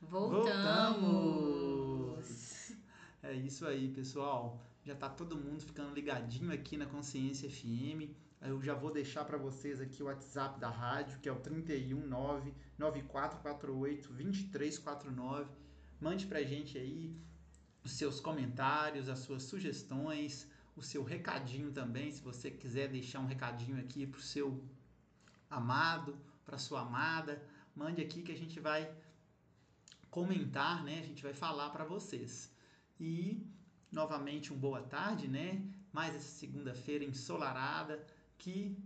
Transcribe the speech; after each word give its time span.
Voltamos! 0.00 1.48
É 3.22 3.32
isso 3.34 3.66
aí, 3.66 3.88
pessoal. 3.88 4.60
Já 4.84 4.94
tá 4.94 5.08
todo 5.08 5.36
mundo 5.36 5.60
ficando 5.62 5.94
ligadinho 5.94 6.52
aqui 6.52 6.76
na 6.76 6.86
Consciência 6.86 7.50
FM. 7.50 8.14
Eu 8.40 8.62
já 8.62 8.74
vou 8.74 8.92
deixar 8.92 9.24
para 9.24 9.36
vocês 9.36 9.80
aqui 9.80 10.02
o 10.02 10.06
WhatsApp 10.06 10.60
da 10.60 10.70
rádio, 10.70 11.18
que 11.18 11.28
é 11.28 11.32
o 11.32 11.40
319 11.40 12.54
9448 12.78 14.12
2349. 14.12 15.50
Mande 16.00 16.26
pra 16.26 16.42
gente 16.42 16.78
aí 16.78 17.12
os 17.84 17.92
seus 17.92 18.20
comentários, 18.20 19.08
as 19.08 19.18
suas 19.18 19.42
sugestões, 19.42 20.48
o 20.76 20.82
seu 20.82 21.02
recadinho 21.02 21.72
também, 21.72 22.12
se 22.12 22.22
você 22.22 22.50
quiser 22.50 22.88
deixar 22.88 23.18
um 23.18 23.26
recadinho 23.26 23.80
aqui 23.80 24.06
pro 24.06 24.22
seu 24.22 24.62
amado, 25.50 26.16
para 26.44 26.56
sua 26.56 26.82
amada, 26.82 27.42
mande 27.74 28.00
aqui 28.00 28.22
que 28.22 28.30
a 28.30 28.36
gente 28.36 28.60
vai 28.60 28.88
comentar, 30.10 30.84
né? 30.84 30.98
A 30.98 31.02
gente 31.02 31.22
vai 31.22 31.32
falar 31.32 31.70
para 31.70 31.84
vocês. 31.84 32.52
E 32.98 33.46
novamente 33.90 34.52
um 34.52 34.58
boa 34.58 34.82
tarde, 34.82 35.28
né? 35.28 35.62
Mais 35.92 36.14
essa 36.14 36.28
segunda-feira 36.28 37.04
ensolarada, 37.04 38.04
que 38.36 38.76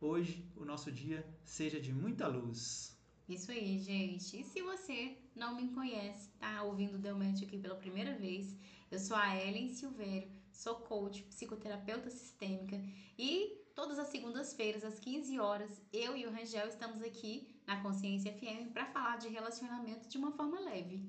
hoje 0.00 0.44
o 0.56 0.64
nosso 0.64 0.90
dia 0.90 1.26
seja 1.44 1.80
de 1.80 1.92
muita 1.92 2.26
luz. 2.26 2.96
Isso 3.28 3.50
aí, 3.50 3.78
gente. 3.78 4.40
E 4.40 4.44
se 4.44 4.62
você 4.62 5.16
não 5.34 5.54
me 5.54 5.68
conhece, 5.68 6.30
tá 6.38 6.62
ouvindo 6.62 6.94
o 6.94 6.98
Delmente 6.98 7.44
aqui 7.44 7.58
pela 7.58 7.74
primeira 7.74 8.14
vez, 8.16 8.56
eu 8.90 8.98
sou 8.98 9.16
a 9.16 9.36
Ellen 9.36 9.68
Silvério, 9.68 10.30
sou 10.50 10.76
coach, 10.76 11.22
psicoterapeuta 11.24 12.08
sistêmica 12.10 12.82
e 13.18 13.58
todas 13.74 13.98
as 13.98 14.08
segundas-feiras 14.08 14.82
às 14.82 14.98
15 14.98 15.38
horas, 15.38 15.70
eu 15.92 16.16
e 16.16 16.26
o 16.26 16.32
Rangel 16.32 16.68
estamos 16.68 17.02
aqui 17.02 17.46
na 17.68 17.76
Consciência 17.82 18.32
FM 18.32 18.72
para 18.72 18.86
falar 18.86 19.18
de 19.18 19.28
relacionamento 19.28 20.08
de 20.08 20.16
uma 20.16 20.32
forma 20.32 20.58
leve. 20.58 21.06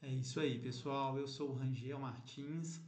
É 0.00 0.08
isso 0.08 0.38
aí, 0.38 0.56
pessoal. 0.56 1.18
Eu 1.18 1.26
sou 1.26 1.50
o 1.50 1.54
Rangel 1.54 1.98
Martins, 1.98 2.80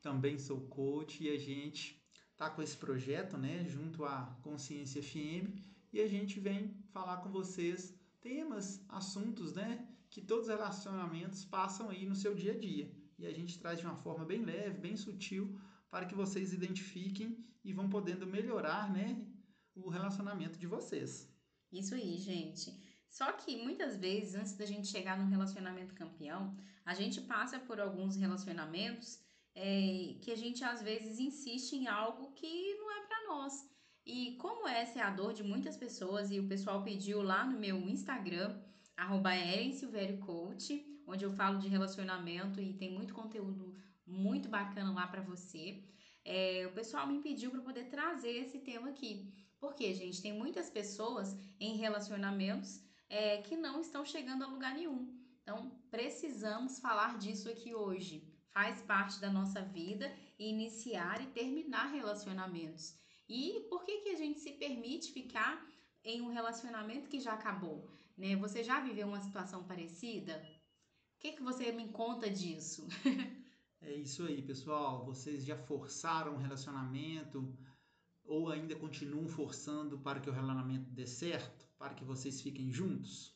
também 0.00 0.38
sou 0.38 0.62
coach 0.62 1.22
e 1.22 1.28
a 1.28 1.38
gente 1.38 2.02
tá 2.34 2.48
com 2.48 2.62
esse 2.62 2.74
projeto, 2.74 3.36
né, 3.36 3.66
junto 3.68 4.06
à 4.06 4.34
Consciência 4.42 5.02
FM, 5.02 5.54
e 5.92 6.00
a 6.00 6.08
gente 6.08 6.40
vem 6.40 6.74
falar 6.94 7.18
com 7.18 7.30
vocês 7.30 7.94
temas, 8.22 8.82
assuntos, 8.88 9.52
né, 9.52 9.86
que 10.08 10.22
todos 10.22 10.44
os 10.44 10.50
relacionamentos 10.50 11.44
passam 11.44 11.90
aí 11.90 12.06
no 12.06 12.16
seu 12.16 12.34
dia 12.34 12.52
a 12.52 12.58
dia. 12.58 12.90
E 13.18 13.26
a 13.26 13.32
gente 13.32 13.58
traz 13.58 13.78
de 13.80 13.84
uma 13.84 13.96
forma 13.96 14.24
bem 14.24 14.42
leve, 14.42 14.78
bem 14.78 14.96
sutil, 14.96 15.60
para 15.90 16.06
que 16.06 16.14
vocês 16.14 16.54
identifiquem 16.54 17.36
e 17.62 17.70
vão 17.74 17.90
podendo 17.90 18.26
melhorar, 18.26 18.90
né, 18.90 19.26
o 19.74 19.90
relacionamento 19.90 20.58
de 20.58 20.66
vocês. 20.66 21.35
Isso 21.72 21.94
aí, 21.94 22.16
gente. 22.18 22.72
Só 23.08 23.32
que 23.32 23.56
muitas 23.56 23.96
vezes, 23.96 24.34
antes 24.34 24.56
da 24.56 24.66
gente 24.66 24.88
chegar 24.88 25.18
num 25.18 25.28
relacionamento 25.28 25.94
campeão, 25.94 26.56
a 26.84 26.94
gente 26.94 27.20
passa 27.22 27.58
por 27.58 27.80
alguns 27.80 28.16
relacionamentos 28.16 29.18
é, 29.54 30.16
que 30.20 30.30
a 30.30 30.36
gente 30.36 30.62
às 30.62 30.82
vezes 30.82 31.18
insiste 31.18 31.72
em 31.72 31.88
algo 31.88 32.32
que 32.32 32.74
não 32.74 32.90
é 32.90 33.06
para 33.06 33.28
nós. 33.28 33.68
E 34.04 34.36
como 34.36 34.68
essa 34.68 35.00
é 35.00 35.02
a 35.02 35.10
dor 35.10 35.32
de 35.32 35.42
muitas 35.42 35.76
pessoas, 35.76 36.30
e 36.30 36.38
o 36.38 36.46
pessoal 36.46 36.84
pediu 36.84 37.22
lá 37.22 37.44
no 37.44 37.58
meu 37.58 37.76
Instagram, 37.88 38.60
arroba 38.96 39.30
Coach, 40.24 40.86
onde 41.06 41.24
eu 41.24 41.32
falo 41.32 41.58
de 41.58 41.68
relacionamento 41.68 42.60
e 42.60 42.74
tem 42.74 42.92
muito 42.92 43.14
conteúdo 43.14 43.74
muito 44.06 44.48
bacana 44.48 44.92
lá 44.92 45.06
para 45.06 45.22
você. 45.22 45.82
É, 46.24 46.66
o 46.66 46.74
pessoal 46.74 47.06
me 47.06 47.20
pediu 47.20 47.50
para 47.50 47.60
poder 47.60 47.84
trazer 47.84 48.30
esse 48.30 48.58
tema 48.60 48.90
aqui. 48.90 49.32
Porque, 49.58 49.94
gente, 49.94 50.22
tem 50.22 50.32
muitas 50.32 50.70
pessoas 50.70 51.36
em 51.58 51.76
relacionamentos 51.76 52.80
é, 53.08 53.42
que 53.42 53.56
não 53.56 53.80
estão 53.80 54.04
chegando 54.04 54.44
a 54.44 54.46
lugar 54.46 54.74
nenhum. 54.74 55.14
Então, 55.42 55.70
precisamos 55.90 56.78
falar 56.78 57.18
disso 57.18 57.48
aqui 57.48 57.74
hoje. 57.74 58.26
Faz 58.52 58.82
parte 58.82 59.20
da 59.20 59.30
nossa 59.30 59.62
vida 59.62 60.12
iniciar 60.38 61.22
e 61.22 61.26
terminar 61.28 61.92
relacionamentos. 61.92 62.94
E 63.28 63.66
por 63.68 63.84
que, 63.84 63.98
que 63.98 64.08
a 64.10 64.16
gente 64.16 64.40
se 64.40 64.52
permite 64.52 65.12
ficar 65.12 65.64
em 66.04 66.20
um 66.20 66.32
relacionamento 66.32 67.08
que 67.08 67.20
já 67.20 67.32
acabou? 67.32 67.88
Né? 68.16 68.36
Você 68.36 68.62
já 68.62 68.80
viveu 68.80 69.08
uma 69.08 69.20
situação 69.20 69.64
parecida? 69.64 70.36
O 71.16 71.20
que, 71.20 71.32
que 71.32 71.42
você 71.42 71.72
me 71.72 71.88
conta 71.88 72.30
disso? 72.30 72.86
é 73.80 73.92
isso 73.92 74.24
aí, 74.24 74.42
pessoal. 74.42 75.04
Vocês 75.04 75.44
já 75.44 75.56
forçaram 75.56 76.34
um 76.34 76.38
relacionamento 76.38 77.56
ou 78.26 78.50
ainda 78.50 78.74
continuam 78.76 79.28
forçando 79.28 79.98
para 79.98 80.20
que 80.20 80.28
o 80.28 80.32
relacionamento 80.32 80.90
dê 80.90 81.06
certo, 81.06 81.68
para 81.78 81.94
que 81.94 82.04
vocês 82.04 82.40
fiquem 82.40 82.70
juntos? 82.70 83.34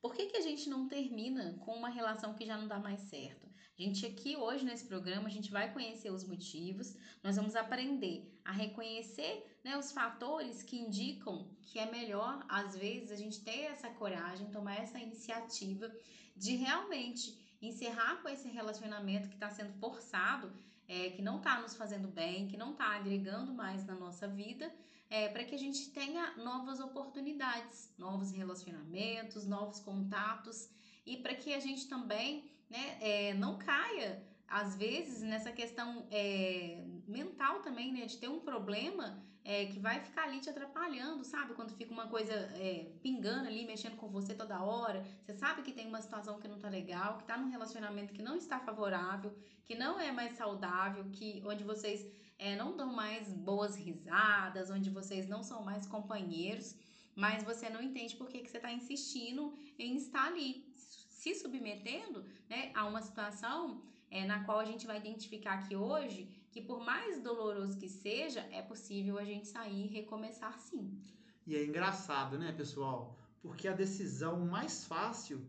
Por 0.00 0.14
que, 0.14 0.26
que 0.26 0.36
a 0.36 0.40
gente 0.40 0.68
não 0.68 0.88
termina 0.88 1.58
com 1.64 1.72
uma 1.72 1.88
relação 1.88 2.34
que 2.34 2.46
já 2.46 2.56
não 2.56 2.68
dá 2.68 2.78
mais 2.78 3.00
certo? 3.00 3.48
A 3.78 3.82
gente 3.82 4.04
aqui 4.06 4.36
hoje 4.36 4.64
nesse 4.64 4.86
programa, 4.86 5.28
a 5.28 5.30
gente 5.30 5.50
vai 5.50 5.72
conhecer 5.72 6.10
os 6.10 6.26
motivos, 6.26 6.96
nós 7.22 7.36
vamos 7.36 7.54
aprender 7.54 8.28
a 8.44 8.52
reconhecer 8.52 9.58
né, 9.64 9.76
os 9.76 9.92
fatores 9.92 10.62
que 10.62 10.76
indicam 10.76 11.48
que 11.62 11.78
é 11.78 11.90
melhor, 11.90 12.44
às 12.48 12.76
vezes, 12.76 13.12
a 13.12 13.16
gente 13.16 13.44
ter 13.44 13.66
essa 13.66 13.88
coragem, 13.90 14.50
tomar 14.50 14.76
essa 14.76 14.98
iniciativa 14.98 15.92
de 16.36 16.56
realmente 16.56 17.38
encerrar 17.60 18.22
com 18.22 18.28
esse 18.28 18.48
relacionamento 18.48 19.28
que 19.28 19.34
está 19.34 19.50
sendo 19.50 19.72
forçado, 19.74 20.52
é, 20.88 21.10
que 21.10 21.22
não 21.22 21.36
está 21.36 21.60
nos 21.60 21.76
fazendo 21.76 22.08
bem, 22.08 22.48
que 22.48 22.56
não 22.56 22.72
está 22.72 22.96
agregando 22.96 23.52
mais 23.52 23.84
na 23.84 23.94
nossa 23.94 24.26
vida 24.26 24.72
é, 25.10 25.28
para 25.28 25.44
que 25.44 25.54
a 25.54 25.58
gente 25.58 25.90
tenha 25.90 26.36
novas 26.36 26.80
oportunidades, 26.80 27.92
novos 27.96 28.30
relacionamentos, 28.30 29.46
novos 29.46 29.80
contatos 29.80 30.68
e 31.06 31.16
para 31.16 31.34
que 31.34 31.54
a 31.54 31.60
gente 31.60 31.88
também 31.88 32.50
né, 32.68 32.98
é, 33.00 33.34
não 33.34 33.58
caia, 33.58 34.22
às 34.46 34.76
vezes, 34.76 35.22
nessa 35.22 35.52
questão 35.52 36.06
é, 36.10 36.84
mental 37.06 37.60
também, 37.60 37.92
né, 37.92 38.06
de 38.06 38.18
ter 38.18 38.28
um 38.28 38.40
problema 38.40 39.22
é, 39.48 39.64
que 39.64 39.78
vai 39.80 39.98
ficar 39.98 40.24
ali 40.24 40.40
te 40.40 40.50
atrapalhando, 40.50 41.24
sabe? 41.24 41.54
Quando 41.54 41.72
fica 41.72 41.90
uma 41.90 42.06
coisa 42.06 42.34
é, 42.34 42.92
pingando 43.02 43.48
ali, 43.48 43.64
mexendo 43.64 43.96
com 43.96 44.06
você 44.06 44.34
toda 44.34 44.62
hora, 44.62 45.02
você 45.22 45.32
sabe 45.32 45.62
que 45.62 45.72
tem 45.72 45.86
uma 45.88 46.02
situação 46.02 46.38
que 46.38 46.46
não 46.46 46.58
tá 46.58 46.68
legal, 46.68 47.16
que 47.16 47.24
tá 47.24 47.34
num 47.38 47.48
relacionamento 47.48 48.12
que 48.12 48.20
não 48.20 48.36
está 48.36 48.60
favorável, 48.60 49.34
que 49.64 49.74
não 49.74 49.98
é 49.98 50.12
mais 50.12 50.36
saudável, 50.36 51.02
que 51.10 51.42
onde 51.46 51.64
vocês 51.64 52.06
é, 52.38 52.54
não 52.56 52.76
dão 52.76 52.92
mais 52.92 53.32
boas 53.32 53.74
risadas, 53.74 54.70
onde 54.70 54.90
vocês 54.90 55.26
não 55.26 55.42
são 55.42 55.64
mais 55.64 55.86
companheiros, 55.86 56.76
mas 57.16 57.42
você 57.42 57.70
não 57.70 57.80
entende 57.80 58.16
por 58.16 58.28
que, 58.28 58.40
que 58.40 58.50
você 58.50 58.58
está 58.58 58.70
insistindo 58.70 59.56
em 59.78 59.96
estar 59.96 60.26
ali, 60.26 60.70
se 60.74 61.34
submetendo 61.34 62.22
né, 62.50 62.70
a 62.74 62.84
uma 62.84 63.00
situação 63.00 63.80
é, 64.10 64.26
na 64.26 64.44
qual 64.44 64.58
a 64.58 64.66
gente 64.66 64.86
vai 64.86 64.98
identificar 64.98 65.54
aqui 65.54 65.74
hoje 65.74 66.28
que, 66.58 66.66
por 66.66 66.84
mais 66.84 67.20
doloroso 67.22 67.78
que 67.78 67.88
seja, 67.88 68.40
é 68.50 68.60
possível 68.60 69.16
a 69.16 69.24
gente 69.24 69.46
sair 69.46 69.84
e 69.84 69.86
recomeçar 69.86 70.58
sim. 70.58 71.00
E 71.46 71.54
é 71.54 71.64
engraçado, 71.64 72.36
né, 72.36 72.52
pessoal? 72.52 73.16
Porque 73.40 73.68
a 73.68 73.72
decisão 73.72 74.40
mais 74.44 74.84
fácil, 74.84 75.40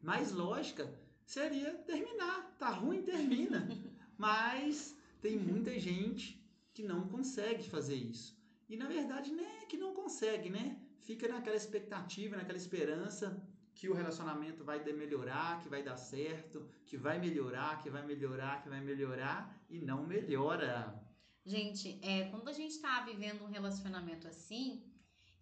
mais 0.00 0.32
lógica, 0.32 0.88
seria 1.24 1.74
terminar. 1.78 2.54
Tá 2.58 2.70
ruim, 2.70 3.02
termina. 3.02 3.68
Mas 4.16 4.96
tem 5.20 5.36
muita 5.36 5.78
gente 5.80 6.40
que 6.72 6.84
não 6.84 7.08
consegue 7.08 7.68
fazer 7.68 7.96
isso. 7.96 8.40
E 8.68 8.76
na 8.76 8.86
verdade, 8.86 9.32
nem 9.32 9.62
é 9.62 9.66
que 9.66 9.76
não 9.76 9.94
consegue, 9.94 10.48
né? 10.48 10.80
Fica 11.00 11.28
naquela 11.28 11.56
expectativa, 11.56 12.36
naquela 12.36 12.58
esperança 12.58 13.42
que 13.76 13.90
o 13.90 13.94
relacionamento 13.94 14.64
vai 14.64 14.82
melhorar, 14.92 15.62
que 15.62 15.68
vai 15.68 15.82
dar 15.82 15.98
certo, 15.98 16.66
que 16.86 16.96
vai 16.96 17.18
melhorar, 17.18 17.82
que 17.82 17.90
vai 17.90 18.04
melhorar, 18.04 18.62
que 18.62 18.70
vai 18.70 18.80
melhorar 18.80 19.64
e 19.68 19.78
não 19.78 20.04
melhora. 20.06 20.98
Gente, 21.44 22.00
é, 22.02 22.24
quando 22.30 22.48
a 22.48 22.52
gente 22.52 22.72
está 22.72 23.02
vivendo 23.02 23.44
um 23.44 23.50
relacionamento 23.50 24.26
assim, 24.26 24.82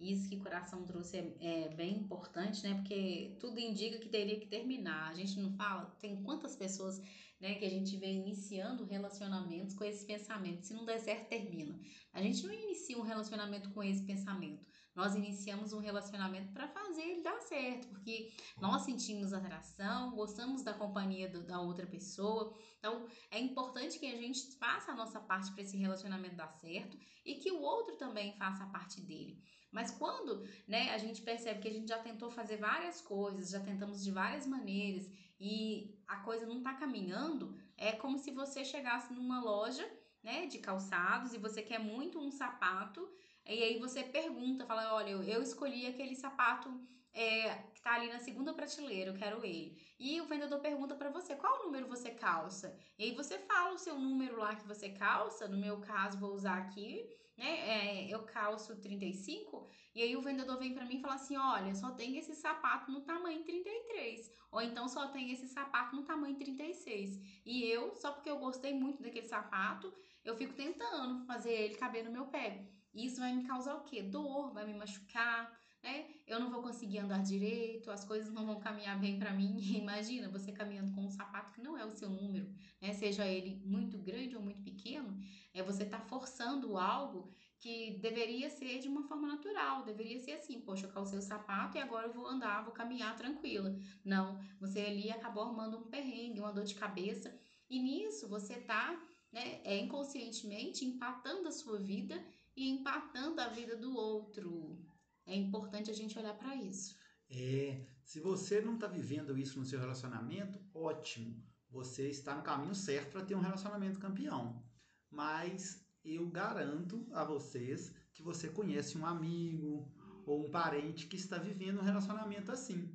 isso 0.01 0.29
que 0.29 0.37
o 0.37 0.43
coração 0.43 0.85
trouxe 0.85 1.17
é, 1.17 1.37
é, 1.41 1.69
bem 1.75 1.99
importante, 1.99 2.63
né? 2.65 2.75
Porque 2.75 3.37
tudo 3.39 3.61
indica 3.61 3.99
que 3.99 4.09
teria 4.09 4.39
que 4.39 4.49
terminar. 4.49 5.11
A 5.11 5.15
gente 5.15 5.39
não 5.39 5.53
fala, 5.57 5.87
tem 6.01 6.21
quantas 6.25 6.57
pessoas 6.57 7.01
né, 7.41 7.55
que 7.55 7.65
a 7.65 7.71
gente 7.71 7.97
vê 7.97 8.13
iniciando 8.13 8.85
relacionamentos 8.85 9.75
com 9.75 9.85
esse 9.85 10.05
pensamento. 10.05 10.67
Se 10.67 10.75
não 10.75 10.85
der 10.85 10.99
certo, 10.99 11.29
termina. 11.29 11.79
A 12.13 12.21
gente 12.21 12.45
não 12.45 12.53
inicia 12.53 12.99
um 12.99 13.03
relacionamento 13.03 13.71
com 13.71 13.83
esse 13.83 14.05
pensamento. 14.05 14.67
Nós 14.95 15.15
iniciamos 15.17 15.73
um 15.73 15.81
relacionamento 15.81 16.53
para 16.53 16.69
fazer 16.69 17.03
ele 17.03 17.23
dar 17.23 17.41
certo, 17.41 17.89
porque 17.89 18.33
nós 18.61 18.83
sentimos 18.83 19.33
atração, 19.33 20.15
gostamos 20.15 20.63
da 20.63 20.73
companhia 20.73 21.29
do, 21.29 21.43
da 21.43 21.61
outra 21.61 21.87
pessoa. 21.87 22.55
Então, 22.79 23.07
é 23.31 23.41
importante 23.41 23.99
que 23.99 24.07
a 24.07 24.17
gente 24.17 24.57
faça 24.57 24.93
a 24.93 24.95
nossa 24.95 25.19
parte 25.19 25.51
para 25.53 25.63
esse 25.63 25.77
relacionamento 25.77 26.37
dar 26.37 26.49
certo 26.49 26.97
e 27.25 27.35
que 27.35 27.51
o 27.51 27.61
outro 27.61 27.97
também 27.97 28.37
faça 28.37 28.63
a 28.63 28.69
parte 28.69 29.01
dele. 29.01 29.43
Mas 29.73 29.91
quando, 29.91 30.49
né, 30.69 30.95
a 30.95 30.99
gente 30.99 31.21
percebe 31.21 31.61
que 31.61 31.67
a 31.67 31.73
gente 31.73 31.89
já 31.89 31.99
tentou 31.99 32.31
fazer 32.31 32.59
várias 32.59 33.01
coisas, 33.01 33.51
já 33.51 33.59
tentamos 33.59 34.05
de 34.05 34.13
várias 34.13 34.47
maneiras 34.47 35.11
e 35.41 36.01
a 36.07 36.19
coisa 36.19 36.47
não 36.47 36.59
está 36.59 36.75
caminhando, 36.75 37.59
é 37.77 37.91
como 37.91 38.17
se 38.17 38.31
você 38.31 38.65
chegasse 38.65 39.13
numa 39.13 39.43
loja, 39.43 39.85
né, 40.23 40.47
de 40.47 40.59
calçados 40.59 41.35
e 41.35 41.39
você 41.39 41.61
quer 41.61 41.81
muito 41.81 42.21
um 42.21 42.31
sapato 42.31 43.07
e 43.47 43.63
aí 43.63 43.79
você 43.79 44.03
pergunta, 44.03 44.65
fala, 44.67 44.95
olha, 44.95 45.11
eu, 45.11 45.43
escolhi 45.43 45.87
aquele 45.87 46.17
sapato 46.17 46.71
é, 47.13 47.55
que 47.75 47.81
tá 47.83 47.95
ali 47.95 48.09
na 48.09 48.19
segunda 48.19 48.55
prateleira, 48.55 49.11
eu 49.11 49.19
quero 49.19 49.45
ele. 49.45 49.79
E 49.99 50.21
o 50.21 50.27
vendedor 50.27 50.61
pergunta 50.61 50.95
para 50.95 51.11
você 51.11 51.37
qual 51.37 51.65
número 51.65 51.87
você 51.87 52.11
calça. 52.11 52.77
E 52.99 53.05
aí 53.05 53.15
você 53.15 53.39
fala 53.39 53.75
o 53.75 53.79
seu 53.79 53.99
número 53.99 54.39
lá 54.39 54.57
que 54.57 54.67
você 54.67 54.89
calça. 54.91 55.47
No 55.47 55.59
meu 55.59 55.81
caso, 55.81 56.19
vou 56.19 56.33
usar 56.33 56.59
aqui, 56.59 57.09
né? 57.37 58.07
É, 58.07 58.09
eu 58.09 58.25
calço 58.25 58.81
35. 58.81 59.69
E 59.95 60.03
aí 60.03 60.17
o 60.17 60.23
vendedor 60.23 60.59
vem 60.59 60.75
para 60.75 60.85
mim 60.85 60.97
e 60.97 61.01
fala 61.01 61.15
assim: 61.15 61.37
olha, 61.37 61.75
só 61.75 61.91
tem 61.91 62.17
esse 62.17 62.35
sapato 62.35 62.91
no 62.91 63.03
tamanho 63.03 63.45
33. 63.45 64.31
Ou 64.51 64.63
então 64.63 64.89
só 64.89 65.09
tem 65.09 65.31
esse 65.31 65.49
sapato 65.49 65.95
no 65.95 66.03
tamanho 66.03 66.37
36. 66.37 67.21
E 67.45 67.65
eu, 67.65 67.95
só 67.95 68.11
porque 68.13 68.31
eu 68.31 68.39
gostei 68.39 68.73
muito 68.73 69.03
daquele 69.03 69.27
sapato, 69.27 69.93
eu 70.25 70.37
fico 70.37 70.55
tentando 70.55 71.25
fazer 71.27 71.53
ele 71.53 71.75
caber 71.77 72.05
no 72.05 72.11
meu 72.11 72.27
pé. 72.27 72.67
Isso 72.95 73.21
vai 73.21 73.33
me 73.35 73.45
causar 73.45 73.75
o 73.75 73.85
quê? 73.85 74.03
Dor, 74.03 74.53
vai 74.53 74.67
me 74.67 74.75
machucar 74.75 75.53
né? 75.85 76.07
Eu 76.27 76.41
não 76.41 76.51
vou 76.51 76.63
conseguir 76.63 76.99
andar 76.99 77.23
direito, 77.23 77.91
as 77.91 78.05
coisas 78.05 78.33
não 78.33 78.47
vão 78.47 78.59
caminhar 78.59 78.99
bem 78.99 79.19
para 79.19 79.33
mim. 79.33 79.59
Imagina 79.77 80.31
você 80.31 80.51
caminhando 80.51 80.93
com 80.95 81.05
um 81.05 81.11
sapato 81.11 81.53
que 81.53 81.63
não 81.63 81.77
é 81.77 81.85
o 81.85 81.91
seu 81.91 82.09
número, 82.09 82.51
né? 82.81 82.95
Seja 82.95 83.27
ele 83.27 83.63
muito 83.67 83.99
grande 83.99 84.35
ou 84.35 84.43
muito 84.43 84.63
pequeno, 84.63 85.17
é 85.53 85.63
você 85.63 85.85
tá 85.85 86.01
forçando 86.01 86.79
algo 86.79 87.31
que 87.59 87.99
deveria 88.01 88.51
ser 88.51 88.79
de 88.79 88.89
uma 88.89 89.05
forma 89.05 89.29
natural, 89.29 89.85
deveria 89.85 90.19
ser 90.19 90.33
assim, 90.33 90.61
poxa, 90.61 90.87
eu 90.87 90.91
calcei 90.93 91.19
o 91.19 91.23
sapato 91.23 91.77
e 91.77 91.81
agora 91.81 92.07
eu 92.07 92.13
vou 92.13 92.27
andar, 92.27 92.65
vou 92.65 92.73
caminhar 92.73 93.17
tranquila. 93.17 93.79
Não, 94.05 94.39
você 94.59 94.81
ali 94.81 95.11
acabou 95.11 95.45
arrumando 95.45 95.79
um 95.79 95.85
perrengue, 95.85 96.41
uma 96.41 96.53
dor 96.53 96.65
de 96.65 96.75
cabeça, 96.75 97.35
e 97.71 97.79
nisso 97.79 98.29
você 98.29 98.57
tá, 98.57 99.01
né, 99.33 99.61
é, 99.65 99.79
inconscientemente 99.79 100.85
empatando 100.85 101.49
a 101.49 101.53
sua 101.53 101.79
vida 101.79 102.23
e 102.57 102.69
empatando 102.69 103.41
a 103.41 103.49
vida 103.49 103.77
do 103.77 103.95
outro, 103.95 104.79
é 105.27 105.35
importante 105.35 105.91
a 105.91 105.95
gente 105.95 106.19
olhar 106.19 106.35
para 106.35 106.55
isso. 106.57 106.97
É, 107.29 107.87
se 108.05 108.21
você 108.21 108.61
não 108.61 108.75
está 108.75 108.87
vivendo 108.87 109.37
isso 109.37 109.59
no 109.59 109.65
seu 109.65 109.81
relacionamento, 109.81 110.61
ótimo. 110.73 111.43
Você 111.71 112.09
está 112.09 112.37
no 112.37 112.43
caminho 112.43 112.75
certo 112.75 113.13
para 113.13 113.25
ter 113.25 113.35
um 113.35 113.41
relacionamento 113.41 113.99
campeão. 113.99 114.63
Mas 115.11 115.85
eu 116.05 116.29
garanto 116.29 117.07
a 117.13 117.25
vocês 117.25 117.93
que 118.13 118.23
você 118.23 118.49
conhece 118.49 118.97
um 118.97 119.07
amigo 119.07 119.91
ou 120.27 120.47
um 120.47 120.51
parente 120.51 121.07
que 121.07 121.17
está 121.17 121.39
vivendo 121.39 121.81
um 121.81 121.85
relacionamento 121.85 122.53
assim. 122.53 122.95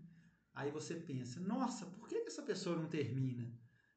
Aí 0.53 0.71
você 0.71 0.95
pensa: 0.95 1.39
nossa, 1.39 1.85
por 1.85 2.07
que 2.07 2.15
essa 2.15 2.43
pessoa 2.43 2.75
não 2.75 2.87
termina? 2.87 3.51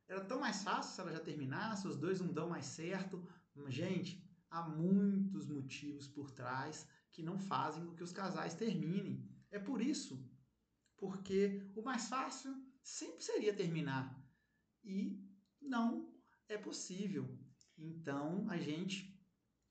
Era 0.08 0.24
tão 0.24 0.40
mais 0.40 0.62
fácil 0.62 0.94
se 0.94 1.00
ela 1.00 1.12
já 1.12 1.20
terminasse, 1.20 1.86
os 1.86 1.96
dois 1.96 2.20
não 2.20 2.32
dão 2.32 2.48
mais 2.48 2.66
certo. 2.66 3.22
Gente, 3.68 4.22
há 4.52 4.68
muitos 4.68 5.48
motivos 5.48 6.06
por 6.06 6.30
trás 6.30 6.86
que 7.10 7.22
não 7.22 7.38
fazem 7.38 7.84
com 7.86 7.94
que 7.94 8.02
os 8.04 8.12
casais 8.12 8.54
terminem. 8.54 9.26
É 9.50 9.58
por 9.58 9.80
isso, 9.80 10.22
porque 10.96 11.70
o 11.74 11.82
mais 11.82 12.06
fácil 12.08 12.54
sempre 12.82 13.24
seria 13.24 13.54
terminar 13.54 14.04
e 14.84 15.18
não 15.60 16.14
é 16.48 16.58
possível. 16.58 17.26
Então 17.78 18.46
a 18.50 18.58
gente 18.58 19.18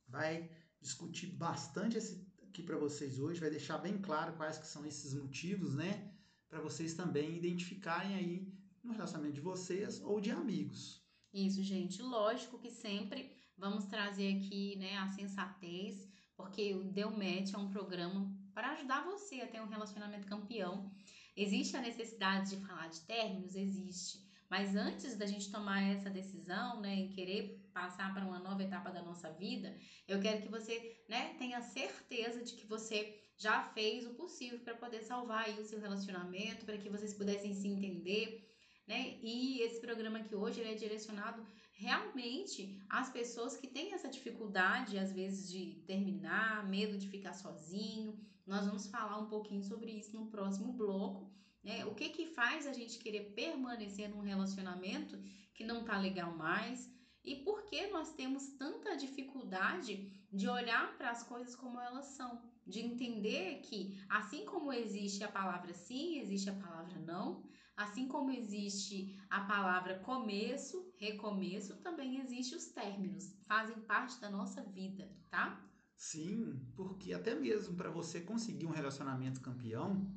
vai 0.08 0.50
discutir 0.80 1.28
bastante 1.28 1.98
esse 1.98 2.30
aqui 2.42 2.64
para 2.64 2.78
vocês 2.78 3.20
hoje, 3.20 3.40
vai 3.40 3.52
deixar 3.52 3.78
bem 3.78 4.02
claro 4.02 4.36
quais 4.36 4.58
que 4.58 4.68
são 4.68 4.86
esses 4.86 5.14
motivos, 5.14 5.76
né, 5.76 6.12
para 6.50 6.60
vocês 6.60 6.96
também 6.96 7.38
identificarem 7.38 8.16
aí 8.16 8.54
no 8.84 8.92
relacionamento 8.92 9.36
de 9.36 9.42
vocês 9.42 10.02
ou 10.02 10.20
de 10.20 10.32
amigos. 10.32 11.02
Isso, 11.32 11.62
gente, 11.64 12.02
lógico 12.02 12.60
que 12.60 12.70
sempre 12.70 13.41
vamos 13.62 13.86
trazer 13.86 14.36
aqui, 14.36 14.76
né, 14.76 14.98
a 14.98 15.08
sensatez 15.08 16.12
porque 16.42 16.74
o 16.74 16.84
Deu 16.84 17.12
Match 17.12 17.54
é 17.54 17.58
um 17.58 17.70
programa 17.70 18.28
para 18.54 18.72
ajudar 18.72 19.06
você 19.06 19.42
a 19.42 19.48
ter 19.48 19.62
um 19.62 19.68
relacionamento 19.68 20.28
campeão. 20.28 20.92
Existe 21.38 21.78
a 21.78 21.82
necessidade 21.82 22.50
de 22.50 22.66
falar 22.66 22.88
de 22.90 23.00
términos? 23.02 23.56
Existe. 23.56 24.20
Mas 24.50 24.76
antes 24.76 25.16
da 25.16 25.26
gente 25.26 25.52
tomar 25.52 25.82
essa 25.84 26.10
decisão, 26.10 26.82
né, 26.82 26.94
em 26.96 27.10
querer 27.10 27.70
passar 27.72 28.14
para 28.14 28.26
uma 28.26 28.40
nova 28.40 28.64
etapa 28.64 28.90
da 28.90 29.02
nossa 29.02 29.32
vida, 29.32 29.78
eu 30.08 30.20
quero 30.20 30.42
que 30.42 30.50
você, 30.50 31.04
né, 31.08 31.36
tenha 31.38 31.62
certeza 31.62 32.44
de 32.44 32.54
que 32.54 32.66
você 32.66 33.18
já 33.38 33.64
fez 33.70 34.06
o 34.06 34.16
possível 34.16 34.60
para 34.60 34.76
poder 34.76 35.04
salvar 35.04 35.46
aí 35.46 35.58
o 35.60 35.64
seu 35.64 35.80
relacionamento, 35.80 36.66
para 36.66 36.78
que 36.78 36.90
vocês 36.90 37.14
pudessem 37.14 37.54
se 37.54 37.68
entender, 37.68 38.52
né? 38.86 39.18
E 39.22 39.62
esse 39.62 39.80
programa 39.80 40.20
aqui 40.20 40.36
hoje 40.36 40.60
ele 40.60 40.72
é 40.72 40.76
direcionado 40.76 41.46
realmente 41.74 42.80
as 42.90 43.10
pessoas 43.10 43.58
que 43.58 43.68
têm 43.68 43.94
essa 43.94 44.10
dificuldade, 44.10 44.98
às 44.98 45.12
vezes, 45.12 45.50
de 45.50 45.84
terminar, 45.88 46.68
medo 46.70 46.98
de 46.98 47.08
ficar 47.08 47.34
sozinho. 47.34 48.20
Nós 48.46 48.66
vamos 48.66 48.88
falar 48.88 49.18
um 49.18 49.28
pouquinho 49.28 49.64
sobre 49.64 49.92
isso 49.92 50.16
no 50.16 50.30
próximo 50.30 50.74
bloco. 50.74 51.32
Né? 51.64 51.86
O 51.86 51.94
que 51.94 52.10
que 52.10 52.28
faz 52.28 52.66
a 52.66 52.74
gente 52.74 53.00
querer 53.00 53.34
permanecer 53.34 54.10
num 54.10 54.22
relacionamento 54.22 55.18
que 55.54 55.64
não 55.64 55.84
tá 55.84 55.98
legal 55.98 56.36
mais? 56.36 56.90
E 57.24 57.36
por 57.36 57.66
que 57.66 57.88
nós 57.88 58.14
temos 58.14 58.48
tanta 58.58 58.96
dificuldade 58.96 60.12
de 60.32 60.48
olhar 60.48 60.98
para 60.98 61.12
as 61.12 61.22
coisas 61.24 61.56
como 61.56 61.80
elas 61.80 62.06
são? 62.06 62.42
De 62.66 62.80
entender 62.80 63.62
que, 63.62 64.00
assim 64.10 64.46
como 64.46 64.74
existe 64.74 65.24
a 65.24 65.32
palavra 65.32 65.74
sim, 65.74 66.20
existe 66.20 66.50
a 66.50 66.56
palavra 66.56 67.00
não, 67.00 67.44
Assim 67.82 68.08
como 68.08 68.30
existe 68.30 69.20
a 69.28 69.42
palavra 69.42 69.98
começo, 69.98 70.94
recomeço, 70.98 71.78
também 71.78 72.20
existe 72.22 72.54
os 72.54 72.66
términos, 72.68 73.36
fazem 73.48 73.76
parte 73.82 74.22
da 74.22 74.30
nossa 74.30 74.62
vida, 74.62 75.12
tá? 75.32 75.60
Sim, 75.96 76.64
porque 76.76 77.12
até 77.12 77.34
mesmo 77.34 77.76
para 77.76 77.90
você 77.90 78.22
conseguir 78.22 78.68
um 78.68 78.72
relacionamento 78.72 79.42
campeão, 79.42 80.08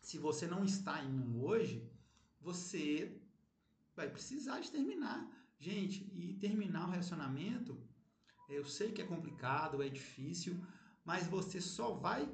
se 0.00 0.18
você 0.18 0.48
não 0.48 0.64
está 0.64 1.00
em 1.04 1.20
um 1.20 1.40
hoje, 1.40 1.88
você 2.40 3.22
vai 3.94 4.10
precisar 4.10 4.58
de 4.58 4.72
terminar. 4.72 5.30
Gente, 5.56 6.02
e 6.12 6.34
terminar 6.34 6.88
um 6.88 6.90
relacionamento, 6.90 7.80
eu 8.48 8.64
sei 8.64 8.90
que 8.90 9.02
é 9.02 9.06
complicado, 9.06 9.84
é 9.84 9.88
difícil, 9.88 10.60
mas 11.04 11.28
você 11.28 11.60
só 11.60 11.92
vai 11.92 12.28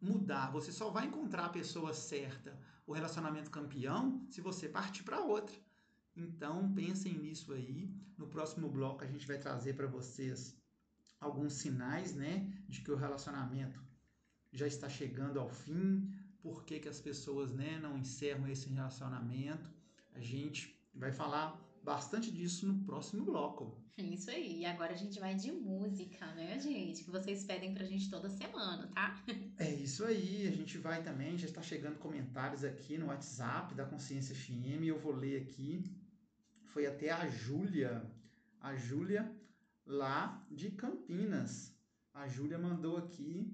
mudar, 0.00 0.52
você 0.52 0.70
só 0.70 0.88
vai 0.88 1.06
encontrar 1.06 1.46
a 1.46 1.50
pessoa 1.50 1.92
certa, 1.92 2.56
o 2.90 2.92
relacionamento 2.92 3.52
campeão 3.52 4.26
se 4.28 4.40
você 4.40 4.68
partir 4.68 5.04
para 5.04 5.20
outra. 5.20 5.56
Então, 6.16 6.72
pensem 6.74 7.16
nisso 7.16 7.52
aí. 7.52 7.88
No 8.18 8.26
próximo 8.26 8.68
bloco 8.68 9.04
a 9.04 9.06
gente 9.06 9.28
vai 9.28 9.38
trazer 9.38 9.74
para 9.74 9.86
vocês 9.86 10.60
alguns 11.20 11.52
sinais, 11.52 12.16
né, 12.16 12.52
de 12.68 12.80
que 12.80 12.90
o 12.90 12.96
relacionamento 12.96 13.80
já 14.52 14.66
está 14.66 14.88
chegando 14.88 15.38
ao 15.38 15.48
fim, 15.48 16.12
por 16.42 16.64
que, 16.64 16.80
que 16.80 16.88
as 16.88 17.00
pessoas, 17.00 17.52
né, 17.52 17.78
não 17.78 17.96
encerram 17.96 18.48
esse 18.48 18.68
relacionamento. 18.68 19.70
A 20.12 20.20
gente 20.20 20.76
vai 20.92 21.12
falar 21.12 21.48
bastante 21.90 22.30
disso 22.30 22.68
no 22.68 22.84
próximo 22.84 23.24
bloco. 23.24 23.76
Isso 23.98 24.30
aí. 24.30 24.60
E 24.60 24.64
agora 24.64 24.92
a 24.92 24.96
gente 24.96 25.18
vai 25.18 25.34
de 25.34 25.50
música, 25.50 26.24
né, 26.34 26.56
gente? 26.60 27.02
Que 27.02 27.10
vocês 27.10 27.42
pedem 27.42 27.74
pra 27.74 27.84
gente 27.84 28.08
toda 28.08 28.30
semana, 28.30 28.86
tá? 28.94 29.20
É 29.58 29.68
isso 29.68 30.04
aí. 30.04 30.46
A 30.46 30.52
gente 30.52 30.78
vai 30.78 31.02
também. 31.02 31.36
Já 31.36 31.46
está 31.46 31.60
chegando 31.60 31.98
comentários 31.98 32.62
aqui 32.62 32.96
no 32.96 33.06
WhatsApp 33.06 33.74
da 33.74 33.84
Consciência 33.84 34.36
FM. 34.36 34.84
Eu 34.84 35.00
vou 35.00 35.12
ler 35.12 35.42
aqui. 35.42 35.82
Foi 36.66 36.86
até 36.86 37.10
a 37.10 37.28
Júlia. 37.28 38.08
A 38.60 38.76
Júlia 38.76 39.28
lá 39.84 40.46
de 40.48 40.70
Campinas. 40.70 41.76
A 42.14 42.28
Júlia 42.28 42.56
mandou 42.56 42.98
aqui. 42.98 43.52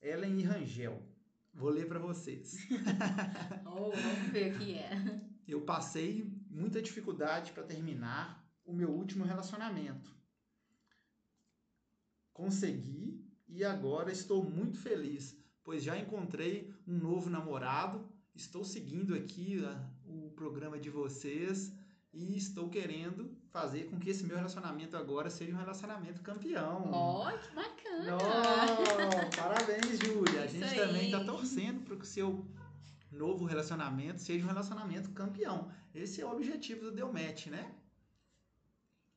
Ellen 0.00 0.40
e 0.40 0.42
Rangel. 0.42 1.02
Vou 1.52 1.68
ler 1.68 1.86
para 1.86 1.98
vocês. 1.98 2.66
oh, 3.66 3.90
vamos 3.90 4.30
ver 4.32 4.54
o 4.54 4.58
que 4.58 4.74
é. 4.74 4.90
Eu 5.46 5.60
passei 5.60 6.35
muita 6.56 6.80
dificuldade 6.80 7.52
para 7.52 7.62
terminar 7.62 8.42
o 8.64 8.72
meu 8.72 8.90
último 8.90 9.24
relacionamento. 9.24 10.10
Consegui 12.32 13.24
e 13.46 13.62
agora 13.62 14.10
estou 14.10 14.42
muito 14.42 14.78
feliz, 14.78 15.36
pois 15.62 15.82
já 15.82 15.96
encontrei 15.98 16.74
um 16.86 16.96
novo 16.96 17.28
namorado. 17.30 18.08
Estou 18.34 18.64
seguindo 18.64 19.14
aqui 19.14 19.64
a, 19.64 19.90
o 20.06 20.30
programa 20.30 20.78
de 20.78 20.90
vocês 20.90 21.72
e 22.12 22.36
estou 22.36 22.68
querendo 22.70 23.36
fazer 23.50 23.84
com 23.84 23.98
que 23.98 24.10
esse 24.10 24.24
meu 24.24 24.36
relacionamento 24.36 24.96
agora 24.96 25.28
seja 25.28 25.54
um 25.54 25.58
relacionamento 25.58 26.22
campeão. 26.22 26.90
Ó, 26.90 27.28
oh, 27.28 27.38
que 27.38 27.54
bacana! 27.54 28.16
Oh, 28.16 29.36
parabéns, 29.36 29.98
Júlia. 29.98 30.42
A 30.42 30.46
gente 30.46 30.74
também 30.74 31.06
está 31.06 31.22
torcendo 31.24 31.84
para 31.84 31.96
que 31.96 32.02
o 32.02 32.06
seu 32.06 32.44
novo 33.12 33.44
relacionamento 33.44 34.20
seja 34.20 34.44
um 34.44 34.48
relacionamento 34.48 35.10
campeão. 35.10 35.70
Esse 35.96 36.20
é 36.20 36.26
o 36.26 36.32
objetivo 36.32 36.82
do 36.82 36.92
Deu 36.92 37.10
Match, 37.10 37.46
né? 37.46 37.74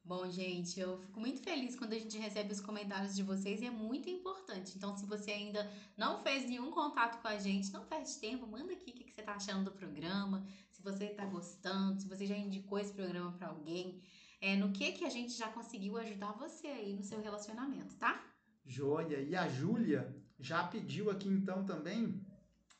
Bom, 0.01 0.31
gente, 0.31 0.79
eu 0.79 0.98
fico 0.98 1.19
muito 1.19 1.41
feliz 1.41 1.75
quando 1.75 1.91
a 1.91 2.00
gente 2.00 2.17
recebe 2.17 2.53
os 2.53 2.62
comentários 2.62 3.13
de 3.13 3.21
vocês 3.21 3.62
e 3.62 3.65
é 3.65 3.69
muito 3.69 4.09
importante. 4.09 4.75
Então, 4.75 4.95
se 4.95 5.05
você 5.05 5.29
ainda 5.31 5.69
não 5.98 6.24
fez 6.24 6.45
nenhum 6.45 6.71
contato 6.71 7.21
com 7.21 7.27
a 7.27 7.38
gente, 7.38 7.71
não 7.71 7.86
perde 7.86 8.15
tempo, 8.15 8.48
manda 8.48 8.71
aqui 8.71 8.91
o 8.91 8.93
que 8.93 9.12
você 9.12 9.19
está 9.19 9.33
achando 9.33 9.65
do 9.65 9.71
programa, 9.71 10.48
se 10.71 10.81
você 10.81 11.05
está 11.05 11.25
gostando, 11.25 12.00
se 12.00 12.07
você 12.07 12.25
já 12.25 12.36
indicou 12.36 12.79
esse 12.79 12.93
programa 12.93 13.33
para 13.33 13.50
alguém, 13.50 14.01
é, 14.41 14.55
no 14.55 14.71
que 14.71 14.93
que 14.93 15.03
a 15.03 15.09
gente 15.09 15.33
já 15.33 15.50
conseguiu 15.50 15.98
ajudar 15.98 16.31
você 16.31 16.67
aí 16.67 16.95
no 16.95 17.03
seu 17.03 17.21
relacionamento, 17.21 17.93
tá? 17.95 18.25
Joia! 18.65 19.19
E 19.19 19.36
a 19.36 19.50
Júlia 19.50 20.15
já 20.39 20.63
pediu 20.63 21.12
aqui 21.12 21.27
então 21.27 21.65
também 21.65 22.25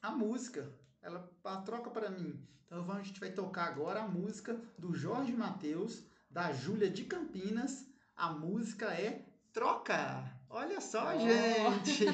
a 0.02 0.10
música. 0.10 0.74
Ela 1.02 1.20
troca 1.66 1.90
para 1.90 2.10
mim. 2.10 2.40
Então 2.66 2.92
a 2.92 3.02
gente 3.02 3.20
vai 3.20 3.32
tocar 3.32 3.66
agora 3.66 4.04
a 4.04 4.08
música 4.08 4.60
do 4.78 4.94
Jorge 4.94 5.34
Mateus, 5.34 6.04
da 6.30 6.52
Júlia 6.54 6.90
de 6.90 7.06
Campinas. 7.06 7.88
A 8.16 8.32
música 8.32 8.86
é 8.94 9.26
Troca. 9.52 10.40
Olha 10.50 10.80
só, 10.80 11.16
oh. 11.16 11.20
gente! 11.20 12.06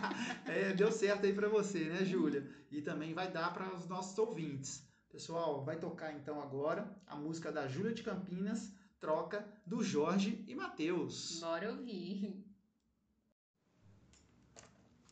é, 0.46 0.72
deu 0.72 0.92
certo 0.92 1.26
aí 1.26 1.32
para 1.32 1.48
você, 1.48 1.84
né, 1.84 2.04
Júlia? 2.04 2.48
E 2.70 2.80
também 2.82 3.14
vai 3.14 3.30
dar 3.30 3.52
para 3.52 3.74
os 3.74 3.86
nossos 3.88 4.16
ouvintes. 4.18 4.86
Pessoal, 5.08 5.64
vai 5.64 5.78
tocar 5.78 6.12
então 6.12 6.40
agora 6.40 6.92
a 7.06 7.14
música 7.14 7.52
da 7.52 7.68
Júlia 7.68 7.92
de 7.92 8.02
Campinas, 8.02 8.72
Troca, 8.98 9.46
do 9.64 9.82
Jorge 9.82 10.44
e 10.48 10.54
Matheus. 10.54 11.40
Bora 11.40 11.70
ouvir. 11.70 12.44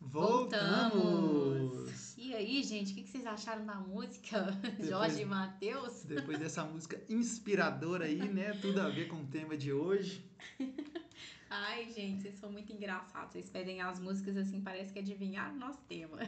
Voltamos! 0.01 0.93
Voltamos. 0.93 2.02
E 2.25 2.37
aí, 2.37 2.63
gente, 2.63 2.93
o 2.93 2.95
que 2.95 3.09
vocês 3.09 3.27
acharam 3.27 3.67
da 3.67 3.75
música? 3.75 4.53
Depois, 4.63 4.89
Jorge 4.89 5.23
e 5.23 5.25
Matheus? 5.25 6.05
Depois 6.05 6.39
dessa 6.39 6.65
música 6.65 7.03
inspiradora 7.09 8.05
aí, 8.05 8.29
né? 8.29 8.53
Tudo 8.63 8.81
a 8.81 8.89
ver 8.89 9.09
com 9.09 9.17
o 9.17 9.27
tema 9.27 9.57
de 9.57 9.73
hoje. 9.73 10.25
Ai, 11.51 11.91
gente, 11.91 12.23
vocês 12.23 12.37
são 12.37 12.53
muito 12.53 12.73
engraçados. 12.73 13.33
Vocês 13.33 13.51
pedem 13.51 13.81
as 13.81 13.99
músicas 13.99 14.37
assim, 14.37 14.61
parece 14.61 14.93
que 14.93 15.01
adivinharam 15.01 15.57
o 15.57 15.59
nosso 15.59 15.81
tema. 15.89 16.17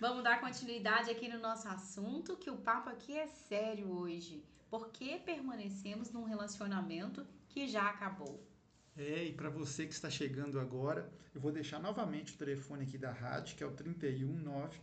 Vamos 0.00 0.24
dar 0.24 0.40
continuidade 0.40 1.08
aqui 1.08 1.28
no 1.28 1.38
nosso 1.38 1.68
assunto, 1.68 2.36
que 2.36 2.50
o 2.50 2.56
papo 2.56 2.90
aqui 2.90 3.16
é 3.16 3.28
sério 3.28 3.92
hoje. 3.92 4.42
Por 4.68 4.88
que 4.88 5.20
permanecemos 5.20 6.10
num 6.10 6.24
relacionamento 6.24 7.24
que 7.48 7.68
já 7.68 7.88
acabou? 7.88 8.44
É, 8.96 9.24
e 9.24 9.32
para 9.32 9.48
você 9.48 9.86
que 9.86 9.92
está 9.92 10.10
chegando 10.10 10.60
agora, 10.60 11.10
eu 11.34 11.40
vou 11.40 11.50
deixar 11.50 11.80
novamente 11.80 12.34
o 12.34 12.36
telefone 12.36 12.82
aqui 12.84 12.98
da 12.98 13.10
rádio, 13.12 13.56
que 13.56 13.64
é 13.64 13.66
o 13.66 13.72
319 13.72 14.78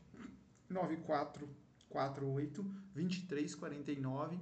9448 0.70 2.64
2349. 2.94 4.40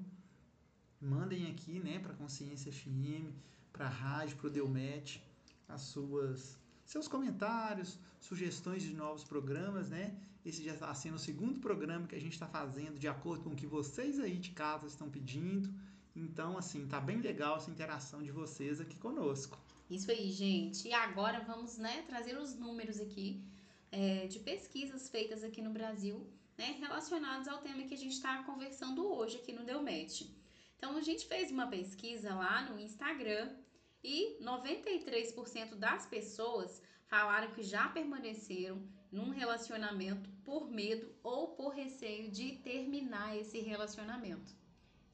Mandem 1.00 1.52
aqui, 1.52 1.80
né, 1.80 2.00
para 2.00 2.14
Consciência 2.14 2.72
FM 2.72 3.32
para 3.78 3.86
a 3.86 3.90
rádio, 3.90 4.38
para 4.38 4.48
o 4.48 4.50
Delmet, 4.50 5.24
as 5.70 5.82
suas 5.82 6.58
seus 6.84 7.08
comentários, 7.08 8.00
sugestões 8.20 8.82
de 8.82 8.94
novos 8.94 9.24
programas, 9.24 9.90
né? 9.90 10.16
Esse 10.46 10.64
já 10.64 10.74
está 10.74 10.94
sendo 10.96 11.16
o 11.16 11.20
segundo 11.20 11.60
programa 11.60 12.08
que 12.08 12.16
a 12.16 12.20
gente 12.20 12.34
está 12.34 12.48
fazendo 12.48 12.98
de 12.98 13.08
acordo 13.08 13.44
com 13.44 13.50
o 13.52 13.56
que 13.56 13.68
vocês 13.68 14.20
aí 14.20 14.38
de 14.38 14.52
casa 14.52 14.88
estão 14.88 15.10
pedindo. 15.10 15.70
Então, 16.18 16.58
assim, 16.58 16.88
tá 16.88 17.00
bem 17.00 17.22
legal 17.22 17.58
essa 17.58 17.70
interação 17.70 18.24
de 18.24 18.32
vocês 18.32 18.82
aqui 18.82 18.98
conosco. 18.98 19.56
Isso 19.88 20.10
aí, 20.10 20.32
gente. 20.32 20.88
E 20.88 20.94
agora 20.94 21.40
vamos, 21.42 21.78
né, 21.78 22.04
trazer 22.08 22.36
os 22.38 22.56
números 22.56 23.00
aqui 23.00 23.44
é, 23.92 24.26
de 24.26 24.40
pesquisas 24.40 25.10
feitas 25.10 25.44
aqui 25.44 25.62
no 25.62 25.70
Brasil, 25.70 26.28
né, 26.58 26.76
relacionados 26.80 27.48
ao 27.48 27.60
tema 27.60 27.84
que 27.84 27.94
a 27.94 27.98
gente 27.98 28.14
está 28.14 28.42
conversando 28.44 29.06
hoje 29.06 29.38
aqui 29.38 29.54
no 29.54 29.64
Delmet. 29.64 30.36
Então, 30.76 30.98
a 30.98 31.02
gente 31.02 31.28
fez 31.28 31.52
uma 31.52 31.68
pesquisa 31.68 32.34
lá 32.34 32.68
no 32.68 32.80
Instagram 32.80 33.56
e 34.04 34.44
93% 34.44 35.76
das 35.76 36.08
pessoas 36.08 36.82
falaram 37.06 37.52
que 37.52 37.62
já 37.62 37.88
permaneceram 37.90 38.82
num 39.12 39.30
relacionamento 39.30 40.30
por 40.44 40.70
medo 40.70 41.16
ou 41.24 41.50
por 41.50 41.70
receio 41.70 42.32
de 42.32 42.58
terminar 42.58 43.38
esse 43.38 43.60
relacionamento. 43.60 44.67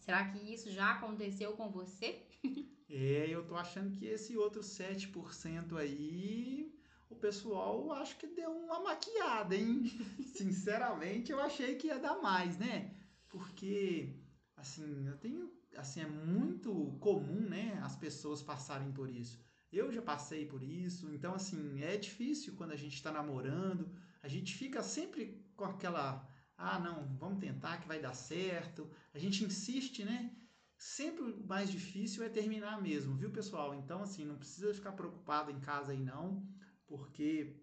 Será 0.04 0.30
que 0.30 0.38
isso 0.54 0.70
já 0.70 0.92
aconteceu 0.92 1.54
com 1.54 1.72
você? 1.72 2.22
é, 2.90 3.28
eu 3.30 3.48
tô 3.48 3.56
achando 3.56 3.92
que 3.92 4.06
esse 4.06 4.36
outro 4.36 4.62
7% 4.62 5.78
aí, 5.78 6.78
o 7.10 7.16
pessoal 7.16 7.90
acho 7.94 8.18
que 8.18 8.28
deu 8.28 8.52
uma 8.52 8.82
maquiada, 8.82 9.56
hein? 9.56 9.84
Sinceramente, 10.36 11.32
eu 11.32 11.40
achei 11.40 11.76
que 11.76 11.88
ia 11.88 11.98
dar 11.98 12.22
mais, 12.22 12.58
né? 12.58 12.94
Porque, 13.30 14.14
assim, 14.58 15.08
eu 15.08 15.18
tenho 15.18 15.50
assim, 15.78 16.02
é 16.02 16.06
muito 16.06 16.98
comum, 17.00 17.40
né, 17.40 17.80
as 17.82 17.96
pessoas 17.96 18.42
passarem 18.42 18.92
por 18.92 19.10
isso. 19.10 19.42
Eu 19.72 19.90
já 19.90 20.02
passei 20.02 20.46
por 20.46 20.62
isso, 20.62 21.10
então, 21.14 21.34
assim, 21.34 21.82
é 21.82 21.96
difícil 21.96 22.56
quando 22.58 22.74
a 22.74 22.76
gente 22.76 22.96
está 22.96 23.10
namorando, 23.10 23.90
a 24.22 24.28
gente 24.28 24.54
fica 24.54 24.84
sempre 24.84 25.42
com 25.56 25.64
aquela, 25.64 26.30
ah, 26.58 26.80
não, 26.80 27.16
vamos 27.18 27.40
tentar 27.40 27.78
que 27.80 27.88
vai 27.88 28.00
dar 28.00 28.14
certo, 28.14 28.90
a 29.14 29.20
gente 29.20 29.44
insiste, 29.44 30.04
né? 30.04 30.36
Sempre 30.78 31.24
o 31.24 31.48
mais 31.48 31.72
difícil 31.72 32.24
é 32.24 32.30
terminar 32.30 32.82
mesmo, 32.82 33.16
viu, 33.16 33.32
pessoal? 33.32 33.74
Então, 33.74 34.02
assim, 34.02 34.26
não 34.26 34.38
precisa 34.38 34.74
ficar 34.74 34.92
preocupado 34.92 35.52
em 35.52 35.60
casa 35.60 35.92
aí, 35.92 36.00
não, 36.00 36.46
porque 36.86 37.56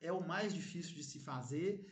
é 0.00 0.12
o 0.12 0.26
mais 0.26 0.54
difícil 0.54 0.94
de 0.94 1.04
se 1.04 1.20
fazer, 1.20 1.86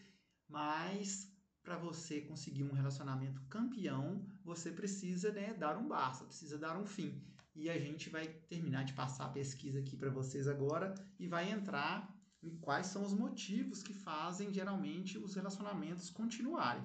mas 0.49 1.31
para 1.63 1.77
você 1.77 2.21
conseguir 2.21 2.63
um 2.63 2.73
relacionamento 2.73 3.43
campeão, 3.49 4.25
você 4.45 4.71
precisa 4.71 5.33
né, 5.33 5.53
dar 5.55 5.77
um 5.77 5.89
basta, 5.89 6.25
precisa 6.25 6.57
dar 6.57 6.79
um 6.79 6.87
fim. 6.87 7.21
E 7.55 7.69
a 7.69 7.79
gente 7.79 8.09
vai 8.09 8.29
terminar 8.49 8.85
de 8.85 8.93
passar 8.93 9.27
a 9.27 9.31
pesquisa 9.31 9.81
aqui 9.81 9.97
para 9.97 10.11
vocês 10.11 10.47
agora 10.47 10.95
e 11.19 11.27
vai 11.27 11.51
entrar 11.51 12.16
quais 12.63 12.87
são 12.87 13.03
os 13.05 13.13
motivos 13.13 13.83
que 13.83 13.93
fazem 13.93 14.53
geralmente 14.53 15.19
os 15.19 15.35
relacionamentos 15.35 16.11
continuarem. 16.11 16.83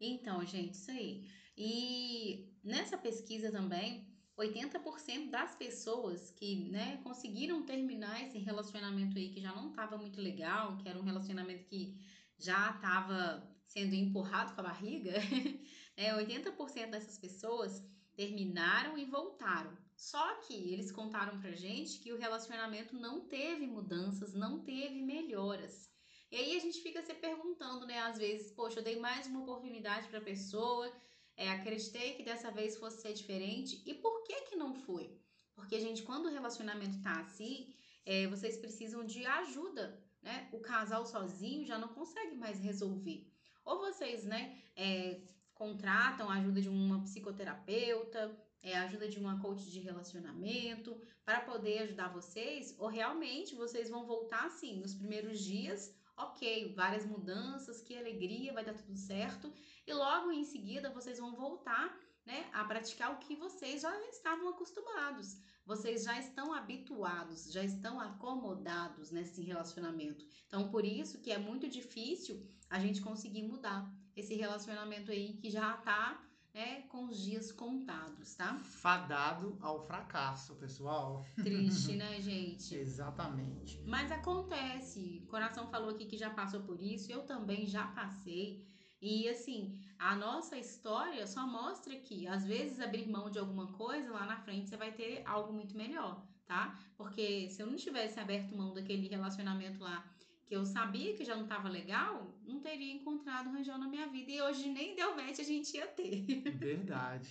Então, 0.00 0.44
gente, 0.44 0.74
isso 0.74 0.90
aí. 0.90 1.28
E 1.56 2.52
nessa 2.64 2.96
pesquisa 2.98 3.50
também, 3.50 4.06
80% 4.36 5.30
das 5.30 5.54
pessoas 5.54 6.30
que 6.30 6.68
né, 6.70 6.98
conseguiram 7.04 7.64
terminar 7.64 8.22
esse 8.22 8.38
relacionamento 8.38 9.18
aí 9.18 9.28
que 9.30 9.40
já 9.40 9.54
não 9.54 9.70
estava 9.70 9.96
muito 9.96 10.20
legal, 10.20 10.78
que 10.78 10.88
era 10.88 10.98
um 10.98 11.04
relacionamento 11.04 11.64
que 11.66 11.96
já 12.38 12.70
estava 12.70 13.48
sendo 13.66 13.94
empurrado 13.94 14.54
com 14.54 14.60
a 14.60 14.64
barriga, 14.64 15.12
né, 15.96 16.14
80% 16.16 16.90
dessas 16.90 17.18
pessoas 17.18 17.82
terminaram 18.14 18.98
e 18.98 19.04
voltaram. 19.04 19.76
Só 19.96 20.36
que 20.40 20.72
eles 20.72 20.90
contaram 20.90 21.40
pra 21.40 21.52
gente 21.52 21.98
que 21.98 22.12
o 22.12 22.18
relacionamento 22.18 22.96
não 22.96 23.20
teve 23.20 23.66
mudanças, 23.66 24.34
não 24.34 24.60
teve 24.60 25.00
melhoras. 25.02 25.90
E 26.30 26.36
aí 26.36 26.56
a 26.56 26.60
gente 26.60 26.80
fica 26.80 27.02
se 27.02 27.14
perguntando, 27.14 27.86
né, 27.86 27.98
às 28.00 28.18
vezes, 28.18 28.50
poxa, 28.52 28.80
eu 28.80 28.84
dei 28.84 28.98
mais 28.98 29.26
uma 29.26 29.42
oportunidade 29.42 30.08
para 30.08 30.18
a 30.18 30.22
pessoa, 30.22 30.90
é, 31.36 31.50
acreditei 31.50 32.14
que 32.14 32.22
dessa 32.22 32.50
vez 32.50 32.76
fosse 32.76 33.02
ser 33.02 33.12
diferente, 33.12 33.82
e 33.84 33.94
por 33.94 34.22
que 34.24 34.42
que 34.42 34.56
não 34.56 34.74
foi? 34.74 35.18
Porque, 35.54 35.78
gente, 35.78 36.02
quando 36.02 36.26
o 36.26 36.32
relacionamento 36.32 37.02
tá 37.02 37.20
assim, 37.20 37.74
é, 38.04 38.26
vocês 38.26 38.56
precisam 38.56 39.04
de 39.04 39.24
ajuda, 39.26 40.02
né? 40.22 40.48
O 40.52 40.60
casal 40.60 41.04
sozinho 41.04 41.64
já 41.64 41.78
não 41.78 41.88
consegue 41.88 42.36
mais 42.36 42.58
resolver. 42.60 43.30
Ou 43.64 43.78
vocês, 43.78 44.24
né, 44.24 44.58
é, 44.74 45.20
contratam 45.54 46.28
a 46.28 46.34
ajuda 46.34 46.60
de 46.60 46.68
uma 46.68 47.02
psicoterapeuta, 47.02 48.36
é, 48.62 48.76
ajuda 48.78 49.08
de 49.08 49.18
uma 49.18 49.40
coach 49.40 49.70
de 49.70 49.80
relacionamento 49.80 50.96
para 51.24 51.40
poder 51.40 51.80
ajudar 51.80 52.12
vocês, 52.12 52.74
ou 52.78 52.88
realmente 52.88 53.54
vocês 53.54 53.90
vão 53.90 54.06
voltar 54.06 54.46
assim, 54.46 54.80
nos 54.80 54.94
primeiros 54.94 55.40
dias, 55.40 55.94
ok, 56.16 56.72
várias 56.74 57.04
mudanças, 57.04 57.82
que 57.82 57.96
alegria, 57.96 58.52
vai 58.52 58.64
dar 58.64 58.74
tudo 58.74 58.96
certo, 58.96 59.52
e 59.86 59.92
logo 59.92 60.30
em 60.30 60.44
seguida 60.44 60.90
vocês 60.90 61.18
vão 61.18 61.34
voltar 61.34 61.98
né, 62.24 62.48
a 62.52 62.64
praticar 62.64 63.12
o 63.12 63.18
que 63.18 63.34
vocês 63.34 63.82
já 63.82 64.00
estavam 64.08 64.48
acostumados. 64.48 65.36
Vocês 65.64 66.04
já 66.04 66.18
estão 66.18 66.52
habituados, 66.52 67.52
já 67.52 67.64
estão 67.64 68.00
acomodados 68.00 69.10
nesse 69.10 69.42
relacionamento. 69.42 70.24
Então, 70.46 70.70
por 70.70 70.84
isso 70.84 71.20
que 71.20 71.30
é 71.30 71.38
muito 71.38 71.68
difícil 71.68 72.44
a 72.68 72.78
gente 72.78 73.00
conseguir 73.00 73.42
mudar 73.42 73.88
esse 74.16 74.34
relacionamento 74.34 75.10
aí 75.10 75.34
que 75.34 75.50
já 75.50 75.76
tá 75.78 76.20
né, 76.54 76.82
com 76.82 77.06
os 77.06 77.18
dias 77.18 77.50
contados, 77.50 78.34
tá? 78.34 78.58
Fadado 78.58 79.56
ao 79.60 79.86
fracasso, 79.86 80.54
pessoal. 80.56 81.24
Triste, 81.36 81.96
né, 81.96 82.20
gente? 82.20 82.74
Exatamente. 82.74 83.80
Mas 83.86 84.12
acontece. 84.12 85.22
O 85.24 85.28
coração 85.28 85.66
falou 85.68 85.90
aqui 85.90 86.04
que 86.04 86.18
já 86.18 86.30
passou 86.30 86.60
por 86.60 86.80
isso, 86.80 87.10
eu 87.10 87.22
também 87.22 87.66
já 87.66 87.86
passei. 87.88 88.66
E 89.00 89.28
assim, 89.28 89.80
a 89.98 90.14
nossa 90.14 90.56
história 90.56 91.26
só 91.26 91.46
mostra 91.46 91.96
que 91.96 92.26
às 92.26 92.44
vezes 92.44 92.80
abrir 92.80 93.08
mão 93.08 93.30
de 93.30 93.38
alguma 93.38 93.72
coisa 93.72 94.12
lá 94.12 94.26
na 94.26 94.36
frente 94.36 94.68
você 94.68 94.76
vai 94.76 94.92
ter 94.92 95.22
algo 95.26 95.52
muito 95.52 95.76
melhor, 95.76 96.24
tá? 96.46 96.78
Porque 96.96 97.48
se 97.50 97.62
eu 97.62 97.66
não 97.66 97.76
tivesse 97.76 98.20
aberto 98.20 98.56
mão 98.56 98.72
daquele 98.72 99.08
relacionamento 99.08 99.82
lá 99.82 100.08
que 100.52 100.56
eu 100.56 100.66
sabia 100.66 101.14
que 101.14 101.24
já 101.24 101.34
não 101.34 101.44
estava 101.44 101.66
legal, 101.66 102.38
não 102.44 102.60
teria 102.60 102.92
encontrado 102.92 103.48
o 103.48 103.52
Rangel 103.54 103.78
na 103.78 103.88
minha 103.88 104.06
vida 104.06 104.30
e 104.30 104.42
hoje 104.42 104.68
nem 104.68 104.94
deu 104.94 105.16
match 105.16 105.38
a 105.38 105.42
gente 105.42 105.74
ia 105.74 105.86
ter. 105.86 106.26
Verdade. 106.58 107.26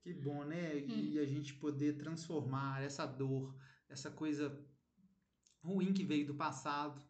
Que 0.00 0.12
bom, 0.12 0.44
né? 0.44 0.78
E 0.78 1.18
hum. 1.18 1.20
a 1.20 1.26
gente 1.26 1.54
poder 1.54 1.98
transformar 1.98 2.80
essa 2.80 3.04
dor, 3.04 3.52
essa 3.88 4.12
coisa 4.12 4.64
ruim 5.60 5.92
que 5.92 6.04
veio 6.04 6.24
do 6.24 6.36
passado, 6.36 7.02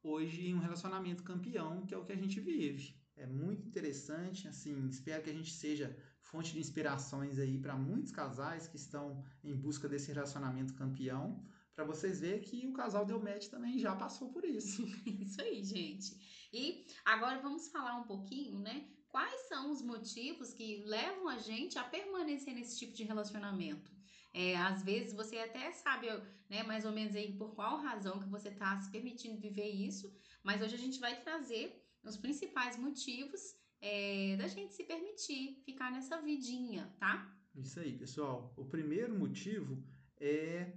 hoje 0.00 0.46
em 0.46 0.54
um 0.54 0.60
relacionamento 0.60 1.24
campeão, 1.24 1.84
que 1.84 1.92
é 1.92 1.98
o 1.98 2.04
que 2.04 2.12
a 2.12 2.16
gente 2.16 2.38
vive 2.38 2.96
é 3.18 3.26
muito 3.26 3.66
interessante, 3.66 4.46
assim, 4.46 4.86
espero 4.88 5.22
que 5.22 5.30
a 5.30 5.32
gente 5.32 5.52
seja 5.52 5.96
fonte 6.20 6.52
de 6.52 6.60
inspirações 6.60 7.38
aí 7.38 7.58
para 7.58 7.74
muitos 7.76 8.12
casais 8.12 8.68
que 8.68 8.76
estão 8.76 9.24
em 9.42 9.56
busca 9.56 9.88
desse 9.88 10.12
relacionamento 10.12 10.74
campeão, 10.74 11.44
para 11.78 11.84
vocês 11.84 12.18
verem 12.18 12.40
que 12.40 12.66
o 12.66 12.72
casal 12.72 13.06
deu 13.06 13.22
match 13.22 13.46
também 13.46 13.78
já 13.78 13.94
passou 13.94 14.32
por 14.32 14.44
isso. 14.44 14.84
isso 15.06 15.40
aí, 15.40 15.62
gente. 15.62 16.10
E 16.52 16.84
agora 17.04 17.40
vamos 17.40 17.68
falar 17.68 17.94
um 17.98 18.02
pouquinho, 18.02 18.58
né? 18.58 18.88
Quais 19.06 19.42
são 19.42 19.70
os 19.70 19.80
motivos 19.80 20.52
que 20.52 20.82
levam 20.84 21.28
a 21.28 21.38
gente 21.38 21.78
a 21.78 21.84
permanecer 21.84 22.52
nesse 22.52 22.76
tipo 22.80 22.92
de 22.92 23.04
relacionamento? 23.04 23.92
É, 24.34 24.56
às 24.56 24.82
vezes 24.82 25.14
você 25.14 25.38
até 25.38 25.70
sabe, 25.70 26.08
né, 26.50 26.64
mais 26.64 26.84
ou 26.84 26.90
menos 26.90 27.14
aí 27.14 27.32
por 27.38 27.54
qual 27.54 27.80
razão 27.80 28.18
que 28.18 28.28
você 28.28 28.48
está 28.48 28.80
se 28.80 28.90
permitindo 28.90 29.40
viver 29.40 29.70
isso, 29.70 30.12
mas 30.42 30.60
hoje 30.60 30.74
a 30.74 30.78
gente 30.78 30.98
vai 30.98 31.22
trazer 31.22 31.80
os 32.02 32.16
principais 32.16 32.76
motivos 32.76 33.40
é, 33.80 34.34
da 34.36 34.48
gente 34.48 34.74
se 34.74 34.82
permitir 34.82 35.62
ficar 35.64 35.92
nessa 35.92 36.20
vidinha, 36.20 36.92
tá? 36.98 37.32
Isso 37.54 37.78
aí, 37.78 37.96
pessoal. 37.96 38.52
O 38.56 38.64
primeiro 38.64 39.16
motivo 39.16 39.80
é 40.20 40.72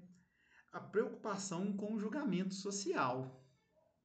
a 0.72 0.80
preocupação 0.80 1.76
com 1.76 1.94
o 1.94 2.00
julgamento 2.00 2.54
social. 2.54 3.42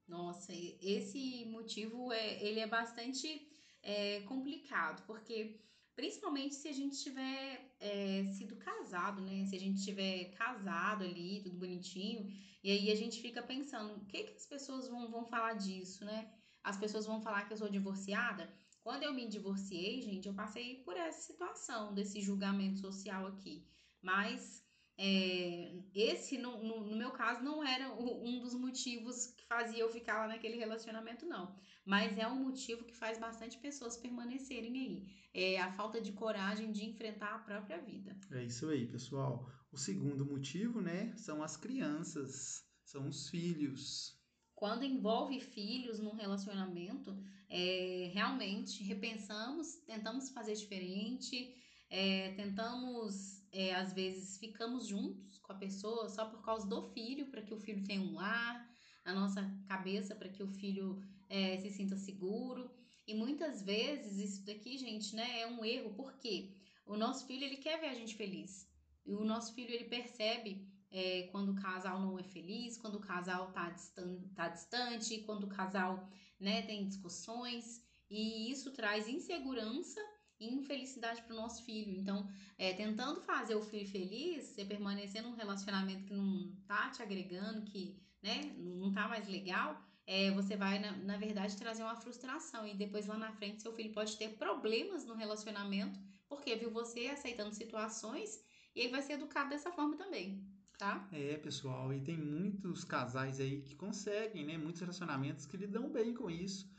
Nossa, 0.06 0.52
esse 0.80 1.44
motivo 1.46 2.12
é, 2.12 2.42
ele 2.42 2.60
é 2.60 2.66
bastante 2.66 3.48
é, 3.82 4.20
complicado, 4.22 5.04
porque 5.06 5.60
principalmente 5.96 6.54
se 6.54 6.68
a 6.68 6.72
gente 6.72 7.02
tiver 7.02 7.74
é, 7.80 8.26
sido 8.32 8.56
casado, 8.56 9.20
né? 9.22 9.44
Se 9.46 9.56
a 9.56 9.58
gente 9.58 9.82
tiver 9.82 10.30
casado 10.32 11.04
ali, 11.04 11.42
tudo 11.42 11.58
bonitinho, 11.58 12.28
e 12.62 12.70
aí 12.70 12.90
a 12.90 12.94
gente 12.94 13.20
fica 13.20 13.42
pensando, 13.42 13.96
o 13.96 14.06
que, 14.06 14.24
que 14.24 14.36
as 14.36 14.46
pessoas 14.46 14.88
vão, 14.88 15.10
vão 15.10 15.24
falar 15.24 15.54
disso, 15.54 16.04
né? 16.04 16.30
As 16.62 16.76
pessoas 16.76 17.06
vão 17.06 17.20
falar 17.20 17.46
que 17.46 17.52
eu 17.52 17.56
sou 17.56 17.68
divorciada. 17.68 18.52
Quando 18.82 19.04
eu 19.04 19.14
me 19.14 19.28
divorciei, 19.28 20.02
gente, 20.02 20.28
eu 20.28 20.34
passei 20.34 20.82
por 20.84 20.96
essa 20.96 21.20
situação, 21.20 21.94
desse 21.94 22.20
julgamento 22.20 22.78
social 22.78 23.26
aqui. 23.26 23.64
Mas 24.02 24.65
é, 24.98 25.74
esse, 25.94 26.38
no, 26.38 26.62
no, 26.62 26.80
no, 26.86 26.96
meu 26.96 27.10
caso, 27.10 27.42
não 27.42 27.62
era 27.62 27.92
um 27.92 28.40
dos 28.40 28.54
motivos 28.54 29.26
que 29.36 29.44
fazia 29.44 29.80
eu 29.80 29.90
ficar 29.90 30.20
lá 30.20 30.28
naquele 30.28 30.56
relacionamento, 30.56 31.26
não. 31.26 31.54
Mas 31.84 32.16
é 32.18 32.26
um 32.26 32.42
motivo 32.44 32.84
que 32.84 32.96
faz 32.96 33.18
bastante 33.18 33.58
pessoas 33.58 33.96
permanecerem 33.96 34.76
aí. 34.78 35.06
É 35.34 35.60
a 35.60 35.70
falta 35.72 36.00
de 36.00 36.12
coragem 36.12 36.72
de 36.72 36.84
enfrentar 36.84 37.34
a 37.34 37.38
própria 37.38 37.78
vida. 37.78 38.18
É 38.32 38.44
isso 38.44 38.68
aí, 38.68 38.86
pessoal. 38.86 39.46
O 39.70 39.76
segundo 39.76 40.24
motivo, 40.24 40.80
né, 40.80 41.14
são 41.16 41.42
as 41.42 41.56
crianças, 41.56 42.64
são 42.82 43.06
os 43.08 43.28
filhos. 43.28 44.18
Quando 44.54 44.84
envolve 44.84 45.38
filhos 45.40 46.00
num 46.00 46.14
relacionamento, 46.14 47.14
é, 47.50 48.10
realmente 48.14 48.82
repensamos, 48.82 49.76
tentamos 49.86 50.30
fazer 50.30 50.54
diferente, 50.54 51.54
é, 51.90 52.32
tentamos, 52.32 53.45
é, 53.56 53.74
às 53.74 53.94
vezes, 53.94 54.36
ficamos 54.36 54.86
juntos 54.86 55.38
com 55.38 55.50
a 55.50 55.56
pessoa 55.56 56.10
só 56.10 56.26
por 56.26 56.42
causa 56.42 56.68
do 56.68 56.82
filho, 56.90 57.30
para 57.30 57.40
que 57.40 57.54
o 57.54 57.58
filho 57.58 57.82
tenha 57.84 58.02
um 58.02 58.14
lar, 58.14 58.70
na 59.02 59.14
nossa 59.14 59.42
cabeça, 59.66 60.14
para 60.14 60.28
que 60.28 60.42
o 60.42 60.48
filho 60.48 61.02
é, 61.26 61.56
se 61.56 61.70
sinta 61.70 61.96
seguro. 61.96 62.70
E 63.06 63.14
muitas 63.14 63.62
vezes 63.62 64.18
isso 64.18 64.44
daqui, 64.44 64.76
gente, 64.76 65.16
né, 65.16 65.40
é 65.40 65.46
um 65.46 65.64
erro, 65.64 65.94
porque 65.94 66.54
o 66.84 66.98
nosso 66.98 67.26
filho 67.26 67.44
ele 67.44 67.56
quer 67.56 67.80
ver 67.80 67.86
a 67.86 67.94
gente 67.94 68.14
feliz. 68.14 68.68
E 69.06 69.14
o 69.14 69.24
nosso 69.24 69.54
filho 69.54 69.72
ele 69.72 69.84
percebe 69.84 70.68
é, 70.90 71.28
quando 71.32 71.52
o 71.52 71.54
casal 71.54 71.98
não 71.98 72.18
é 72.18 72.24
feliz, 72.24 72.76
quando 72.76 72.96
o 72.96 73.00
casal 73.00 73.52
tá 73.52 73.70
distante, 73.70 74.28
tá 74.34 74.48
distante, 74.48 75.22
quando 75.22 75.44
o 75.44 75.48
casal 75.48 76.06
né, 76.38 76.60
tem 76.60 76.86
discussões. 76.86 77.82
E 78.10 78.50
isso 78.50 78.70
traz 78.72 79.08
insegurança 79.08 80.00
infelicidade 80.40 81.22
para 81.22 81.32
o 81.32 81.36
nosso 81.36 81.62
filho. 81.64 81.98
Então, 81.98 82.28
é, 82.58 82.72
tentando 82.74 83.20
fazer 83.20 83.54
o 83.54 83.62
filho 83.62 83.88
feliz, 83.88 84.44
você 84.44 84.64
permanecer 84.64 85.22
num 85.22 85.34
relacionamento 85.34 86.04
que 86.04 86.14
não 86.14 86.52
tá 86.66 86.90
te 86.90 87.02
agregando, 87.02 87.62
que 87.62 87.96
né, 88.22 88.54
não 88.56 88.92
tá 88.92 89.08
mais 89.08 89.28
legal, 89.28 89.80
é, 90.06 90.30
você 90.30 90.56
vai, 90.56 90.78
na, 90.78 90.92
na 90.92 91.16
verdade, 91.16 91.56
trazer 91.56 91.82
uma 91.82 91.96
frustração. 91.96 92.66
E 92.66 92.74
depois 92.74 93.06
lá 93.06 93.16
na 93.16 93.32
frente, 93.32 93.62
seu 93.62 93.72
filho 93.72 93.92
pode 93.92 94.16
ter 94.16 94.36
problemas 94.36 95.04
no 95.04 95.14
relacionamento, 95.14 95.98
porque 96.28 96.56
viu 96.56 96.70
você 96.70 97.08
aceitando 97.08 97.54
situações 97.54 98.40
e 98.74 98.80
ele 98.80 98.90
vai 98.90 99.02
ser 99.02 99.14
educado 99.14 99.50
dessa 99.50 99.72
forma 99.72 99.96
também. 99.96 100.44
Tá? 100.78 101.08
É, 101.10 101.38
pessoal, 101.38 101.90
e 101.94 102.02
tem 102.02 102.18
muitos 102.18 102.84
casais 102.84 103.40
aí 103.40 103.62
que 103.62 103.74
conseguem, 103.74 104.44
né? 104.44 104.58
Muitos 104.58 104.82
relacionamentos 104.82 105.46
que 105.46 105.56
lidam 105.56 105.90
bem 105.90 106.12
com 106.12 106.30
isso 106.30 106.75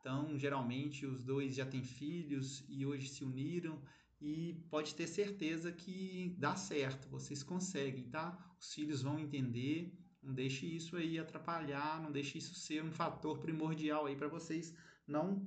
então, 0.00 0.38
geralmente, 0.38 1.04
os 1.04 1.22
dois 1.22 1.54
já 1.54 1.66
têm 1.66 1.84
filhos 1.84 2.64
e 2.68 2.86
hoje 2.86 3.08
se 3.08 3.22
uniram 3.22 3.82
e 4.18 4.54
pode 4.70 4.94
ter 4.94 5.06
certeza 5.06 5.70
que 5.70 6.34
dá 6.38 6.56
certo, 6.56 7.08
vocês 7.08 7.42
conseguem, 7.42 8.08
tá? 8.08 8.54
Os 8.58 8.72
filhos 8.72 9.02
vão 9.02 9.18
entender, 9.18 9.94
não 10.22 10.32
deixe 10.32 10.66
isso 10.66 10.96
aí 10.96 11.18
atrapalhar, 11.18 12.00
não 12.02 12.10
deixe 12.10 12.38
isso 12.38 12.54
ser 12.54 12.82
um 12.82 12.90
fator 12.92 13.38
primordial 13.38 14.06
aí 14.06 14.16
para 14.16 14.28
vocês 14.28 14.74
não 15.06 15.46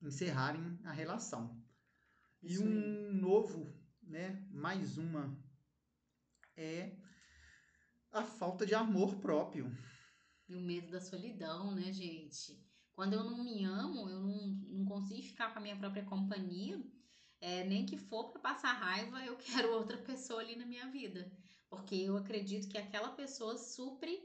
encerrarem 0.00 0.78
a 0.84 0.92
relação. 0.92 1.62
Isso 2.42 2.62
e 2.62 2.68
um 2.68 3.08
aí. 3.08 3.20
novo, 3.20 3.70
né, 4.02 4.46
mais 4.50 4.96
uma 4.96 5.38
é 6.56 6.96
a 8.10 8.24
falta 8.24 8.64
de 8.64 8.74
amor 8.74 9.16
próprio. 9.16 9.70
E 10.48 10.54
o 10.54 10.60
medo 10.60 10.90
da 10.90 11.00
solidão, 11.00 11.74
né, 11.74 11.92
gente? 11.92 12.67
Quando 12.98 13.12
eu 13.12 13.22
não 13.22 13.44
me 13.44 13.62
amo, 13.62 14.10
eu 14.10 14.18
não, 14.18 14.48
não 14.70 14.84
consigo 14.84 15.22
ficar 15.22 15.52
com 15.52 15.60
a 15.60 15.62
minha 15.62 15.76
própria 15.76 16.04
companhia, 16.04 16.84
é, 17.40 17.62
nem 17.62 17.86
que 17.86 17.96
for 17.96 18.30
para 18.30 18.40
passar 18.40 18.72
raiva, 18.72 19.24
eu 19.24 19.36
quero 19.38 19.72
outra 19.72 19.96
pessoa 19.98 20.40
ali 20.40 20.56
na 20.56 20.66
minha 20.66 20.90
vida. 20.90 21.30
Porque 21.70 21.94
eu 21.94 22.16
acredito 22.16 22.66
que 22.66 22.76
aquela 22.76 23.10
pessoa 23.10 23.56
supre 23.56 24.20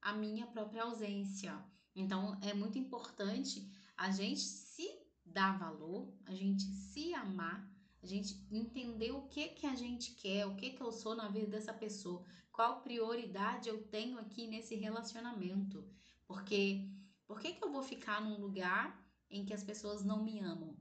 a 0.00 0.12
minha 0.12 0.46
própria 0.46 0.84
ausência. 0.84 1.52
Então 1.96 2.38
é 2.42 2.54
muito 2.54 2.78
importante 2.78 3.68
a 3.96 4.12
gente 4.12 4.42
se 4.42 4.88
dar 5.26 5.58
valor, 5.58 6.14
a 6.24 6.32
gente 6.32 6.62
se 6.62 7.12
amar, 7.14 7.68
a 8.00 8.06
gente 8.06 8.40
entender 8.52 9.10
o 9.10 9.22
que 9.22 9.48
que 9.48 9.66
a 9.66 9.74
gente 9.74 10.12
quer, 10.12 10.46
o 10.46 10.54
que 10.54 10.70
que 10.70 10.80
eu 10.80 10.92
sou 10.92 11.16
na 11.16 11.26
vida 11.26 11.48
dessa 11.48 11.72
pessoa, 11.72 12.24
qual 12.52 12.82
prioridade 12.82 13.68
eu 13.68 13.82
tenho 13.82 14.16
aqui 14.16 14.46
nesse 14.46 14.76
relacionamento. 14.76 15.84
Porque 16.24 16.88
por 17.32 17.40
que, 17.40 17.54
que 17.54 17.64
eu 17.64 17.72
vou 17.72 17.82
ficar 17.82 18.20
num 18.20 18.38
lugar 18.38 19.02
em 19.30 19.42
que 19.46 19.54
as 19.54 19.64
pessoas 19.64 20.04
não 20.04 20.22
me 20.22 20.38
amam? 20.40 20.76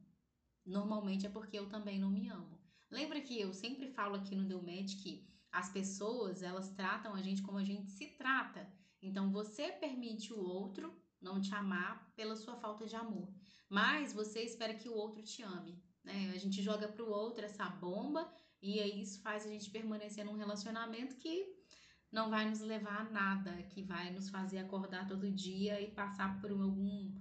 Normalmente 0.65 1.25
é 1.25 1.29
porque 1.29 1.57
eu 1.57 1.69
também 1.69 1.97
não 1.97 2.11
me 2.11 2.27
amo. 2.27 2.59
Lembra 2.89 3.21
que 3.21 3.39
eu 3.39 3.53
sempre 3.53 3.87
falo 3.87 4.17
aqui 4.17 4.35
no 4.35 4.43
Delmed 4.43 4.97
que 4.97 5.25
as 5.49 5.69
pessoas, 5.69 6.43
elas 6.43 6.69
tratam 6.71 7.15
a 7.15 7.21
gente 7.21 7.41
como 7.41 7.57
a 7.57 7.63
gente 7.63 7.89
se 7.89 8.05
trata. 8.17 8.69
Então 9.01 9.31
você 9.31 9.71
permite 9.71 10.33
o 10.33 10.43
outro 10.43 10.93
não 11.21 11.39
te 11.39 11.55
amar 11.55 12.11
pela 12.17 12.35
sua 12.35 12.57
falta 12.57 12.85
de 12.85 12.97
amor, 12.97 13.33
mas 13.69 14.11
você 14.11 14.43
espera 14.43 14.73
que 14.73 14.89
o 14.89 14.93
outro 14.93 15.23
te 15.23 15.41
ame, 15.43 15.81
né? 16.03 16.33
A 16.35 16.37
gente 16.37 16.61
joga 16.61 16.89
pro 16.89 17.09
outro 17.09 17.45
essa 17.45 17.69
bomba 17.69 18.29
e 18.61 18.77
aí 18.81 19.01
isso 19.01 19.21
faz 19.21 19.45
a 19.45 19.49
gente 19.49 19.69
permanecer 19.69 20.25
num 20.25 20.35
relacionamento 20.35 21.15
que 21.15 21.60
não 22.11 22.29
vai 22.29 22.49
nos 22.49 22.59
levar 22.59 23.01
a 23.01 23.09
nada, 23.09 23.51
que 23.69 23.81
vai 23.81 24.11
nos 24.11 24.29
fazer 24.29 24.59
acordar 24.59 25.07
todo 25.07 25.31
dia 25.31 25.81
e 25.81 25.91
passar 25.91 26.39
por 26.41 26.51
algum 26.51 27.11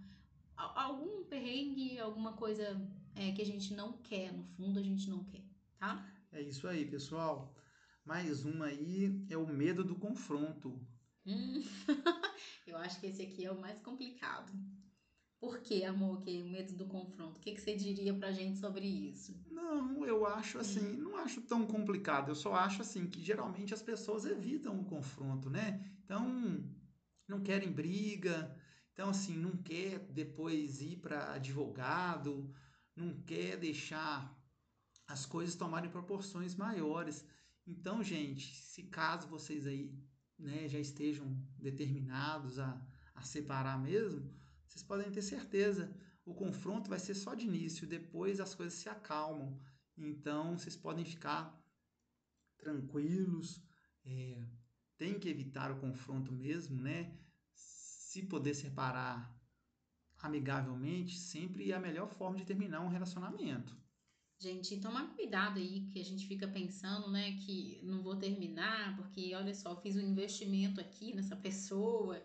algum 0.56 1.24
perrengue, 1.24 1.98
alguma 1.98 2.34
coisa 2.34 2.86
é, 3.14 3.32
que 3.32 3.40
a 3.40 3.46
gente 3.46 3.72
não 3.74 3.94
quer, 3.94 4.30
no 4.32 4.44
fundo 4.44 4.78
a 4.78 4.82
gente 4.82 5.08
não 5.08 5.24
quer, 5.24 5.44
tá? 5.78 6.06
É 6.32 6.42
isso 6.42 6.68
aí, 6.68 6.84
pessoal. 6.84 7.54
Mais 8.04 8.44
uma 8.44 8.66
aí 8.66 9.24
é 9.30 9.36
o 9.36 9.46
medo 9.46 9.82
do 9.82 9.94
confronto. 9.94 10.78
Hum, 11.24 11.62
eu 12.66 12.76
acho 12.76 13.00
que 13.00 13.06
esse 13.06 13.22
aqui 13.22 13.44
é 13.44 13.52
o 13.52 13.60
mais 13.60 13.80
complicado. 13.80 14.52
Por 15.40 15.60
que, 15.60 15.84
amor, 15.84 16.20
que 16.20 16.42
o 16.42 16.48
medo 16.50 16.74
do 16.74 16.84
confronto? 16.84 17.38
O 17.38 17.40
que, 17.40 17.52
que 17.54 17.60
você 17.62 17.74
diria 17.74 18.12
pra 18.12 18.30
gente 18.30 18.58
sobre 18.58 18.86
isso? 18.86 19.34
Não, 19.50 20.04
eu 20.04 20.26
acho 20.26 20.58
assim, 20.58 20.86
hum. 20.86 20.98
não 20.98 21.16
acho 21.16 21.40
tão 21.40 21.66
complicado. 21.66 22.30
Eu 22.30 22.34
só 22.34 22.54
acho 22.54 22.82
assim 22.82 23.06
que 23.06 23.22
geralmente 23.22 23.72
as 23.72 23.80
pessoas 23.80 24.26
evitam 24.26 24.78
o 24.78 24.84
confronto, 24.84 25.48
né? 25.48 25.82
Então, 26.04 26.62
não 27.26 27.40
querem 27.40 27.72
briga, 27.72 28.54
então 28.92 29.08
assim, 29.08 29.34
não 29.34 29.56
quer 29.56 30.00
depois 30.10 30.82
ir 30.82 30.98
para 30.98 31.32
advogado, 31.32 32.52
não 32.94 33.22
quer 33.22 33.56
deixar 33.56 34.38
as 35.06 35.24
coisas 35.24 35.54
tomarem 35.54 35.90
proporções 35.90 36.54
maiores. 36.54 37.24
Então, 37.66 38.02
gente, 38.02 38.54
se 38.56 38.82
caso 38.82 39.26
vocês 39.26 39.66
aí, 39.66 39.90
né, 40.38 40.68
já 40.68 40.78
estejam 40.78 41.34
determinados 41.58 42.58
a, 42.58 42.78
a 43.14 43.22
separar 43.22 43.78
mesmo, 43.78 44.38
vocês 44.70 44.84
podem 44.84 45.10
ter 45.10 45.20
certeza, 45.20 45.92
o 46.24 46.32
confronto 46.32 46.88
vai 46.88 46.98
ser 47.00 47.14
só 47.14 47.34
de 47.34 47.44
início, 47.44 47.88
depois 47.88 48.38
as 48.38 48.54
coisas 48.54 48.78
se 48.78 48.88
acalmam. 48.88 49.60
Então 49.98 50.56
vocês 50.56 50.76
podem 50.76 51.04
ficar 51.04 51.60
tranquilos, 52.56 53.60
é, 54.04 54.46
tem 54.96 55.18
que 55.18 55.28
evitar 55.28 55.72
o 55.72 55.80
confronto 55.80 56.30
mesmo, 56.30 56.80
né? 56.80 57.12
Se 57.52 58.22
poder 58.22 58.54
separar 58.54 59.36
amigavelmente, 60.18 61.18
sempre 61.18 61.72
é 61.72 61.74
a 61.74 61.80
melhor 61.80 62.08
forma 62.08 62.36
de 62.36 62.44
terminar 62.44 62.80
um 62.80 62.88
relacionamento. 62.88 63.76
Gente, 64.38 64.78
tomar 64.78 65.14
cuidado 65.16 65.58
aí, 65.58 65.86
que 65.86 66.00
a 66.00 66.04
gente 66.04 66.26
fica 66.26 66.46
pensando, 66.46 67.10
né, 67.10 67.36
que 67.38 67.80
não 67.82 68.02
vou 68.02 68.16
terminar, 68.16 68.96
porque 68.96 69.34
olha 69.34 69.54
só, 69.54 69.78
fiz 69.80 69.96
um 69.96 70.00
investimento 70.00 70.80
aqui 70.80 71.14
nessa 71.14 71.36
pessoa 71.36 72.22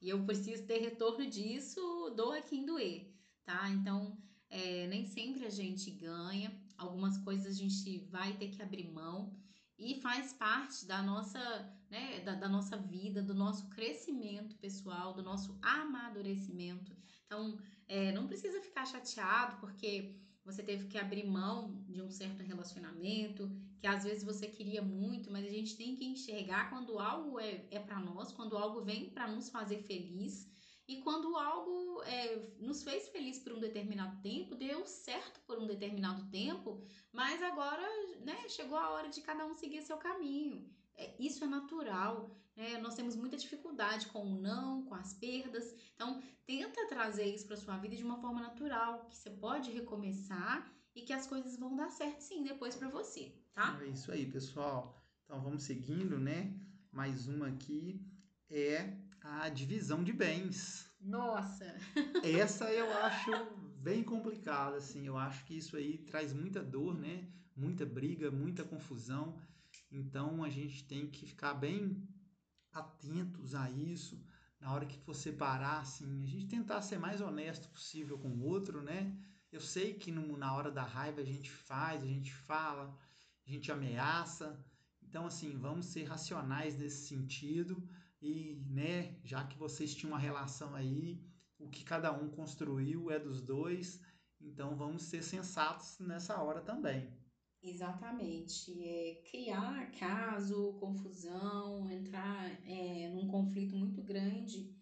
e 0.00 0.08
eu 0.08 0.24
preciso 0.24 0.66
ter 0.66 0.78
retorno 0.78 1.26
disso, 1.26 2.10
doa 2.16 2.40
quem 2.42 2.64
doer, 2.64 3.12
tá? 3.44 3.68
Então, 3.70 4.16
é, 4.50 4.86
nem 4.86 5.04
sempre 5.04 5.44
a 5.46 5.50
gente 5.50 5.90
ganha, 5.90 6.52
algumas 6.76 7.18
coisas 7.18 7.46
a 7.46 7.58
gente 7.58 7.98
vai 8.10 8.36
ter 8.36 8.48
que 8.48 8.62
abrir 8.62 8.90
mão 8.90 9.34
e 9.78 10.00
faz 10.00 10.32
parte 10.32 10.86
da 10.86 11.02
nossa, 11.02 11.38
né, 11.90 12.20
da, 12.20 12.34
da 12.34 12.48
nossa 12.48 12.76
vida, 12.76 13.22
do 13.22 13.34
nosso 13.34 13.68
crescimento 13.70 14.56
pessoal, 14.56 15.12
do 15.12 15.22
nosso 15.22 15.58
amadurecimento. 15.62 16.96
Então, 17.26 17.58
é, 17.88 18.12
não 18.12 18.26
precisa 18.26 18.60
ficar 18.60 18.86
chateado 18.86 19.56
porque 19.60 20.16
você 20.46 20.62
teve 20.62 20.86
que 20.86 20.96
abrir 20.96 21.26
mão 21.26 21.84
de 21.88 22.00
um 22.00 22.08
certo 22.08 22.40
relacionamento, 22.40 23.50
que 23.80 23.86
às 23.86 24.04
vezes 24.04 24.22
você 24.22 24.46
queria 24.46 24.80
muito, 24.80 25.28
mas 25.28 25.44
a 25.44 25.50
gente 25.50 25.76
tem 25.76 25.96
que 25.96 26.04
enxergar 26.04 26.70
quando 26.70 27.00
algo 27.00 27.40
é, 27.40 27.66
é 27.68 27.80
para 27.80 27.98
nós, 27.98 28.30
quando 28.30 28.56
algo 28.56 28.80
vem 28.80 29.10
para 29.10 29.26
nos 29.26 29.50
fazer 29.50 29.82
feliz 29.82 30.48
e 30.86 31.02
quando 31.02 31.36
algo 31.36 32.00
é, 32.04 32.36
nos 32.60 32.84
fez 32.84 33.08
feliz 33.08 33.40
por 33.40 33.54
um 33.54 33.58
determinado 33.58 34.22
tempo, 34.22 34.54
deu 34.54 34.86
certo 34.86 35.40
por 35.40 35.58
um 35.58 35.66
determinado 35.66 36.30
tempo, 36.30 36.80
mas 37.12 37.42
agora 37.42 37.82
né, 38.20 38.48
chegou 38.48 38.78
a 38.78 38.90
hora 38.90 39.08
de 39.08 39.20
cada 39.22 39.44
um 39.44 39.52
seguir 39.52 39.82
seu 39.82 39.96
caminho. 39.96 40.72
É, 40.94 41.16
isso 41.20 41.42
é 41.42 41.48
natural. 41.48 42.40
Né? 42.56 42.78
Nós 42.78 42.94
temos 42.94 43.14
muita 43.14 43.36
dificuldade 43.36 44.06
com 44.06 44.24
o 44.24 44.40
não, 44.40 44.82
com 44.86 44.94
as 44.94 45.12
perdas. 45.12 45.74
Então, 45.94 46.22
tenta 46.46 46.88
trazer 46.88 47.26
isso 47.26 47.46
para 47.46 47.56
sua 47.56 47.76
vida 47.76 47.94
de 47.94 48.02
uma 48.02 48.18
forma 48.18 48.40
natural, 48.40 49.06
que 49.06 49.16
você 49.16 49.30
pode 49.30 49.70
recomeçar 49.70 50.66
e 50.94 51.02
que 51.02 51.12
as 51.12 51.26
coisas 51.26 51.56
vão 51.58 51.76
dar 51.76 51.90
certo 51.90 52.20
sim 52.20 52.42
depois 52.42 52.74
para 52.74 52.88
você, 52.88 53.34
tá? 53.52 53.78
É 53.82 53.88
isso 53.88 54.10
aí, 54.10 54.24
pessoal. 54.24 54.98
Então, 55.24 55.40
vamos 55.42 55.64
seguindo, 55.64 56.18
né? 56.18 56.54
Mais 56.90 57.28
uma 57.28 57.48
aqui 57.48 58.00
é 58.48 58.96
a 59.20 59.48
divisão 59.48 60.02
de 60.02 60.12
bens. 60.12 60.90
Nossa! 61.00 61.64
Essa 62.24 62.72
eu 62.72 62.90
acho 62.98 63.30
bem 63.76 64.02
complicada, 64.02 64.76
assim. 64.76 65.06
Eu 65.06 65.18
acho 65.18 65.44
que 65.44 65.58
isso 65.58 65.76
aí 65.76 65.98
traz 65.98 66.32
muita 66.32 66.62
dor, 66.62 66.98
né? 66.98 67.28
Muita 67.54 67.84
briga, 67.84 68.30
muita 68.30 68.64
confusão. 68.64 69.38
Então 69.90 70.42
a 70.42 70.48
gente 70.48 70.84
tem 70.84 71.06
que 71.06 71.26
ficar 71.26 71.54
bem 71.54 72.06
atentos 72.78 73.54
a 73.54 73.70
isso. 73.70 74.20
Na 74.60 74.72
hora 74.72 74.86
que 74.86 74.98
for 74.98 75.14
separar, 75.14 75.80
assim, 75.80 76.22
a 76.22 76.26
gente 76.26 76.46
tentar 76.46 76.82
ser 76.82 76.98
mais 76.98 77.20
honesto 77.20 77.68
possível 77.68 78.18
com 78.18 78.28
o 78.28 78.44
outro, 78.44 78.82
né? 78.82 79.16
Eu 79.52 79.60
sei 79.60 79.94
que 79.94 80.10
no, 80.10 80.36
na 80.36 80.54
hora 80.54 80.70
da 80.70 80.82
raiva 80.82 81.20
a 81.20 81.24
gente 81.24 81.50
faz, 81.50 82.02
a 82.02 82.06
gente 82.06 82.32
fala, 82.32 82.96
a 83.46 83.50
gente 83.50 83.70
ameaça. 83.70 84.58
Então, 85.02 85.26
assim, 85.26 85.56
vamos 85.56 85.86
ser 85.86 86.04
racionais 86.04 86.76
nesse 86.76 87.06
sentido 87.06 87.88
e, 88.20 88.62
né, 88.66 89.16
já 89.24 89.44
que 89.44 89.56
vocês 89.58 89.94
tinham 89.94 90.12
uma 90.12 90.18
relação 90.18 90.74
aí, 90.74 91.24
o 91.58 91.68
que 91.68 91.84
cada 91.84 92.12
um 92.12 92.28
construiu 92.28 93.10
é 93.10 93.18
dos 93.18 93.40
dois, 93.40 94.00
então 94.40 94.76
vamos 94.76 95.04
ser 95.04 95.22
sensatos 95.22 95.98
nessa 96.00 96.40
hora 96.42 96.60
também. 96.60 97.10
Exatamente. 97.66 98.72
É, 98.80 99.20
criar 99.28 99.90
caso, 99.98 100.74
confusão, 100.74 101.90
entrar 101.90 102.48
é, 102.64 103.08
num 103.08 103.26
conflito 103.26 103.74
muito 103.74 104.00
grande 104.02 104.72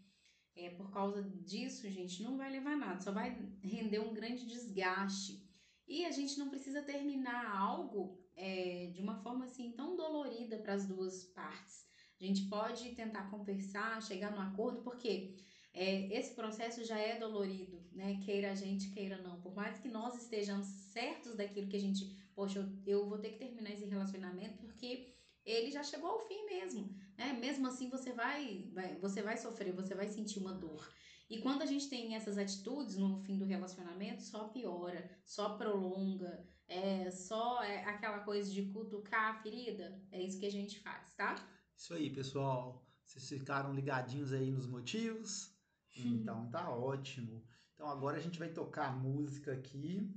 é, 0.56 0.70
por 0.70 0.90
causa 0.90 1.22
disso, 1.22 1.88
gente, 1.88 2.22
não 2.22 2.36
vai 2.36 2.50
levar 2.50 2.76
nada, 2.76 3.00
só 3.00 3.10
vai 3.10 3.36
render 3.62 3.98
um 3.98 4.14
grande 4.14 4.46
desgaste. 4.46 5.42
E 5.86 6.04
a 6.04 6.12
gente 6.12 6.38
não 6.38 6.48
precisa 6.48 6.82
terminar 6.82 7.58
algo 7.58 8.22
é, 8.36 8.90
de 8.94 9.02
uma 9.02 9.16
forma 9.16 9.44
assim 9.44 9.72
tão 9.72 9.96
dolorida 9.96 10.58
para 10.58 10.74
as 10.74 10.86
duas 10.86 11.24
partes. 11.24 11.84
A 12.20 12.24
gente 12.24 12.48
pode 12.48 12.94
tentar 12.94 13.30
conversar, 13.30 14.00
chegar 14.02 14.30
num 14.30 14.40
acordo, 14.40 14.82
porque 14.82 15.34
é, 15.74 16.06
esse 16.16 16.34
processo 16.34 16.84
já 16.84 16.98
é 16.98 17.18
dolorido, 17.18 17.84
né? 17.92 18.20
Queira 18.24 18.52
a 18.52 18.54
gente, 18.54 18.90
queira 18.90 19.20
não. 19.20 19.40
Por 19.40 19.54
mais 19.54 19.78
que 19.78 19.88
nós 19.88 20.14
estejamos 20.22 20.66
certos 20.66 21.34
daquilo 21.34 21.68
que 21.68 21.76
a 21.76 21.80
gente 21.80 22.23
poxa, 22.34 22.58
eu, 22.58 23.00
eu 23.00 23.08
vou 23.08 23.18
ter 23.18 23.30
que 23.30 23.38
terminar 23.38 23.70
esse 23.70 23.84
relacionamento 23.84 24.58
porque 24.58 25.14
ele 25.44 25.70
já 25.70 25.82
chegou 25.82 26.10
ao 26.10 26.20
fim 26.20 26.46
mesmo, 26.46 26.96
né? 27.16 27.32
Mesmo 27.34 27.66
assim 27.66 27.88
você 27.88 28.12
vai, 28.12 28.70
vai, 28.72 28.98
você 28.98 29.22
vai 29.22 29.36
sofrer, 29.36 29.72
você 29.72 29.94
vai 29.94 30.08
sentir 30.08 30.38
uma 30.38 30.54
dor. 30.54 30.88
E 31.28 31.40
quando 31.40 31.62
a 31.62 31.66
gente 31.66 31.88
tem 31.88 32.14
essas 32.14 32.36
atitudes 32.38 32.96
no 32.96 33.18
fim 33.22 33.38
do 33.38 33.44
relacionamento, 33.44 34.22
só 34.22 34.48
piora, 34.48 35.10
só 35.24 35.56
prolonga, 35.56 36.46
é 36.66 37.10
só 37.10 37.62
é 37.62 37.84
aquela 37.84 38.20
coisa 38.20 38.50
de 38.50 38.62
cutucar 38.70 39.34
a 39.34 39.42
ferida. 39.42 40.00
É 40.10 40.22
isso 40.22 40.38
que 40.38 40.46
a 40.46 40.50
gente 40.50 40.80
faz, 40.80 41.14
tá? 41.14 41.34
Isso 41.76 41.94
aí, 41.94 42.10
pessoal. 42.10 42.86
Vocês 43.04 43.28
ficaram 43.28 43.74
ligadinhos 43.74 44.32
aí 44.32 44.50
nos 44.50 44.66
motivos? 44.66 45.52
Então 45.96 46.50
tá 46.50 46.74
ótimo. 46.74 47.46
Então 47.72 47.88
agora 47.88 48.16
a 48.16 48.20
gente 48.20 48.36
vai 48.36 48.48
tocar 48.48 48.88
a 48.88 48.92
música 48.92 49.52
aqui 49.52 50.12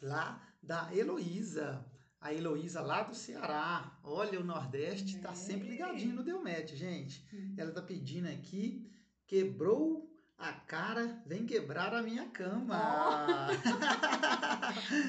lá 0.00 0.49
da 0.62 0.94
Heloísa. 0.94 1.84
A 2.20 2.34
Heloísa 2.34 2.82
lá 2.82 3.02
do 3.02 3.14
Ceará. 3.14 3.98
Olha, 4.04 4.38
o 4.38 4.44
Nordeste 4.44 5.18
tá 5.20 5.34
sempre 5.34 5.68
ligadinho 5.68 6.14
no 6.14 6.22
Delmet, 6.22 6.76
gente. 6.76 7.26
Hum. 7.32 7.54
Ela 7.56 7.72
tá 7.72 7.80
pedindo 7.80 8.28
aqui, 8.28 8.86
quebrou 9.26 10.10
a 10.40 10.52
cara, 10.52 11.22
vem 11.26 11.44
quebrar 11.44 11.94
a 11.94 12.02
minha 12.02 12.26
cama. 12.30 12.78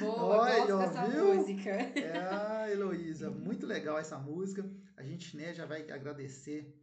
Boa, 0.00 0.40
Olha, 0.42 0.66
gosto 0.66 0.94
dessa 0.94 1.06
viu? 1.08 1.34
música. 1.34 1.70
É 1.70 2.18
a 2.18 2.70
Heloísa, 2.70 3.30
muito 3.32 3.66
legal 3.66 3.98
essa 3.98 4.18
música. 4.18 4.68
A 4.96 5.02
gente 5.02 5.36
né, 5.36 5.54
já 5.54 5.64
vai 5.64 5.90
agradecer 5.90 6.78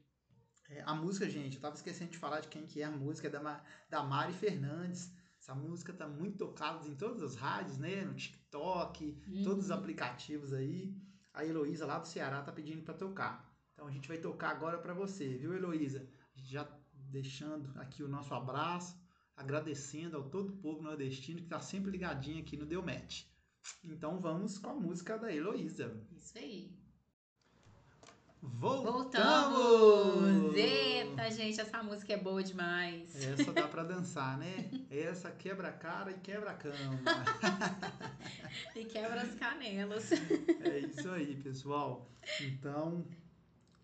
é, 0.69 0.81
a 0.81 0.95
música, 0.95 1.29
gente. 1.29 1.55
Eu 1.55 1.61
tava 1.61 1.75
esquecendo 1.75 2.11
de 2.11 2.17
falar 2.17 2.39
de 2.39 2.47
quem 2.47 2.65
que 2.65 2.81
é 2.81 2.85
a 2.85 2.91
música, 2.91 3.27
é 3.27 3.31
da, 3.31 3.63
da 3.87 4.03
Mari 4.03 4.33
Fernandes. 4.33 5.11
Essa 5.49 5.55
música 5.55 5.91
tá 5.91 6.07
muito 6.07 6.37
tocada 6.37 6.87
em 6.87 6.93
todas 6.93 7.23
as 7.23 7.35
rádios, 7.35 7.79
né? 7.79 8.05
No 8.05 8.13
TikTok, 8.13 9.19
uhum. 9.27 9.43
todos 9.43 9.65
os 9.65 9.71
aplicativos 9.71 10.53
aí. 10.53 10.95
A 11.33 11.43
Heloísa 11.43 11.87
lá 11.87 11.97
do 11.97 12.07
Ceará 12.07 12.43
tá 12.43 12.51
pedindo 12.51 12.83
para 12.83 12.93
tocar. 12.93 13.51
Então 13.73 13.87
a 13.87 13.91
gente 13.91 14.07
vai 14.07 14.19
tocar 14.19 14.51
agora 14.51 14.77
para 14.77 14.93
você, 14.93 15.27
viu, 15.37 15.55
Heloísa? 15.55 16.07
Já 16.35 16.69
deixando 16.93 17.71
aqui 17.79 18.03
o 18.03 18.07
nosso 18.07 18.31
abraço, 18.35 18.95
agradecendo 19.35 20.17
ao 20.17 20.29
todo 20.29 20.51
o 20.51 20.57
povo 20.57 20.83
nordestino 20.83 21.41
que 21.41 21.47
tá 21.47 21.59
sempre 21.59 21.89
ligadinho 21.89 22.41
aqui 22.41 22.55
no 22.55 22.67
Delmet. 22.67 23.27
Então 23.83 24.19
vamos 24.19 24.59
com 24.59 24.69
a 24.69 24.75
música 24.75 25.17
da 25.17 25.33
Heloísa. 25.33 25.99
Isso 26.11 26.37
aí. 26.37 26.77
Voltamos! 28.41 28.93
Voltamos! 28.93 30.55
Eita, 30.55 31.29
gente, 31.31 31.59
essa 31.59 31.83
música 31.83 32.13
é 32.13 32.17
boa 32.17 32.41
demais. 32.41 33.13
Essa 33.21 33.51
dá 33.51 33.67
pra 33.67 33.83
dançar, 33.83 34.37
né? 34.37 34.69
Essa 34.89 35.29
quebra 35.29 35.67
a 35.67 35.73
cara 35.73 36.11
e 36.11 36.19
quebra 36.19 36.51
a 36.51 36.53
cama. 36.53 36.99
e 38.75 38.85
quebra 38.85 39.21
as 39.21 39.35
canelas. 39.35 40.11
É 40.11 40.79
isso 40.79 41.09
aí, 41.09 41.35
pessoal. 41.35 42.09
Então, 42.39 43.05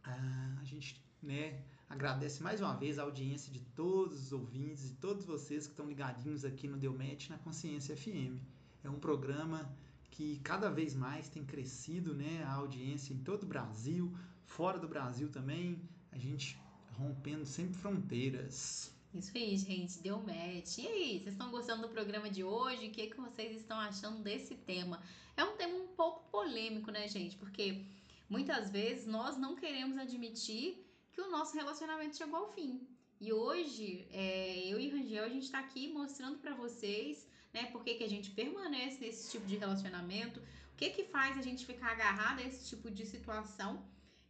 a 0.04 0.64
gente, 0.64 1.04
né, 1.22 1.62
agradece 1.90 2.42
mais 2.42 2.62
uma 2.62 2.76
vez 2.76 2.98
a 2.98 3.04
audiência 3.04 3.52
de 3.52 3.60
todos 3.60 4.28
os 4.28 4.32
ouvintes 4.32 4.90
e 4.90 4.94
todos 4.94 5.26
vocês 5.26 5.66
que 5.66 5.74
estão 5.74 5.88
ligadinhos 5.88 6.46
aqui 6.46 6.66
no 6.68 6.78
Delmet 6.78 7.30
na 7.30 7.38
Consciência 7.40 7.96
FM. 7.96 8.40
É 8.84 8.90
um 8.90 9.00
programa 9.00 9.70
que 10.12 10.40
cada 10.40 10.70
vez 10.70 10.96
mais 10.96 11.28
tem 11.28 11.44
crescido, 11.44 12.14
né, 12.14 12.42
a 12.46 12.54
audiência 12.54 13.14
em 13.14 13.18
todo 13.18 13.44
o 13.44 13.48
Brasil, 13.48 14.16
fora 14.46 14.80
do 14.80 14.88
Brasil 14.88 15.30
também, 15.30 15.82
a 16.12 16.18
gente 16.18 16.58
rompendo 16.98 17.46
sempre 17.46 17.76
fronteiras. 17.76 18.94
Isso 19.14 19.32
aí, 19.36 19.58
gente, 19.58 20.00
deu 20.00 20.20
match. 20.20 20.78
E 20.78 20.88
aí, 20.88 21.20
vocês 21.20 21.34
estão 21.34 21.50
gostando 21.50 21.84
do 21.84 21.90
programa 21.90 22.30
de 22.30 22.44
hoje? 22.44 22.88
O 22.88 22.92
que, 22.92 23.08
que 23.08 23.18
vocês 23.18 23.56
estão 23.56 23.80
achando 23.80 24.22
desse 24.22 24.56
tema? 24.56 25.02
É 25.38 25.44
um 25.44 25.56
tema 25.56 25.76
um 25.76 25.88
pouco 25.88 26.30
polêmico, 26.30 26.92
né, 26.92 27.08
gente? 27.08 27.36
Porque 27.38 27.86
muitas 28.30 28.70
vezes 28.70 29.06
nós 29.06 29.38
não 29.38 29.56
queremos 29.56 29.98
admitir 29.98 30.86
que 31.12 31.22
o 31.22 31.32
nosso 31.32 31.56
relacionamento 31.56 32.18
chegou 32.18 32.40
ao 32.40 32.52
fim. 32.52 32.86
E 33.22 33.32
hoje, 33.32 34.06
é, 34.12 34.68
eu 34.68 34.80
e 34.80 34.90
Rangel, 34.90 35.24
a 35.24 35.30
gente 35.30 35.44
está 35.44 35.60
aqui 35.60 35.88
mostrando 35.88 36.38
para 36.40 36.54
vocês, 36.54 37.26
né, 37.54 37.66
por 37.72 37.84
que, 37.84 37.96
que 37.96 38.04
a 38.04 38.10
gente 38.10 38.32
permanece 38.32 39.00
nesse 39.00 39.32
tipo 39.32 39.46
de 39.46 39.56
relacionamento, 39.56 40.42
o 40.42 40.76
que 40.76 40.90
que 40.90 41.06
faz 41.06 41.38
a 41.38 41.42
gente 41.42 41.66
ficar 41.66 41.92
agarrado 41.92 42.40
a 42.40 42.44
esse 42.44 42.70
tipo 42.70 42.92
de 42.92 43.06
situação 43.06 43.82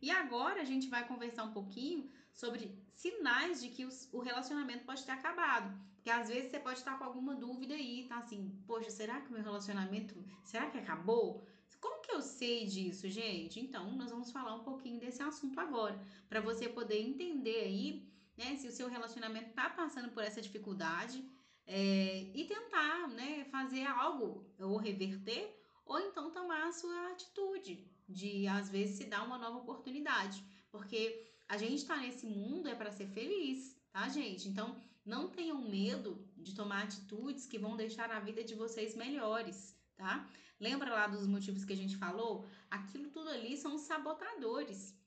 e 0.05 0.11
agora 0.11 0.61
a 0.61 0.63
gente 0.63 0.87
vai 0.87 1.07
conversar 1.07 1.45
um 1.45 1.51
pouquinho 1.51 2.07
sobre 2.31 2.77
sinais 2.93 3.59
de 3.59 3.69
que 3.69 3.87
o 4.11 4.19
relacionamento 4.19 4.85
pode 4.85 5.03
ter 5.03 5.11
acabado. 5.11 5.75
Porque 5.95 6.11
às 6.11 6.29
vezes 6.29 6.51
você 6.51 6.59
pode 6.59 6.77
estar 6.77 6.95
com 6.99 7.05
alguma 7.05 7.33
dúvida 7.33 7.73
aí, 7.73 8.05
tá 8.07 8.19
assim, 8.19 8.55
poxa, 8.67 8.91
será 8.91 9.19
que 9.19 9.29
o 9.29 9.31
meu 9.33 9.41
relacionamento, 9.41 10.23
será 10.43 10.69
que 10.69 10.77
acabou? 10.77 11.43
Como 11.81 12.03
que 12.03 12.11
eu 12.11 12.21
sei 12.21 12.67
disso, 12.67 13.09
gente? 13.09 13.59
Então, 13.59 13.95
nós 13.95 14.11
vamos 14.11 14.31
falar 14.31 14.53
um 14.53 14.63
pouquinho 14.63 14.99
desse 14.99 15.23
assunto 15.23 15.59
agora, 15.59 15.99
para 16.29 16.39
você 16.39 16.69
poder 16.69 17.01
entender 17.01 17.61
aí, 17.61 18.07
né, 18.37 18.55
se 18.57 18.67
o 18.67 18.71
seu 18.71 18.87
relacionamento 18.87 19.53
tá 19.53 19.71
passando 19.71 20.11
por 20.11 20.21
essa 20.21 20.39
dificuldade 20.39 21.27
é, 21.65 22.29
e 22.31 22.45
tentar, 22.45 23.07
né, 23.07 23.45
fazer 23.45 23.87
algo 23.87 24.45
ou 24.59 24.77
reverter 24.77 25.59
ou 25.83 25.99
então 25.99 26.29
tomar 26.29 26.67
a 26.67 26.71
sua 26.71 27.11
atitude 27.11 27.94
de 28.07 28.47
às 28.47 28.69
vezes 28.69 28.97
se 28.97 29.05
dar 29.05 29.23
uma 29.23 29.37
nova 29.37 29.57
oportunidade, 29.57 30.43
porque 30.71 31.31
a 31.47 31.57
gente 31.57 31.75
está 31.75 31.97
nesse 31.97 32.25
mundo 32.25 32.67
é 32.67 32.75
para 32.75 32.91
ser 32.91 33.07
feliz, 33.07 33.77
tá, 33.91 34.07
gente? 34.09 34.47
Então, 34.47 34.81
não 35.05 35.29
tenham 35.29 35.61
medo 35.61 36.27
de 36.37 36.55
tomar 36.55 36.83
atitudes 36.83 37.45
que 37.45 37.59
vão 37.59 37.77
deixar 37.77 38.09
a 38.11 38.19
vida 38.19 38.43
de 38.43 38.55
vocês 38.55 38.95
melhores, 38.95 39.77
tá? 39.95 40.27
Lembra 40.59 40.89
lá 40.89 41.07
dos 41.07 41.27
motivos 41.27 41.65
que 41.65 41.73
a 41.73 41.77
gente 41.77 41.97
falou? 41.97 42.47
Aquilo 42.69 43.09
tudo 43.09 43.29
ali 43.29 43.55
são 43.57 43.77
sabotadores. 43.77 44.97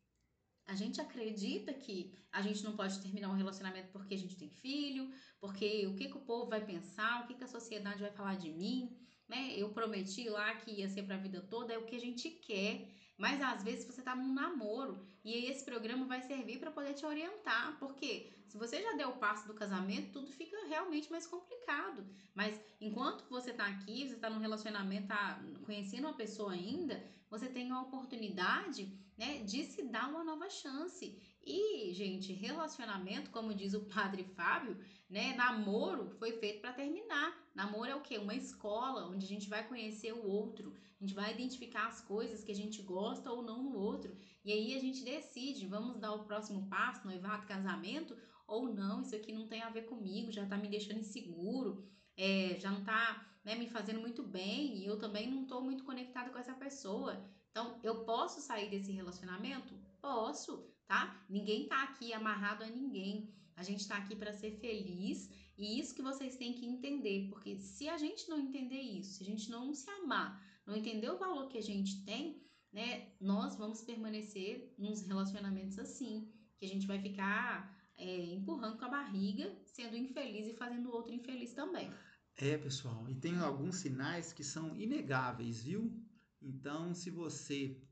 A 0.66 0.74
gente 0.74 1.00
acredita 1.00 1.72
que 1.72 2.14
a 2.30 2.42
gente 2.42 2.62
não 2.62 2.76
pode 2.76 3.00
terminar 3.00 3.30
um 3.30 3.36
relacionamento 3.36 3.88
porque 3.90 4.14
a 4.14 4.18
gente 4.18 4.36
tem 4.36 4.50
filho, 4.50 5.10
porque 5.40 5.86
o 5.86 5.96
que, 5.96 6.08
que 6.08 6.16
o 6.18 6.20
povo 6.20 6.50
vai 6.50 6.64
pensar, 6.64 7.24
o 7.24 7.26
que, 7.26 7.34
que 7.34 7.44
a 7.44 7.48
sociedade 7.48 8.02
vai 8.02 8.12
falar 8.12 8.36
de 8.36 8.50
mim, 8.50 8.94
né? 9.28 9.52
Eu 9.56 9.68
prometi 9.70 10.28
lá 10.28 10.54
que 10.54 10.70
ia 10.70 10.88
ser 10.88 11.02
para 11.02 11.16
a 11.16 11.18
vida 11.18 11.40
toda, 11.40 11.72
é 11.72 11.78
o 11.78 11.84
que 11.84 11.96
a 11.96 12.00
gente 12.00 12.30
quer. 12.30 12.88
Mas 13.18 13.42
às 13.42 13.64
vezes 13.64 13.84
você 13.84 14.00
tá 14.00 14.14
num 14.14 14.32
namoro 14.32 15.04
e 15.24 15.34
aí 15.34 15.46
esse 15.46 15.64
programa 15.64 16.06
vai 16.06 16.22
servir 16.22 16.60
para 16.60 16.70
poder 16.70 16.94
te 16.94 17.04
orientar, 17.04 17.76
porque 17.80 18.30
se 18.46 18.56
você 18.56 18.80
já 18.80 18.92
deu 18.92 19.08
o 19.10 19.16
passo 19.16 19.46
do 19.48 19.54
casamento, 19.54 20.12
tudo 20.12 20.30
fica 20.30 20.56
realmente 20.68 21.10
mais 21.10 21.26
complicado. 21.26 22.06
Mas 22.32 22.58
enquanto 22.80 23.28
você 23.28 23.52
tá 23.52 23.66
aqui, 23.66 24.08
você 24.08 24.16
tá 24.16 24.30
num 24.30 24.38
relacionamento, 24.38 25.08
tá 25.08 25.42
conhecendo 25.66 26.06
uma 26.06 26.14
pessoa 26.14 26.52
ainda, 26.52 27.04
você 27.28 27.48
tem 27.48 27.70
a 27.72 27.82
oportunidade, 27.82 28.96
né, 29.18 29.42
de 29.42 29.64
se 29.64 29.82
dar 29.82 30.08
uma 30.08 30.22
nova 30.22 30.48
chance. 30.48 31.20
E, 31.44 31.92
gente, 31.92 32.32
relacionamento, 32.32 33.30
como 33.30 33.52
diz 33.52 33.74
o 33.74 33.84
padre 33.86 34.22
Fábio, 34.22 34.78
né, 35.08 35.34
namoro 35.34 36.10
foi 36.18 36.32
feito 36.32 36.60
para 36.60 36.72
terminar. 36.72 37.36
Namoro 37.54 37.90
é 37.90 37.94
o 37.94 38.02
quê? 38.02 38.18
Uma 38.18 38.34
escola 38.34 39.06
onde 39.06 39.24
a 39.24 39.28
gente 39.28 39.48
vai 39.48 39.66
conhecer 39.66 40.12
o 40.12 40.26
outro, 40.26 40.74
a 41.00 41.04
gente 41.04 41.14
vai 41.14 41.32
identificar 41.32 41.86
as 41.86 42.00
coisas 42.00 42.44
que 42.44 42.52
a 42.52 42.54
gente 42.54 42.82
gosta 42.82 43.30
ou 43.30 43.42
não 43.42 43.62
no 43.62 43.76
outro. 43.76 44.16
E 44.44 44.52
aí 44.52 44.76
a 44.76 44.80
gente 44.80 45.04
decide, 45.04 45.66
vamos 45.66 45.98
dar 45.98 46.12
o 46.12 46.24
próximo 46.24 46.68
passo, 46.68 47.06
noivado, 47.06 47.46
casamento, 47.46 48.16
ou 48.46 48.72
não, 48.72 49.02
isso 49.02 49.14
aqui 49.14 49.32
não 49.32 49.46
tem 49.46 49.62
a 49.62 49.70
ver 49.70 49.82
comigo, 49.82 50.32
já 50.32 50.46
tá 50.46 50.56
me 50.56 50.68
deixando 50.68 51.00
inseguro, 51.00 51.86
é, 52.16 52.56
já 52.58 52.70
não 52.70 52.82
tá 52.82 53.26
né, 53.44 53.54
me 53.54 53.68
fazendo 53.68 54.00
muito 54.00 54.22
bem 54.22 54.76
e 54.76 54.86
eu 54.86 54.98
também 54.98 55.30
não 55.30 55.46
tô 55.46 55.60
muito 55.60 55.84
conectada 55.84 56.30
com 56.30 56.38
essa 56.38 56.54
pessoa. 56.54 57.24
Então, 57.50 57.78
eu 57.82 58.04
posso 58.04 58.40
sair 58.40 58.70
desse 58.70 58.92
relacionamento? 58.92 59.74
Posso, 60.00 60.66
tá? 60.86 61.24
Ninguém 61.28 61.66
tá 61.66 61.82
aqui 61.82 62.12
amarrado 62.12 62.64
a 62.64 62.68
ninguém. 62.68 63.34
A 63.58 63.64
gente 63.64 63.88
tá 63.88 63.96
aqui 63.96 64.14
para 64.14 64.32
ser 64.32 64.52
feliz 64.60 65.28
e 65.58 65.80
isso 65.80 65.94
que 65.94 66.00
vocês 66.00 66.36
têm 66.36 66.54
que 66.54 66.64
entender, 66.64 67.28
porque 67.28 67.58
se 67.58 67.88
a 67.88 67.98
gente 67.98 68.28
não 68.28 68.38
entender 68.38 68.80
isso, 68.80 69.14
se 69.14 69.24
a 69.24 69.26
gente 69.26 69.50
não 69.50 69.74
se 69.74 69.90
amar, 69.90 70.40
não 70.64 70.76
entender 70.76 71.10
o 71.10 71.18
valor 71.18 71.48
que 71.48 71.58
a 71.58 71.62
gente 71.62 72.04
tem, 72.04 72.40
né, 72.72 73.08
nós 73.20 73.56
vamos 73.56 73.82
permanecer 73.82 74.72
nos 74.78 75.02
relacionamentos 75.02 75.76
assim, 75.76 76.32
que 76.56 76.64
a 76.64 76.68
gente 76.68 76.86
vai 76.86 77.00
ficar 77.00 77.76
é, 77.96 78.32
empurrando 78.32 78.78
com 78.78 78.84
a 78.84 78.90
barriga, 78.90 79.52
sendo 79.66 79.96
infeliz 79.96 80.46
e 80.46 80.54
fazendo 80.54 80.88
o 80.88 80.92
outro 80.92 81.12
infeliz 81.12 81.52
também. 81.52 81.92
É, 82.36 82.56
pessoal, 82.56 83.08
e 83.08 83.16
tem 83.16 83.36
alguns 83.38 83.76
sinais 83.76 84.32
que 84.32 84.44
são 84.44 84.78
inegáveis, 84.78 85.64
viu? 85.64 85.92
Então, 86.40 86.94
se 86.94 87.10
você 87.10 87.82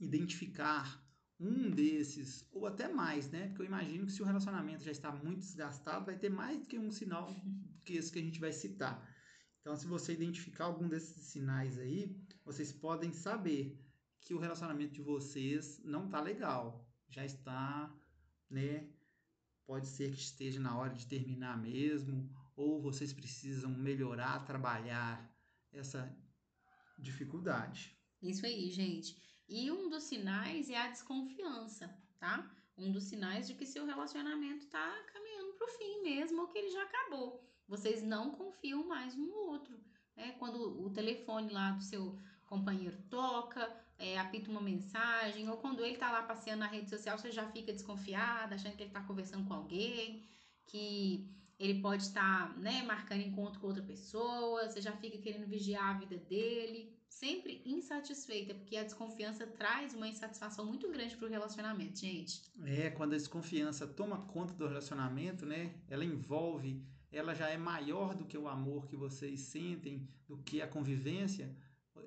identificar 0.00 0.99
um 1.40 1.70
desses, 1.70 2.46
ou 2.52 2.66
até 2.66 2.86
mais, 2.86 3.30
né? 3.30 3.48
Porque 3.48 3.62
eu 3.62 3.66
imagino 3.66 4.04
que 4.04 4.12
se 4.12 4.22
o 4.22 4.26
relacionamento 4.26 4.84
já 4.84 4.90
está 4.90 5.10
muito 5.10 5.40
desgastado, 5.40 6.04
vai 6.04 6.18
ter 6.18 6.28
mais 6.28 6.60
do 6.60 6.66
que 6.66 6.78
um 6.78 6.90
sinal 6.90 7.34
que 7.84 7.94
esse 7.94 8.12
que 8.12 8.18
a 8.18 8.22
gente 8.22 8.38
vai 8.38 8.52
citar. 8.52 9.08
Então, 9.60 9.74
se 9.74 9.86
você 9.86 10.12
identificar 10.12 10.64
algum 10.64 10.88
desses 10.88 11.24
sinais 11.26 11.78
aí, 11.78 12.14
vocês 12.44 12.72
podem 12.72 13.12
saber 13.12 13.82
que 14.20 14.34
o 14.34 14.38
relacionamento 14.38 14.92
de 14.92 15.00
vocês 15.00 15.80
não 15.82 16.08
tá 16.08 16.20
legal, 16.20 16.86
já 17.08 17.24
está, 17.24 17.94
né? 18.48 18.88
Pode 19.66 19.86
ser 19.86 20.10
que 20.10 20.20
esteja 20.20 20.60
na 20.60 20.76
hora 20.76 20.94
de 20.94 21.06
terminar 21.06 21.60
mesmo, 21.60 22.30
ou 22.54 22.82
vocês 22.82 23.12
precisam 23.12 23.70
melhorar, 23.70 24.44
trabalhar 24.44 25.30
essa 25.72 26.14
dificuldade. 26.98 27.96
Isso 28.22 28.44
aí, 28.44 28.70
gente. 28.70 29.16
E 29.50 29.70
um 29.70 29.90
dos 29.90 30.04
sinais 30.04 30.70
é 30.70 30.78
a 30.78 30.88
desconfiança, 30.88 31.94
tá? 32.18 32.50
Um 32.78 32.90
dos 32.90 33.04
sinais 33.04 33.46
de 33.46 33.54
que 33.54 33.66
seu 33.66 33.84
relacionamento 33.84 34.66
tá 34.68 34.96
caminhando 35.12 35.52
pro 35.54 35.68
fim 35.68 36.02
mesmo, 36.02 36.40
ou 36.40 36.48
que 36.48 36.56
ele 36.56 36.70
já 36.70 36.82
acabou 36.84 37.50
vocês 37.70 38.02
não 38.02 38.32
confiam 38.32 38.84
mais 38.84 39.14
um 39.14 39.26
no 39.26 39.36
outro. 39.52 39.78
Né? 40.16 40.32
Quando 40.40 40.84
o 40.84 40.90
telefone 40.90 41.52
lá 41.52 41.70
do 41.70 41.84
seu 41.84 42.18
companheiro 42.44 43.00
toca, 43.08 43.72
é, 43.96 44.18
apita 44.18 44.50
uma 44.50 44.60
mensagem, 44.60 45.48
ou 45.48 45.56
quando 45.58 45.84
ele 45.84 45.96
tá 45.96 46.10
lá 46.10 46.22
passeando 46.24 46.58
na 46.58 46.66
rede 46.66 46.90
social, 46.90 47.16
você 47.16 47.30
já 47.30 47.46
fica 47.52 47.72
desconfiada, 47.72 48.56
achando 48.56 48.76
que 48.76 48.82
ele 48.82 48.90
tá 48.90 49.02
conversando 49.02 49.46
com 49.46 49.54
alguém, 49.54 50.26
que 50.66 51.30
ele 51.60 51.80
pode 51.80 52.02
estar 52.02 52.58
né, 52.58 52.82
marcando 52.82 53.20
encontro 53.20 53.60
com 53.60 53.68
outra 53.68 53.82
pessoa, 53.82 54.66
você 54.68 54.80
já 54.80 54.92
fica 54.96 55.18
querendo 55.18 55.46
vigiar 55.46 55.94
a 55.94 55.98
vida 55.98 56.16
dele, 56.16 56.92
sempre 57.08 57.62
insatisfeita, 57.64 58.54
porque 58.54 58.76
a 58.76 58.82
desconfiança 58.82 59.46
traz 59.46 59.94
uma 59.94 60.08
insatisfação 60.08 60.64
muito 60.64 60.90
grande 60.90 61.16
para 61.16 61.26
o 61.28 61.30
relacionamento, 61.30 62.00
gente. 62.00 62.42
É, 62.64 62.90
quando 62.90 63.12
a 63.12 63.16
desconfiança 63.16 63.86
toma 63.86 64.22
conta 64.22 64.54
do 64.54 64.66
relacionamento, 64.66 65.46
né, 65.46 65.74
ela 65.88 66.04
envolve 66.04 66.82
ela 67.12 67.34
já 67.34 67.48
é 67.48 67.56
maior 67.56 68.14
do 68.14 68.24
que 68.24 68.38
o 68.38 68.48
amor 68.48 68.86
que 68.86 68.96
vocês 68.96 69.40
sentem, 69.40 70.08
do 70.28 70.38
que 70.38 70.62
a 70.62 70.68
convivência, 70.68 71.54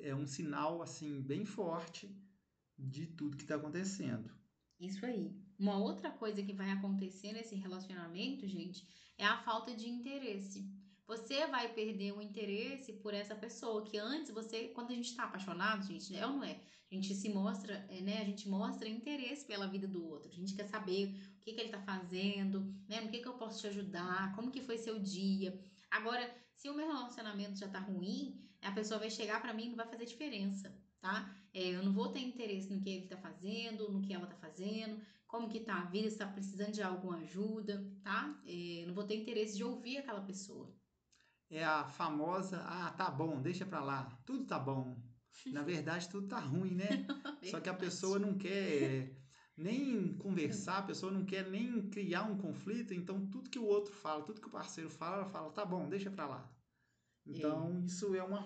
é 0.01 0.15
um 0.15 0.25
sinal 0.25 0.81
assim 0.81 1.21
bem 1.21 1.45
forte 1.45 2.15
de 2.77 3.05
tudo 3.05 3.37
que 3.37 3.43
está 3.43 3.55
acontecendo. 3.55 4.31
Isso 4.79 5.05
aí. 5.05 5.35
Uma 5.63 5.77
outra 5.77 6.11
coisa 6.11 6.43
que 6.43 6.51
vai 6.51 6.69
acontecer 6.71 7.31
nesse 7.31 7.55
relacionamento, 7.55 8.45
gente, 8.45 8.85
é 9.17 9.25
a 9.25 9.37
falta 9.37 9.73
de 9.73 9.87
interesse. 9.87 10.69
Você 11.07 11.47
vai 11.47 11.73
perder 11.73 12.11
o 12.11 12.21
interesse 12.21 12.91
por 12.91 13.13
essa 13.13 13.33
pessoa 13.33 13.81
que 13.85 13.97
antes 13.97 14.33
você, 14.33 14.67
quando 14.75 14.91
a 14.91 14.93
gente 14.93 15.11
está 15.11 15.23
apaixonado, 15.23 15.87
gente, 15.87 16.13
é 16.13 16.27
ou 16.27 16.33
não 16.33 16.43
é? 16.43 16.59
A 16.91 16.93
gente 16.93 17.15
se 17.15 17.29
mostra, 17.29 17.75
é, 17.89 18.01
né? 18.01 18.21
A 18.21 18.25
gente 18.25 18.49
mostra 18.49 18.89
interesse 18.89 19.45
pela 19.45 19.65
vida 19.65 19.87
do 19.87 20.05
outro. 20.05 20.29
A 20.29 20.35
gente 20.35 20.53
quer 20.53 20.67
saber 20.67 21.15
o 21.37 21.39
que, 21.39 21.53
que 21.53 21.61
ele 21.61 21.69
está 21.69 21.79
fazendo, 21.79 22.59
né? 22.89 22.99
No 22.99 23.09
que, 23.09 23.19
que 23.19 23.27
eu 23.29 23.35
posso 23.35 23.61
te 23.61 23.67
ajudar, 23.67 24.35
como 24.35 24.51
que 24.51 24.61
foi 24.61 24.77
seu 24.77 24.99
dia. 24.99 25.57
Agora, 25.89 26.29
se 26.57 26.69
o 26.69 26.75
meu 26.75 26.87
relacionamento 26.87 27.57
já 27.57 27.69
tá 27.69 27.79
ruim, 27.79 28.37
a 28.61 28.73
pessoa 28.73 28.99
vai 28.99 29.09
chegar 29.09 29.41
para 29.41 29.53
mim 29.53 29.67
e 29.67 29.69
não 29.69 29.77
vai 29.77 29.87
fazer 29.87 30.05
diferença, 30.07 30.77
tá? 30.99 31.33
É, 31.53 31.69
eu 31.69 31.83
não 31.83 31.93
vou 31.93 32.09
ter 32.09 32.19
interesse 32.19 32.69
no 32.69 32.81
que 32.81 32.89
ele 32.89 33.07
tá 33.07 33.15
fazendo, 33.15 33.89
no 33.89 34.01
que 34.01 34.13
ela 34.13 34.27
tá 34.27 34.35
fazendo, 34.35 35.01
como 35.33 35.49
que 35.49 35.61
tá 35.61 35.81
a 35.81 35.85
vida, 35.85 36.09
se 36.11 36.17
tá 36.17 36.27
precisando 36.27 36.73
de 36.73 36.83
alguma 36.83 37.17
ajuda, 37.17 37.83
tá? 38.03 38.39
É, 38.45 38.83
não 38.85 38.93
vou 38.93 39.03
ter 39.03 39.15
interesse 39.15 39.57
de 39.57 39.63
ouvir 39.63 39.97
aquela 39.97 40.21
pessoa 40.21 40.71
é 41.55 41.63
a 41.63 41.85
famosa, 41.85 42.63
ah, 42.65 42.91
tá 42.91 43.09
bom, 43.11 43.41
deixa 43.41 43.65
pra 43.65 43.79
lá, 43.79 44.05
tudo 44.25 44.45
tá 44.45 44.57
bom. 44.57 44.97
Na 45.47 45.61
verdade, 45.63 46.09
tudo 46.09 46.27
tá 46.27 46.39
ruim, 46.39 46.73
né? 46.73 46.87
Só 47.51 47.59
que 47.59 47.69
a 47.69 47.73
pessoa 47.73 48.17
não 48.17 48.37
quer 48.37 49.15
nem 49.55 50.17
conversar, 50.17 50.79
a 50.79 50.83
pessoa 50.83 51.11
não 51.11 51.23
quer 51.23 51.47
nem 51.49 51.89
criar 51.89 52.23
um 52.23 52.37
conflito, 52.37 52.93
então 52.93 53.27
tudo 53.27 53.49
que 53.49 53.59
o 53.59 53.65
outro 53.65 53.93
fala, 53.93 54.23
tudo 54.23 54.41
que 54.41 54.47
o 54.47 54.51
parceiro 54.51 54.89
fala, 54.89 55.17
ela 55.17 55.25
fala, 55.25 55.51
tá 55.51 55.63
bom, 55.63 55.87
deixa 55.87 56.09
pra 56.09 56.25
lá. 56.25 56.51
Então, 57.25 57.81
é. 57.83 57.85
isso 57.85 58.15
é 58.15 58.23
uma 58.23 58.45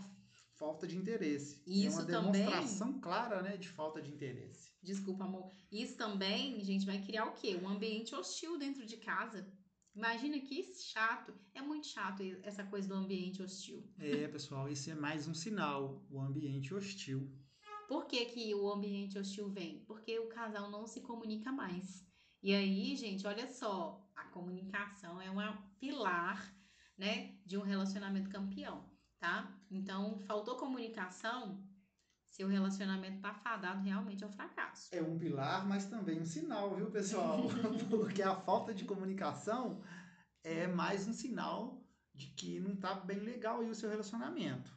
falta 0.56 0.86
de 0.86 0.98
interesse. 0.98 1.62
Isso 1.66 2.02
é 2.02 2.20
uma 2.20 2.32
demonstração 2.32 2.88
também... 2.88 3.02
clara, 3.02 3.42
né, 3.42 3.58
de 3.58 3.70
falta 3.70 4.02
de 4.02 4.12
interesse. 4.12 4.74
Desculpa, 4.88 5.26
amor. 5.26 5.52
Isso 5.70 5.98
também, 5.98 6.64
gente, 6.64 6.86
vai 6.86 7.02
criar 7.02 7.26
o 7.26 7.34
quê? 7.34 7.60
Um 7.62 7.68
ambiente 7.68 8.16
hostil 8.16 8.58
dentro 8.58 8.86
de 8.86 8.96
casa. 8.96 9.46
Imagina 9.94 10.40
que 10.40 10.64
chato. 10.76 11.34
É 11.54 11.62
muito 11.62 11.88
chato 11.88 12.24
essa 12.42 12.64
coisa 12.64 12.88
do 12.88 12.94
ambiente 12.94 13.42
hostil. 13.42 13.84
É, 14.00 14.30
pessoal, 14.30 14.70
esse 14.70 14.90
é 14.90 14.96
mais 14.96 15.28
um 15.28 15.34
sinal, 15.34 16.08
o 16.10 16.22
ambiente 16.22 16.74
hostil. 16.74 17.30
Por 17.90 18.06
que, 18.06 18.24
que 18.28 18.56
o 18.56 18.72
ambiente 18.72 19.20
hostil 19.20 19.50
vem? 19.50 19.84
Porque 19.86 20.18
o 20.20 20.30
casal 20.30 20.72
não 20.72 20.88
se 20.88 21.02
comunica 21.02 21.52
mais. 21.52 22.08
E 22.42 22.54
aí, 22.54 22.96
gente, 22.96 23.28
olha 23.28 23.46
só, 23.46 24.10
a 24.16 24.24
comunicação 24.30 25.20
é 25.20 25.30
um 25.30 25.40
pilar, 25.82 26.56
né, 26.98 27.36
de 27.46 27.58
um 27.58 27.62
relacionamento 27.62 28.30
campeão, 28.30 28.90
tá? 29.20 29.54
Então, 29.70 30.18
faltou 30.22 30.56
comunicação, 30.56 31.62
seu 32.38 32.48
relacionamento 32.48 33.20
tá 33.20 33.34
fadado 33.34 33.84
realmente 33.84 34.24
ao 34.24 34.30
fracasso. 34.30 34.90
É 34.92 35.02
um 35.02 35.18
pilar, 35.18 35.68
mas 35.68 35.88
também 35.88 36.22
um 36.22 36.26
sinal, 36.26 36.76
viu, 36.76 36.92
pessoal? 36.92 37.48
Porque 37.90 38.22
a 38.22 38.36
falta 38.36 38.76
de 38.76 38.86
comunicação 38.86 39.82
é 40.44 40.68
mais 40.68 41.08
um 41.08 41.14
sinal 41.14 41.84
de 42.14 42.28
que 42.28 42.60
não 42.60 42.76
tá 42.76 42.94
bem 42.94 43.18
legal 43.18 43.62
aí 43.62 43.70
o 43.72 43.76
seu 43.76 43.90
relacionamento. 43.90 44.72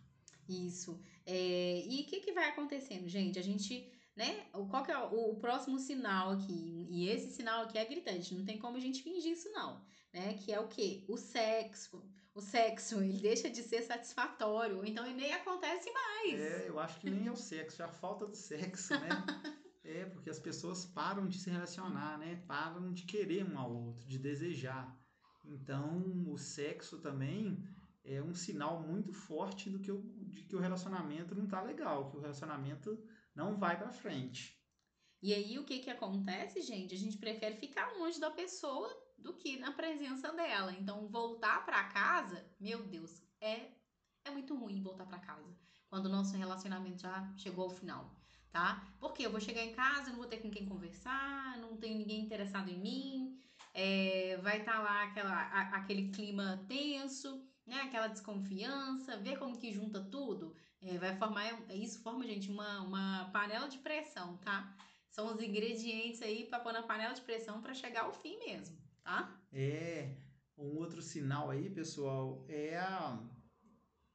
Isso. 0.48 0.98
É, 1.26 1.86
e 1.86 2.00
o 2.00 2.06
que, 2.06 2.20
que 2.20 2.32
vai 2.32 2.48
acontecendo, 2.48 3.06
gente? 3.06 3.38
A 3.38 3.42
gente, 3.42 3.92
né? 4.16 4.46
Qual 4.70 4.82
que 4.82 4.90
é 4.90 4.98
o, 4.98 5.32
o 5.32 5.36
próximo 5.36 5.78
sinal 5.78 6.30
aqui? 6.30 6.88
E 6.90 7.10
esse 7.10 7.30
sinal 7.30 7.64
aqui 7.64 7.76
é 7.76 7.84
gritante, 7.84 8.34
não 8.34 8.44
tem 8.44 8.58
como 8.58 8.78
a 8.78 8.80
gente 8.80 9.02
fingir 9.02 9.32
isso, 9.32 9.50
não. 9.52 9.84
Né? 10.12 10.34
Que 10.34 10.52
é 10.52 10.60
o 10.60 10.68
quê? 10.68 11.04
O 11.08 11.16
sexo. 11.16 12.02
O 12.34 12.40
sexo, 12.40 13.00
ele 13.02 13.18
deixa 13.18 13.50
de 13.50 13.62
ser 13.62 13.82
satisfatório, 13.82 14.84
então 14.84 15.04
ele 15.04 15.16
nem 15.16 15.32
acontece 15.32 15.90
mais. 15.92 16.40
É, 16.40 16.68
eu 16.68 16.78
acho 16.78 17.00
que 17.00 17.10
nem 17.10 17.26
é 17.26 17.32
o 17.32 17.36
sexo, 17.36 17.82
é 17.82 17.84
a 17.84 17.88
falta 17.88 18.24
do 18.24 18.36
sexo, 18.36 18.94
né? 18.94 19.08
é, 19.84 20.04
porque 20.04 20.30
as 20.30 20.38
pessoas 20.38 20.84
param 20.84 21.26
de 21.26 21.38
se 21.38 21.50
relacionar, 21.50 22.18
né? 22.18 22.42
Param 22.46 22.92
de 22.92 23.02
querer 23.02 23.44
um 23.44 23.58
ao 23.58 23.74
outro, 23.74 24.06
de 24.06 24.16
desejar. 24.16 24.96
Então, 25.44 26.24
o 26.28 26.38
sexo 26.38 26.98
também 26.98 27.62
é 28.04 28.22
um 28.22 28.34
sinal 28.34 28.80
muito 28.80 29.12
forte 29.12 29.68
do 29.68 29.80
que 29.80 29.90
o, 29.90 30.00
de 30.28 30.44
que 30.44 30.54
o 30.54 30.60
relacionamento 30.60 31.34
não 31.34 31.46
tá 31.46 31.60
legal, 31.60 32.10
que 32.10 32.16
o 32.16 32.20
relacionamento 32.20 32.96
não 33.34 33.56
vai 33.56 33.76
para 33.76 33.92
frente. 33.92 34.58
E 35.22 35.34
aí 35.34 35.58
o 35.58 35.64
que 35.64 35.80
que 35.80 35.90
acontece, 35.90 36.62
gente? 36.62 36.94
A 36.94 36.98
gente 36.98 37.18
prefere 37.18 37.56
ficar 37.56 37.92
longe 37.98 38.18
da 38.18 38.30
pessoa 38.30 38.88
do 39.22 39.34
que 39.34 39.58
na 39.58 39.72
presença 39.72 40.32
dela. 40.32 40.72
Então, 40.72 41.08
voltar 41.08 41.64
para 41.64 41.84
casa, 41.84 42.44
meu 42.58 42.82
Deus, 42.86 43.22
é 43.40 43.70
é 44.24 44.30
muito 44.30 44.54
ruim 44.54 44.82
voltar 44.82 45.06
para 45.06 45.18
casa 45.18 45.56
quando 45.88 46.06
o 46.06 46.10
nosso 46.10 46.36
relacionamento 46.36 47.02
já 47.02 47.32
chegou 47.36 47.64
ao 47.64 47.70
final, 47.70 48.14
tá? 48.52 48.86
Porque 48.98 49.26
eu 49.26 49.30
vou 49.30 49.40
chegar 49.40 49.62
em 49.62 49.72
casa, 49.72 50.10
não 50.10 50.18
vou 50.18 50.26
ter 50.26 50.38
com 50.38 50.50
quem 50.50 50.66
conversar, 50.66 51.58
não 51.58 51.76
tenho 51.76 51.98
ninguém 51.98 52.20
interessado 52.20 52.70
em 52.70 52.78
mim, 52.78 53.38
é, 53.74 54.38
vai 54.42 54.60
estar 54.60 54.74
tá 54.74 54.78
lá 54.80 55.02
aquela, 55.02 55.34
a, 55.34 55.60
aquele 55.76 56.10
clima 56.10 56.64
tenso, 56.68 57.44
né? 57.66 57.80
Aquela 57.82 58.06
desconfiança, 58.06 59.16
ver 59.16 59.38
como 59.38 59.58
que 59.58 59.72
junta 59.72 60.00
tudo, 60.00 60.54
é, 60.80 60.96
vai 60.96 61.16
formar 61.16 61.44
isso 61.74 62.02
forma 62.02 62.24
gente 62.24 62.50
uma, 62.50 62.82
uma 62.82 63.30
panela 63.32 63.68
de 63.68 63.78
pressão, 63.78 64.36
tá? 64.38 64.72
São 65.08 65.34
os 65.34 65.42
ingredientes 65.42 66.22
aí 66.22 66.44
para 66.44 66.60
pôr 66.60 66.72
na 66.72 66.84
panela 66.84 67.14
de 67.14 67.20
pressão 67.22 67.60
para 67.60 67.74
chegar 67.74 68.04
ao 68.04 68.12
fim 68.12 68.38
mesmo 68.38 68.78
tá? 69.02 69.40
É, 69.52 70.16
um 70.56 70.76
outro 70.76 71.02
sinal 71.02 71.50
aí, 71.50 71.70
pessoal, 71.70 72.44
é 72.48 72.78
a 72.78 73.22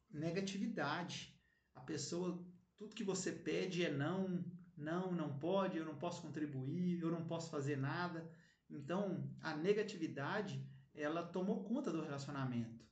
negatividade. 0.10 1.36
A 1.74 1.82
pessoa, 1.82 2.43
tudo 2.78 2.95
que 2.95 3.04
você 3.04 3.32
pede 3.32 3.84
é 3.84 3.91
não, 3.91 4.43
não, 4.78 5.12
não 5.12 5.38
pode, 5.38 5.78
eu 5.78 5.86
não 5.86 5.95
posso 5.95 6.21
contribuir, 6.21 7.02
eu 7.02 7.12
não 7.12 7.26
posso 7.26 7.50
fazer 7.50 7.78
nada. 7.78 8.30
Então, 8.69 9.30
a 9.41 9.56
negatividade, 9.56 10.65
ela 10.93 11.24
tomou 11.24 11.63
conta 11.63 11.91
do 11.91 12.02
relacionamento. 12.02 12.86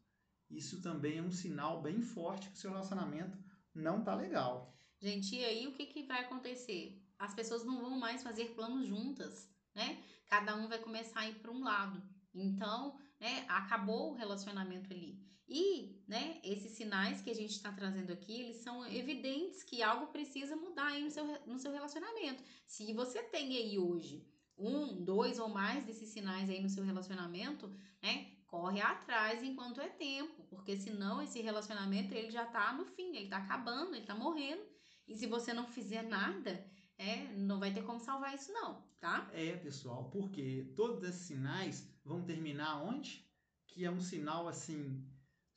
Isso 0.49 0.81
também 0.81 1.17
é 1.17 1.21
um 1.21 1.31
sinal 1.31 1.81
bem 1.81 2.01
forte 2.01 2.49
que 2.49 2.55
o 2.55 2.59
seu 2.59 2.71
relacionamento 2.71 3.37
não 3.73 4.03
tá 4.03 4.13
legal. 4.13 4.75
Gente, 4.99 5.35
e 5.35 5.43
aí 5.43 5.67
o 5.67 5.73
que, 5.73 5.87
que 5.87 6.03
vai 6.03 6.21
acontecer? 6.21 7.01
As 7.17 7.33
pessoas 7.33 7.65
não 7.65 7.81
vão 7.81 7.97
mais 7.97 8.21
fazer 8.21 8.53
planos 8.53 8.87
juntas, 8.87 9.49
né? 9.73 10.01
Cada 10.33 10.55
um 10.55 10.67
vai 10.67 10.79
começar 10.79 11.19
a 11.19 11.29
ir 11.29 11.35
para 11.35 11.51
um 11.51 11.63
lado. 11.63 12.01
Então, 12.33 12.97
né, 13.19 13.45
acabou 13.47 14.11
o 14.11 14.15
relacionamento 14.15 14.91
ali. 14.91 15.21
E, 15.47 16.01
né, 16.07 16.39
esses 16.43 16.71
sinais 16.71 17.21
que 17.21 17.29
a 17.29 17.35
gente 17.35 17.51
está 17.51 17.71
trazendo 17.71 18.11
aqui, 18.11 18.41
eles 18.41 18.57
são 18.63 18.83
evidentes 18.87 19.63
que 19.63 19.83
algo 19.83 20.07
precisa 20.07 20.55
mudar 20.55 20.87
aí 20.87 21.03
no 21.03 21.11
seu, 21.11 21.25
no 21.45 21.59
seu 21.59 21.71
relacionamento. 21.71 22.43
Se 22.65 22.91
você 22.93 23.21
tem 23.21 23.55
aí 23.55 23.77
hoje 23.77 24.25
um, 24.57 25.03
dois 25.03 25.37
ou 25.37 25.49
mais 25.49 25.85
desses 25.85 26.09
sinais 26.09 26.49
aí 26.49 26.59
no 26.63 26.69
seu 26.69 26.83
relacionamento, 26.83 27.71
né, 28.01 28.31
corre 28.47 28.81
atrás 28.81 29.43
enquanto 29.43 29.81
é 29.81 29.89
tempo, 29.89 30.43
porque 30.49 30.75
senão 30.75 31.21
esse 31.21 31.41
relacionamento 31.41 32.11
ele 32.15 32.31
já 32.31 32.45
tá 32.45 32.73
no 32.73 32.85
fim, 32.85 33.15
ele 33.15 33.29
tá 33.29 33.37
acabando, 33.37 33.95
ele 33.95 34.05
tá 34.05 34.15
morrendo. 34.15 34.63
E 35.07 35.15
se 35.15 35.27
você 35.27 35.53
não 35.53 35.67
fizer 35.67 36.01
nada, 36.01 36.65
é, 36.97 37.27
não 37.35 37.59
vai 37.59 37.71
ter 37.71 37.83
como 37.83 37.99
salvar 37.99 38.33
isso 38.33 38.51
não, 38.51 38.83
tá? 39.03 39.29
É, 39.33 39.57
pessoal, 39.57 40.09
porque 40.09 40.71
todos 40.77 41.03
esses 41.03 41.27
sinais 41.27 41.85
vão 42.05 42.23
terminar 42.23 42.81
onde? 42.81 43.29
Que 43.67 43.83
é 43.83 43.91
um 43.91 43.99
sinal 43.99 44.47
assim 44.47 45.05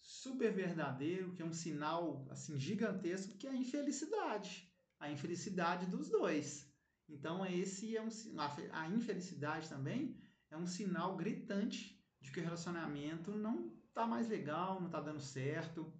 super 0.01 0.53
verdadeiro, 0.53 1.33
que 1.33 1.43
é 1.43 1.45
um 1.45 1.53
sinal 1.53 2.27
assim 2.29 2.59
gigantesco, 2.59 3.39
que 3.39 3.47
é 3.47 3.51
a 3.51 3.55
infelicidade, 3.55 4.69
a 4.99 5.13
infelicidade 5.13 5.87
dos 5.87 6.09
dois. 6.09 6.69
Então 7.09 7.47
esse 7.47 7.97
é 7.97 8.03
um 8.03 8.09
a 8.73 8.89
infelicidade 8.89 9.69
também 9.69 10.21
é 10.51 10.57
um 10.57 10.67
sinal 10.67 11.17
gritante 11.17 12.05
de 12.21 12.33
que 12.33 12.41
o 12.41 12.43
relacionamento 12.43 13.31
não 13.31 13.71
tá 13.95 14.09
mais 14.09 14.27
legal, 14.29 14.81
não 14.81 14.91
tá 14.91 15.01
dando 15.01 15.21
certo. 15.21 15.93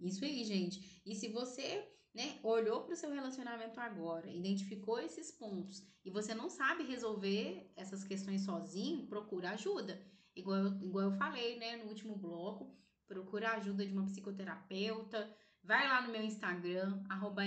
Isso 0.00 0.24
aí, 0.24 0.42
gente. 0.44 1.00
E 1.06 1.14
se 1.14 1.28
você 1.28 1.88
né, 2.14 2.38
olhou 2.42 2.82
para 2.82 2.94
o 2.94 2.96
seu 2.96 3.12
relacionamento 3.12 3.78
agora, 3.80 4.28
identificou 4.28 4.98
esses 4.98 5.30
pontos 5.30 5.82
e 6.04 6.10
você 6.10 6.34
não 6.34 6.48
sabe 6.48 6.82
resolver 6.84 7.72
essas 7.76 8.02
questões 8.02 8.44
sozinho, 8.44 9.06
procura 9.06 9.50
ajuda. 9.50 10.00
Igual 10.34 10.58
eu, 10.58 10.82
igual 10.82 11.04
eu 11.06 11.12
falei 11.12 11.58
né, 11.58 11.76
no 11.76 11.88
último 11.88 12.16
bloco, 12.16 12.76
procura 13.06 13.52
ajuda 13.52 13.84
de 13.84 13.92
uma 13.92 14.06
psicoterapeuta. 14.06 15.36
Vai 15.62 15.86
lá 15.86 16.00
no 16.00 16.12
meu 16.12 16.22
Instagram, 16.22 17.04
arroba 17.08 17.42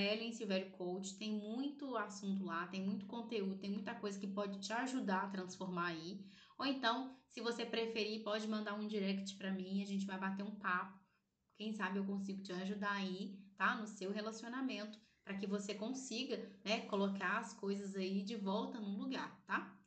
Coach, 0.78 1.18
tem 1.18 1.32
muito 1.32 1.98
assunto 1.98 2.46
lá, 2.46 2.68
tem 2.68 2.82
muito 2.82 3.08
conteúdo, 3.08 3.58
tem 3.58 3.72
muita 3.72 3.96
coisa 3.96 4.20
que 4.20 4.28
pode 4.28 4.60
te 4.60 4.72
ajudar 4.72 5.24
a 5.24 5.30
transformar 5.30 5.88
aí. 5.88 6.24
Ou 6.60 6.66
então, 6.66 7.18
se 7.28 7.42
você 7.42 7.66
preferir, 7.66 8.24
pode 8.24 8.48
mandar 8.48 8.76
um 8.76 8.88
direct 8.88 9.36
para 9.36 9.52
mim, 9.52 9.82
a 9.82 9.86
gente 9.86 10.06
vai 10.06 10.20
bater 10.20 10.44
um 10.44 10.56
papo. 10.56 11.02
Quem 11.58 11.74
sabe 11.74 11.98
eu 11.98 12.06
consigo 12.06 12.44
te 12.44 12.52
ajudar 12.52 12.92
aí 12.92 13.43
tá? 13.58 13.76
No 13.76 13.88
seu 13.88 14.12
relacionamento, 14.12 15.00
para 15.24 15.38
que 15.38 15.48
você 15.48 15.74
consiga, 15.74 16.38
né, 16.64 16.82
colocar 16.82 17.40
as 17.40 17.54
coisas 17.54 17.96
aí 17.96 18.22
de 18.22 18.36
volta 18.36 18.80
no 18.80 18.98
lugar, 18.98 19.42
tá? 19.46 19.78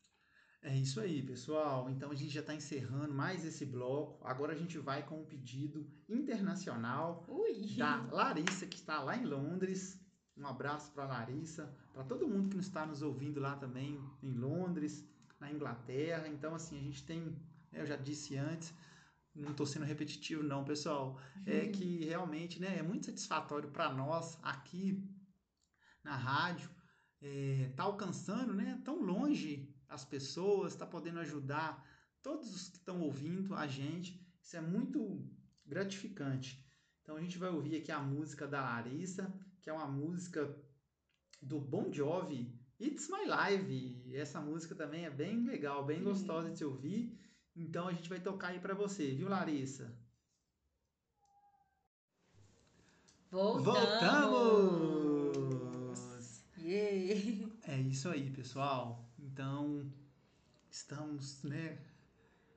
É 0.63 0.75
isso 0.75 1.01
aí, 1.01 1.23
pessoal. 1.23 1.89
Então 1.89 2.11
a 2.11 2.15
gente 2.15 2.33
já 2.33 2.41
está 2.41 2.53
encerrando 2.53 3.15
mais 3.15 3.45
esse 3.45 3.65
bloco. 3.65 4.27
Agora 4.27 4.53
a 4.53 4.57
gente 4.57 4.79
vai 4.79 5.07
com 5.07 5.21
um 5.21 5.25
pedido 5.25 5.87
internacional 6.09 7.25
Ui. 7.29 7.77
da 7.77 8.03
Larissa, 8.11 8.67
que 8.67 8.77
está 8.77 9.01
lá 9.01 9.17
em 9.17 9.25
Londres. 9.25 10.01
Um 10.37 10.47
abraço 10.47 10.91
para 10.93 11.07
Larissa, 11.07 11.73
para 11.93 12.03
todo 12.03 12.29
mundo 12.29 12.51
que 12.51 12.59
está 12.59 12.85
nos 12.85 13.01
ouvindo 13.01 13.39
lá 13.39 13.57
também 13.57 14.01
em 14.23 14.33
Londres, 14.33 15.09
na 15.39 15.53
Inglaterra. 15.53 16.27
Então, 16.27 16.55
assim, 16.55 16.77
a 16.79 16.83
gente 16.83 17.05
tem, 17.05 17.21
né, 17.71 17.81
eu 17.81 17.87
já 17.87 17.97
disse 17.97 18.37
antes, 18.37 18.75
não 19.37 19.51
estou 19.51 19.67
sendo 19.67 19.85
repetitivo 19.85 20.43
não, 20.43 20.65
pessoal, 20.65 21.21
é 21.45 21.63
uhum. 21.63 21.73
que 21.73 22.05
realmente 22.05 22.61
né, 22.61 22.79
é 22.79 22.83
muito 22.83 23.07
satisfatório 23.07 23.71
para 23.71 23.93
nós 23.93 24.39
aqui 24.43 25.07
na 26.03 26.17
rádio 26.17 26.71
é, 27.21 27.73
tá 27.77 27.85
alcançando 27.85 28.55
né, 28.55 28.81
tão 28.85 29.03
longe 29.03 29.75
as 29.89 30.05
pessoas, 30.05 30.73
está 30.73 30.87
podendo 30.87 31.21
ajudar 31.21 31.85
todos 32.23 32.55
os 32.55 32.69
que 32.69 32.79
estão 32.79 33.01
ouvindo 33.01 33.55
a 33.55 33.67
gente. 33.67 34.21
Isso 34.43 34.57
é 34.57 34.61
muito 34.61 35.25
gratificante. 35.65 36.65
Então 37.03 37.17
a 37.17 37.21
gente 37.21 37.39
vai 37.39 37.51
ouvir 37.51 37.77
aqui 37.77 37.93
a 37.93 38.01
música 38.01 38.47
da 38.47 38.61
Larissa, 38.61 39.33
que 39.61 39.71
é 39.71 39.73
uma 39.73 39.87
música 39.87 40.57
do 41.41 41.61
Bon 41.61 41.93
Jovi, 41.93 42.53
It's 42.81 43.09
My 43.09 43.25
Life. 43.25 44.15
Essa 44.15 44.41
música 44.41 44.75
também 44.75 45.05
é 45.05 45.11
bem 45.11 45.45
legal, 45.45 45.85
bem 45.85 46.03
gostosa 46.03 46.51
de 46.51 46.59
se 46.59 46.65
ouvir. 46.65 47.17
Então 47.57 47.89
a 47.89 47.93
gente 47.93 48.09
vai 48.09 48.21
tocar 48.21 48.49
aí 48.49 48.61
para 48.61 48.75
você, 48.75 49.15
viu, 49.15 49.29
Larissa? 49.29 49.93
Voltamos! 53.31 53.79
Voltamos! 53.81 54.87
Yeah. 56.59 57.51
É 57.67 57.81
isso 57.81 58.09
aí, 58.09 58.31
pessoal. 58.31 59.05
Então, 59.19 59.91
estamos, 60.71 61.43
né, 61.43 61.79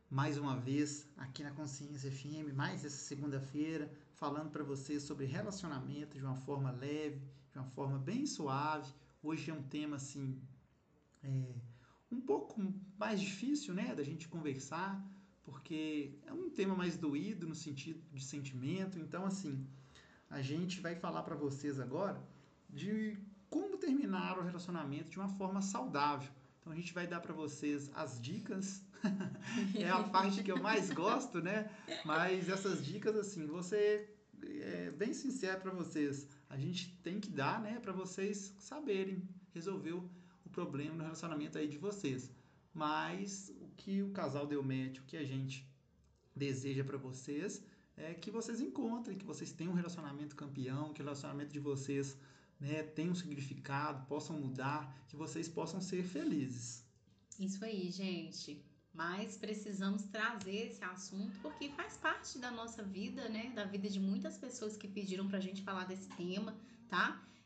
mais 0.10 0.38
uma 0.38 0.58
vez 0.58 1.08
aqui 1.18 1.44
na 1.44 1.52
Consciência 1.52 2.12
FM, 2.12 2.54
mais 2.54 2.84
essa 2.84 2.98
segunda-feira, 2.98 3.92
falando 4.14 4.50
para 4.52 4.64
vocês 4.64 5.04
sobre 5.04 5.26
relacionamento 5.26 6.18
de 6.18 6.26
uma 6.26 6.36
forma 6.36 6.72
leve, 6.72 7.22
de 7.52 7.58
uma 7.58 7.68
forma 7.68 7.98
bem 7.98 8.26
suave. 8.26 8.92
Hoje 9.24 9.52
é 9.52 9.54
um 9.54 9.64
tema 9.64 9.96
assim, 9.96 10.42
é, 11.24 11.56
um 12.12 12.20
pouco 12.20 12.62
mais 12.98 13.20
difícil, 13.20 13.74
né, 13.74 13.94
da 13.94 14.04
gente 14.04 14.28
conversar, 14.28 15.04
porque 15.44 16.14
é 16.26 16.34
um 16.34 16.50
tema 16.50 16.76
mais 16.76 16.98
doído 16.98 17.48
no 17.48 17.56
sentido 17.56 18.02
de 18.14 18.24
sentimento. 18.24 19.00
Então, 19.00 19.26
assim, 19.26 19.66
a 20.30 20.42
gente 20.42 20.80
vai 20.80 20.96
falar 20.96 21.24
para 21.24 21.36
vocês 21.36 21.80
agora 21.80 22.22
de 22.70 23.18
como 23.50 23.78
terminar 23.78 24.38
o 24.38 24.44
relacionamento 24.44 25.10
de 25.10 25.18
uma 25.18 25.30
forma 25.30 25.62
saudável. 25.62 26.30
Então, 26.60 26.72
a 26.72 26.76
gente 26.76 26.94
vai 26.94 27.08
dar 27.08 27.20
para 27.20 27.34
vocês 27.34 27.90
as 27.96 28.22
dicas. 28.22 28.84
é 29.76 29.90
a 29.90 30.04
parte 30.04 30.44
que 30.44 30.52
eu 30.52 30.62
mais 30.62 30.92
gosto, 30.92 31.42
né? 31.42 31.72
Mas 32.06 32.50
essas 32.50 32.86
dicas, 32.86 33.16
assim, 33.16 33.46
você 33.48 34.10
é 34.44 34.92
bem 34.92 35.14
sincero 35.14 35.62
para 35.62 35.72
vocês. 35.72 36.28
A 36.50 36.58
gente 36.58 36.96
tem 37.02 37.20
que 37.20 37.30
dar, 37.30 37.62
né, 37.62 37.80
para 37.80 37.92
vocês 37.92 38.54
saberem 38.60 39.28
resolver 39.54 39.94
problema 40.60 40.96
no 40.96 41.04
relacionamento 41.10 41.58
aí 41.58 41.68
de 41.76 41.80
vocês. 41.88 42.22
Mas 42.74 43.28
o 43.66 43.68
que 43.80 43.96
o 44.08 44.12
casal 44.20 44.46
deu 44.52 44.62
match, 44.62 44.98
o 45.00 45.08
que 45.10 45.18
a 45.24 45.28
gente 45.32 45.56
deseja 46.36 46.84
para 46.84 46.98
vocês 46.98 47.52
é 47.96 48.14
que 48.14 48.32
vocês 48.38 48.60
encontrem, 48.68 49.18
que 49.22 49.26
vocês 49.26 49.52
tenham 49.58 49.72
um 49.74 49.80
relacionamento 49.82 50.36
campeão, 50.44 50.94
que 50.94 51.02
o 51.02 51.06
relacionamento 51.06 51.52
de 51.58 51.60
vocês 51.72 52.18
né, 52.60 52.84
tenha 52.98 53.12
um 53.12 53.16
significado, 53.16 54.06
possam 54.14 54.36
mudar, 54.44 54.82
que 55.10 55.16
vocês 55.16 55.48
possam 55.48 55.80
ser 55.90 56.04
felizes. 56.04 56.86
Isso 57.48 57.64
aí, 57.64 57.90
gente. 57.90 58.52
mas 58.94 59.38
precisamos 59.38 60.04
trazer 60.18 60.60
esse 60.70 60.84
assunto 60.84 61.36
porque 61.42 61.70
faz 61.70 61.94
parte 61.98 62.38
da 62.38 62.52
nossa 62.52 62.82
vida, 62.84 63.30
né? 63.30 63.44
Da 63.56 63.64
vida 63.64 63.88
de 63.96 64.00
muitas 64.00 64.38
pessoas 64.38 64.76
que 64.76 64.88
pediram 64.88 65.28
pra 65.30 65.40
gente 65.40 65.62
falar 65.62 65.86
desse 65.86 66.10
tema, 66.22 66.52
tá? 66.90 67.06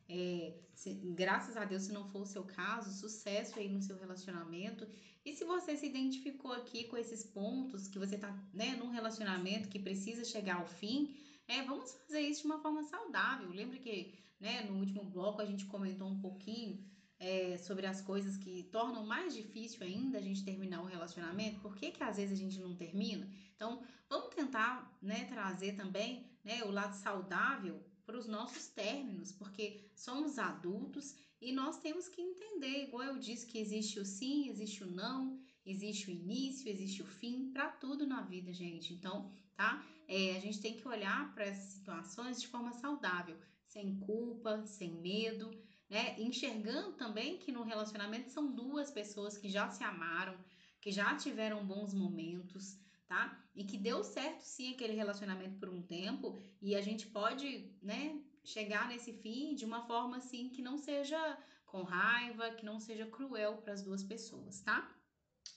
É, 0.10 0.54
se, 0.76 0.94
graças 0.94 1.56
a 1.56 1.66
Deus, 1.66 1.84
se 1.84 1.92
não 1.92 2.08
for 2.10 2.22
o 2.22 2.26
seu 2.26 2.44
caso, 2.44 2.92
sucesso 2.92 3.60
aí 3.60 3.70
no 3.70 3.82
seu 3.82 3.98
relacionamento. 3.98 4.88
E 5.26 5.34
se 5.34 5.46
você 5.46 5.78
se 5.78 5.86
identificou 5.86 6.52
aqui 6.52 6.86
com 6.86 6.98
esses 6.98 7.24
pontos, 7.24 7.88
que 7.88 7.98
você 7.98 8.18
tá 8.18 8.38
né, 8.54 8.76
num 8.76 8.90
relacionamento 8.90 9.70
que 9.70 9.80
precisa 9.80 10.26
chegar 10.26 10.58
ao 10.58 10.68
fim, 10.68 11.16
é, 11.48 11.62
vamos 11.64 11.94
fazer 11.94 12.22
isso 12.22 12.42
de 12.42 12.48
uma 12.48 12.60
forma 12.60 12.84
saudável. 12.84 13.50
Lembra 13.50 13.78
que 13.78 14.14
né, 14.40 14.64
no 14.64 14.80
último 14.80 15.04
bloco 15.06 15.42
a 15.42 15.46
gente 15.46 15.66
comentou 15.66 16.08
um 16.08 16.20
pouquinho 16.20 16.84
é, 17.20 17.58
sobre 17.58 17.86
as 17.86 18.02
coisas 18.02 18.36
que 18.36 18.64
tornam 18.64 19.06
mais 19.06 19.34
difícil 19.34 19.82
ainda 19.84 20.18
a 20.18 20.22
gente 20.22 20.44
terminar 20.44 20.82
o 20.82 20.86
relacionamento? 20.86 21.62
Por 21.62 21.76
que, 21.76 21.92
que 21.92 22.04
às 22.04 22.18
vezes 22.18 22.38
a 22.38 22.42
gente 22.44 22.60
não 22.60 22.76
termina? 22.76 23.30
Então, 23.56 23.82
vamos 24.10 24.36
tentar 24.36 24.98
né, 25.02 25.26
trazer 25.26 25.78
também 25.78 26.30
né, 26.44 26.64
o 26.66 26.72
lado 26.72 26.94
saudável 26.96 27.82
para 28.06 28.18
os 28.18 28.28
nossos 28.28 28.68
términos, 28.68 29.32
porque 29.32 29.90
somos 29.96 30.38
adultos 30.38 31.16
e 31.42 31.52
nós 31.52 31.78
temos 31.80 32.08
que 32.08 32.22
entender, 32.22 32.84
igual 32.84 33.04
eu 33.04 33.20
disse, 33.20 33.46
que 33.46 33.58
existe 33.58 34.00
o 34.00 34.06
sim, 34.06 34.50
existe 34.50 34.84
o 34.84 34.88
não, 34.90 35.40
existe 35.66 36.10
o 36.10 36.12
início, 36.12 36.70
existe 36.70 37.02
o 37.02 37.06
fim, 37.06 37.52
para 37.52 37.70
tudo 37.70 38.06
na 38.06 38.22
vida, 38.22 38.54
gente. 38.54 38.94
Então, 38.94 39.32
tá? 39.56 39.86
É, 40.08 40.36
a 40.36 40.40
gente 40.40 40.60
tem 40.60 40.78
que 40.78 40.88
olhar 40.88 41.34
para 41.34 41.46
essas 41.46 41.74
situações 41.74 42.42
de 42.42 42.48
forma 42.48 42.74
saudável, 42.74 43.38
sem 43.66 44.00
culpa, 44.00 44.66
sem 44.66 44.92
medo, 45.02 45.52
né? 45.90 46.20
Enxergando 46.20 46.94
também 46.94 47.38
que 47.38 47.52
no 47.52 47.64
relacionamento 47.64 48.30
são 48.30 48.54
duas 48.54 48.92
pessoas 48.92 49.38
que 49.38 49.50
já 49.50 49.70
se 49.70 49.84
amaram, 49.84 50.38
que 50.80 50.92
já 50.92 51.16
tiveram 51.16 51.66
bons 51.66 51.94
momentos, 51.94 52.78
tá? 53.14 53.40
E 53.54 53.64
que 53.64 53.78
deu 53.78 54.04
certo 54.04 54.42
sim 54.42 54.74
aquele 54.74 54.94
relacionamento 54.94 55.60
por 55.60 55.70
um 55.70 55.84
tempo 55.84 56.36
e 56.60 56.76
a 56.76 56.82
gente 56.82 57.06
pode, 57.06 57.72
né, 57.80 58.20
chegar 58.44 58.88
nesse 58.88 59.14
fim 59.14 59.54
de 59.54 59.66
uma 59.66 59.86
forma 59.86 60.18
assim 60.18 60.50
que 60.50 60.64
não 60.64 60.80
seja 60.80 61.22
com 61.68 61.84
raiva, 61.84 62.56
que 62.56 62.66
não 62.66 62.80
seja 62.80 63.06
cruel 63.06 63.58
para 63.58 63.74
as 63.74 63.84
duas 63.84 64.04
pessoas, 64.04 64.62
tá? 64.62 64.80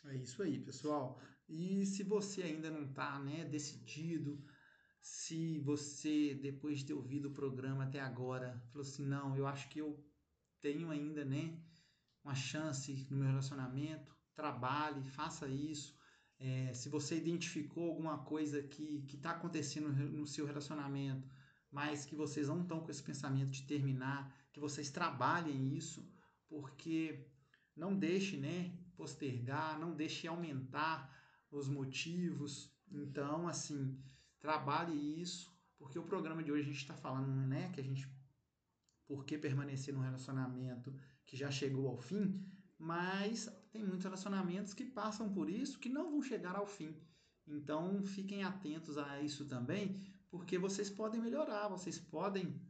É 0.05 0.15
isso 0.17 0.43
aí, 0.43 0.59
pessoal. 0.59 1.19
E 1.49 1.87
se 1.87 2.03
você 2.03 2.43
ainda 2.43 2.71
não 2.71 2.93
tá, 2.93 3.19
né, 3.21 3.47
decidido, 3.47 4.45
se 5.01 5.59
você 5.61 6.35
depois 6.35 6.81
de 6.81 6.87
ter 6.87 6.95
ouvido 6.95 7.29
o 7.29 7.35
programa 7.35 7.85
até 7.85 8.01
agora, 8.01 8.63
falou 8.71 8.87
assim, 8.87 9.07
não, 9.07 9.35
eu 9.35 9.47
acho 9.47 9.67
que 9.71 9.79
eu 9.79 10.05
tenho 10.61 10.91
ainda, 10.91 11.25
né, 11.25 11.59
uma 12.23 12.35
chance 12.35 13.07
no 13.11 13.17
meu 13.17 13.29
relacionamento, 13.29 14.15
trabalhe, 14.35 15.03
faça 15.05 15.49
isso 15.49 15.97
é, 16.39 16.73
se 16.75 16.89
você 16.89 17.17
identificou 17.17 17.89
alguma 17.89 18.19
coisa 18.19 18.63
que 18.63 19.05
está 19.09 19.31
acontecendo 19.31 19.89
no 19.89 20.27
seu 20.27 20.47
relacionamento, 20.47 21.29
mas 21.71 22.05
que 22.05 22.15
vocês 22.15 22.49
não 22.49 22.63
estão 22.63 22.81
com 22.81 22.91
esse 22.91 23.03
pensamento 23.03 23.51
de 23.51 23.63
terminar, 23.63 24.35
que 24.53 24.61
vocês 24.61 24.91
trabalhem 24.91 25.75
isso, 25.75 26.09
porque 26.49 27.27
não 27.75 27.97
deixe 27.97 28.37
né, 28.37 28.73
postergar, 28.97 29.79
não 29.79 29.95
deixe 29.95 30.27
aumentar 30.27 31.15
os 31.51 31.69
motivos. 31.69 32.73
Então, 32.91 33.49
assim, 33.49 33.99
trabalhe 34.41 35.21
isso, 35.21 35.55
porque 35.79 35.99
o 35.99 36.05
programa 36.05 36.43
de 36.43 36.53
hoje 36.53 36.63
a 36.63 36.67
gente 36.67 36.81
está 36.81 36.95
falando 36.95 37.47
né, 37.47 37.71
que 37.73 37.81
a 37.81 37.85
gente, 37.85 38.09
por 39.07 39.25
que 39.25 39.37
permanecer 39.37 39.93
num 39.93 40.01
relacionamento 40.01 40.95
que 41.25 41.37
já 41.37 41.51
chegou 41.51 41.89
ao 41.89 41.99
fim, 41.99 42.43
mas 42.79 43.49
tem 43.71 43.83
muitos 43.83 44.05
relacionamentos 44.05 44.75
que 44.75 44.85
passam 44.85 45.33
por 45.33 45.49
isso 45.49 45.79
que 45.79 45.89
não 45.89 46.11
vão 46.11 46.23
chegar 46.23 46.57
ao 46.57 46.67
fim. 46.67 46.95
Então 47.47 48.03
fiquem 48.03 48.43
atentos 48.43 48.99
a 48.99 49.21
isso 49.21 49.47
também, 49.47 49.95
porque 50.31 50.59
vocês 50.59 50.91
podem 50.91 51.21
melhorar, 51.21 51.69
vocês 51.69 51.99
podem 51.99 52.61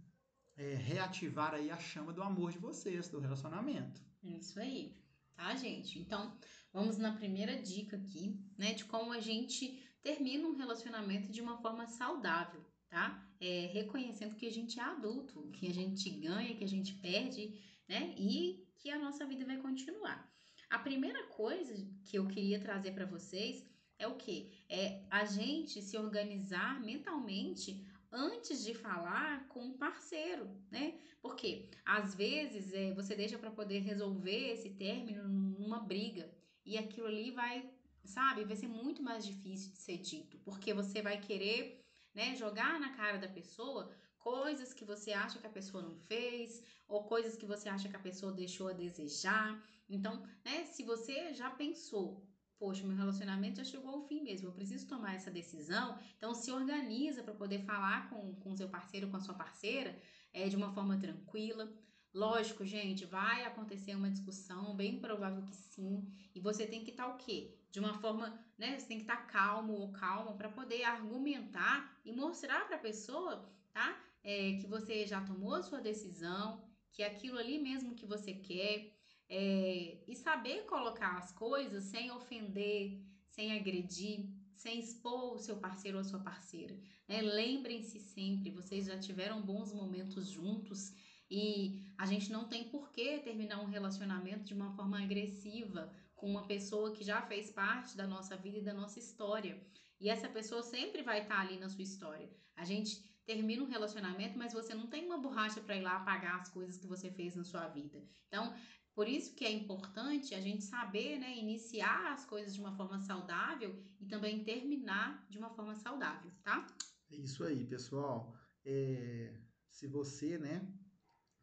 é, 0.56 0.74
reativar 0.74 1.54
aí 1.54 1.70
a 1.70 1.78
chama 1.78 2.12
do 2.12 2.22
amor 2.22 2.52
de 2.52 2.58
vocês, 2.58 3.08
do 3.08 3.18
relacionamento. 3.18 4.00
Isso 4.22 4.58
aí, 4.60 4.94
tá, 5.34 5.54
gente? 5.56 5.98
Então 5.98 6.36
vamos 6.72 6.98
na 6.98 7.12
primeira 7.12 7.60
dica 7.60 7.96
aqui, 7.96 8.38
né, 8.58 8.74
de 8.74 8.84
como 8.84 9.12
a 9.12 9.20
gente 9.20 9.82
termina 10.02 10.46
um 10.46 10.56
relacionamento 10.56 11.32
de 11.32 11.40
uma 11.40 11.56
forma 11.58 11.86
saudável, 11.86 12.64
tá? 12.88 13.22
É, 13.40 13.66
reconhecendo 13.72 14.36
que 14.36 14.46
a 14.46 14.52
gente 14.52 14.78
é 14.78 14.82
adulto, 14.82 15.50
que 15.52 15.66
a 15.66 15.72
gente 15.72 16.08
ganha, 16.10 16.54
que 16.54 16.64
a 16.64 16.68
gente 16.68 16.94
perde, 16.94 17.58
né? 17.88 18.14
E 18.16 18.65
que 18.86 18.90
a 18.92 18.98
nossa 19.00 19.26
vida 19.26 19.44
vai 19.44 19.56
continuar. 19.56 20.32
A 20.70 20.78
primeira 20.78 21.20
coisa 21.24 21.74
que 22.04 22.16
eu 22.16 22.28
queria 22.28 22.60
trazer 22.60 22.92
para 22.92 23.04
vocês 23.04 23.66
é 23.98 24.06
o 24.06 24.14
que? 24.14 24.64
É 24.68 25.02
a 25.10 25.24
gente 25.24 25.82
se 25.82 25.98
organizar 25.98 26.80
mentalmente 26.80 27.84
antes 28.12 28.62
de 28.64 28.74
falar 28.74 29.48
com 29.48 29.70
o 29.70 29.76
parceiro, 29.76 30.48
né? 30.70 30.94
Porque 31.20 31.68
às 31.84 32.14
vezes 32.14 32.72
é, 32.72 32.94
você 32.94 33.16
deixa 33.16 33.36
para 33.36 33.50
poder 33.50 33.80
resolver 33.80 34.52
esse 34.52 34.70
término 34.70 35.26
numa 35.26 35.80
briga 35.80 36.32
e 36.64 36.78
aquilo 36.78 37.08
ali 37.08 37.32
vai, 37.32 37.68
sabe, 38.04 38.44
vai 38.44 38.54
ser 38.54 38.68
muito 38.68 39.02
mais 39.02 39.26
difícil 39.26 39.72
de 39.72 39.78
ser 39.78 39.98
dito, 39.98 40.38
porque 40.44 40.72
você 40.72 41.02
vai 41.02 41.20
querer, 41.20 41.80
né, 42.14 42.36
jogar 42.36 42.78
na 42.78 42.90
cara 42.90 43.18
da 43.18 43.28
pessoa 43.28 43.90
coisas 44.26 44.74
que 44.74 44.84
você 44.84 45.12
acha 45.12 45.38
que 45.38 45.46
a 45.46 45.56
pessoa 45.58 45.80
não 45.84 45.94
fez 46.10 46.60
ou 46.88 47.04
coisas 47.04 47.36
que 47.36 47.46
você 47.46 47.68
acha 47.68 47.88
que 47.88 47.94
a 47.94 48.06
pessoa 48.08 48.32
deixou 48.32 48.66
a 48.66 48.72
desejar. 48.72 49.48
Então, 49.88 50.20
né, 50.44 50.64
se 50.64 50.82
você 50.82 51.32
já 51.32 51.48
pensou, 51.48 52.26
poxa, 52.58 52.84
meu 52.84 52.96
relacionamento 52.96 53.58
já 53.58 53.64
chegou 53.64 53.88
ao 53.88 54.06
fim 54.08 54.24
mesmo, 54.24 54.48
eu 54.48 54.52
preciso 54.52 54.88
tomar 54.88 55.14
essa 55.14 55.30
decisão, 55.30 55.96
então 56.16 56.34
se 56.34 56.50
organiza 56.50 57.22
para 57.22 57.34
poder 57.34 57.60
falar 57.60 58.10
com 58.10 58.50
o 58.50 58.56
seu 58.56 58.68
parceiro, 58.68 59.08
com 59.08 59.16
a 59.16 59.20
sua 59.20 59.34
parceira, 59.34 59.96
é, 60.32 60.48
de 60.48 60.56
uma 60.56 60.72
forma 60.74 60.98
tranquila. 60.98 61.72
Lógico, 62.12 62.64
gente, 62.64 63.04
vai 63.04 63.44
acontecer 63.44 63.94
uma 63.94 64.10
discussão, 64.10 64.74
bem 64.74 64.98
provável 64.98 65.44
que 65.44 65.54
sim, 65.54 66.04
e 66.34 66.40
você 66.40 66.66
tem 66.66 66.82
que 66.82 66.90
estar 66.90 67.06
tá, 67.06 67.14
o 67.14 67.16
quê? 67.16 67.56
De 67.70 67.78
uma 67.78 67.94
forma, 67.94 68.26
né? 68.58 68.76
Você 68.76 68.88
tem 68.88 68.98
que 68.98 69.04
estar 69.04 69.18
tá 69.18 69.26
calmo 69.26 69.74
ou 69.74 69.92
calma 69.92 70.36
para 70.36 70.48
poder 70.48 70.82
argumentar 70.82 71.96
e 72.04 72.10
mostrar 72.10 72.66
para 72.66 72.76
a 72.76 72.86
pessoa, 72.88 73.48
tá? 73.72 74.05
É, 74.28 74.58
que 74.60 74.66
você 74.66 75.06
já 75.06 75.20
tomou 75.20 75.54
a 75.54 75.62
sua 75.62 75.80
decisão, 75.80 76.60
que 76.92 77.02
é 77.02 77.06
aquilo 77.06 77.38
ali 77.38 77.58
mesmo 77.58 77.94
que 77.94 78.04
você 78.04 78.32
quer, 78.34 78.92
é, 79.28 79.98
e 80.06 80.16
saber 80.16 80.64
colocar 80.66 81.16
as 81.18 81.30
coisas 81.32 81.84
sem 81.84 82.10
ofender, 82.10 83.00
sem 83.28 83.52
agredir, 83.52 84.28
sem 84.54 84.80
expor 84.80 85.34
o 85.34 85.38
seu 85.38 85.56
parceiro 85.56 85.98
ou 85.98 86.00
a 86.00 86.04
sua 86.04 86.20
parceira. 86.20 86.76
Né? 87.06 87.20
Lembrem-se 87.22 88.00
sempre, 88.00 88.50
vocês 88.50 88.86
já 88.86 88.98
tiveram 88.98 89.42
bons 89.42 89.72
momentos 89.72 90.28
juntos 90.28 90.92
e 91.30 91.84
a 91.98 92.06
gente 92.06 92.30
não 92.32 92.48
tem 92.48 92.64
por 92.64 92.90
que 92.90 93.18
terminar 93.18 93.60
um 93.60 93.66
relacionamento 93.66 94.44
de 94.44 94.54
uma 94.54 94.72
forma 94.72 95.02
agressiva 95.02 95.92
com 96.14 96.30
uma 96.30 96.46
pessoa 96.46 96.92
que 96.92 97.04
já 97.04 97.20
fez 97.22 97.50
parte 97.50 97.96
da 97.96 98.06
nossa 98.06 98.36
vida 98.36 98.58
e 98.58 98.62
da 98.62 98.72
nossa 98.72 98.98
história. 98.98 99.60
E 100.00 100.08
essa 100.08 100.28
pessoa 100.28 100.62
sempre 100.62 101.02
vai 101.02 101.22
estar 101.22 101.40
ali 101.40 101.58
na 101.58 101.68
sua 101.68 101.82
história. 101.82 102.30
A 102.54 102.64
gente 102.64 103.04
termina 103.26 103.62
um 103.62 103.68
relacionamento, 103.68 104.38
mas 104.38 104.52
você 104.52 104.72
não 104.74 104.86
tem 104.86 105.04
uma 105.04 105.18
borracha 105.18 105.60
para 105.60 105.76
ir 105.76 105.82
lá 105.82 105.96
apagar 105.96 106.40
as 106.40 106.48
coisas 106.48 106.78
que 106.78 106.86
você 106.86 107.10
fez 107.10 107.34
na 107.34 107.44
sua 107.44 107.68
vida. 107.68 108.02
Então, 108.28 108.54
por 108.94 109.08
isso 109.08 109.34
que 109.34 109.44
é 109.44 109.52
importante 109.52 110.34
a 110.34 110.40
gente 110.40 110.62
saber, 110.62 111.18
né, 111.18 111.36
iniciar 111.36 112.12
as 112.12 112.24
coisas 112.24 112.54
de 112.54 112.60
uma 112.60 112.74
forma 112.76 112.98
saudável 113.00 113.78
e 114.00 114.06
também 114.06 114.44
terminar 114.44 115.26
de 115.28 115.36
uma 115.36 115.50
forma 115.50 115.74
saudável, 115.74 116.30
tá? 116.42 116.66
É 117.10 117.16
isso 117.16 117.44
aí, 117.44 117.66
pessoal. 117.66 118.34
É, 118.64 119.38
se 119.68 119.86
você, 119.86 120.38
né, 120.38 120.66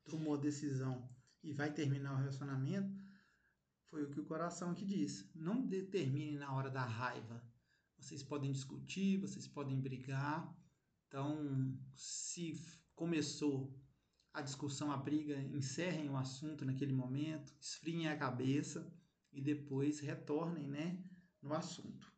tomou 0.05 0.37
decisão 0.37 1.07
e 1.43 1.53
vai 1.53 1.71
terminar 1.71 2.13
o 2.13 2.17
relacionamento, 2.17 2.91
foi 3.89 4.03
o 4.03 4.09
que 4.09 4.19
o 4.19 4.25
coração 4.25 4.71
aqui 4.71 4.85
diz. 4.85 5.29
Não 5.35 5.61
determine 5.67 6.37
na 6.37 6.51
hora 6.55 6.69
da 6.69 6.83
raiva. 6.83 7.43
Vocês 7.99 8.23
podem 8.23 8.51
discutir, 8.51 9.17
vocês 9.17 9.47
podem 9.47 9.79
brigar. 9.79 10.51
Então, 11.13 11.77
se 11.95 12.59
começou 12.95 13.71
a 14.33 14.41
discussão, 14.41 14.91
a 14.91 14.97
briga, 14.97 15.39
encerrem 15.55 16.09
o 16.09 16.17
assunto 16.17 16.65
naquele 16.65 16.91
momento, 16.91 17.53
esfriem 17.61 18.07
a 18.07 18.17
cabeça 18.17 18.91
e 19.31 19.39
depois 19.39 19.99
retornem, 19.99 20.67
né, 20.67 20.97
no 21.39 21.53
assunto. 21.53 22.11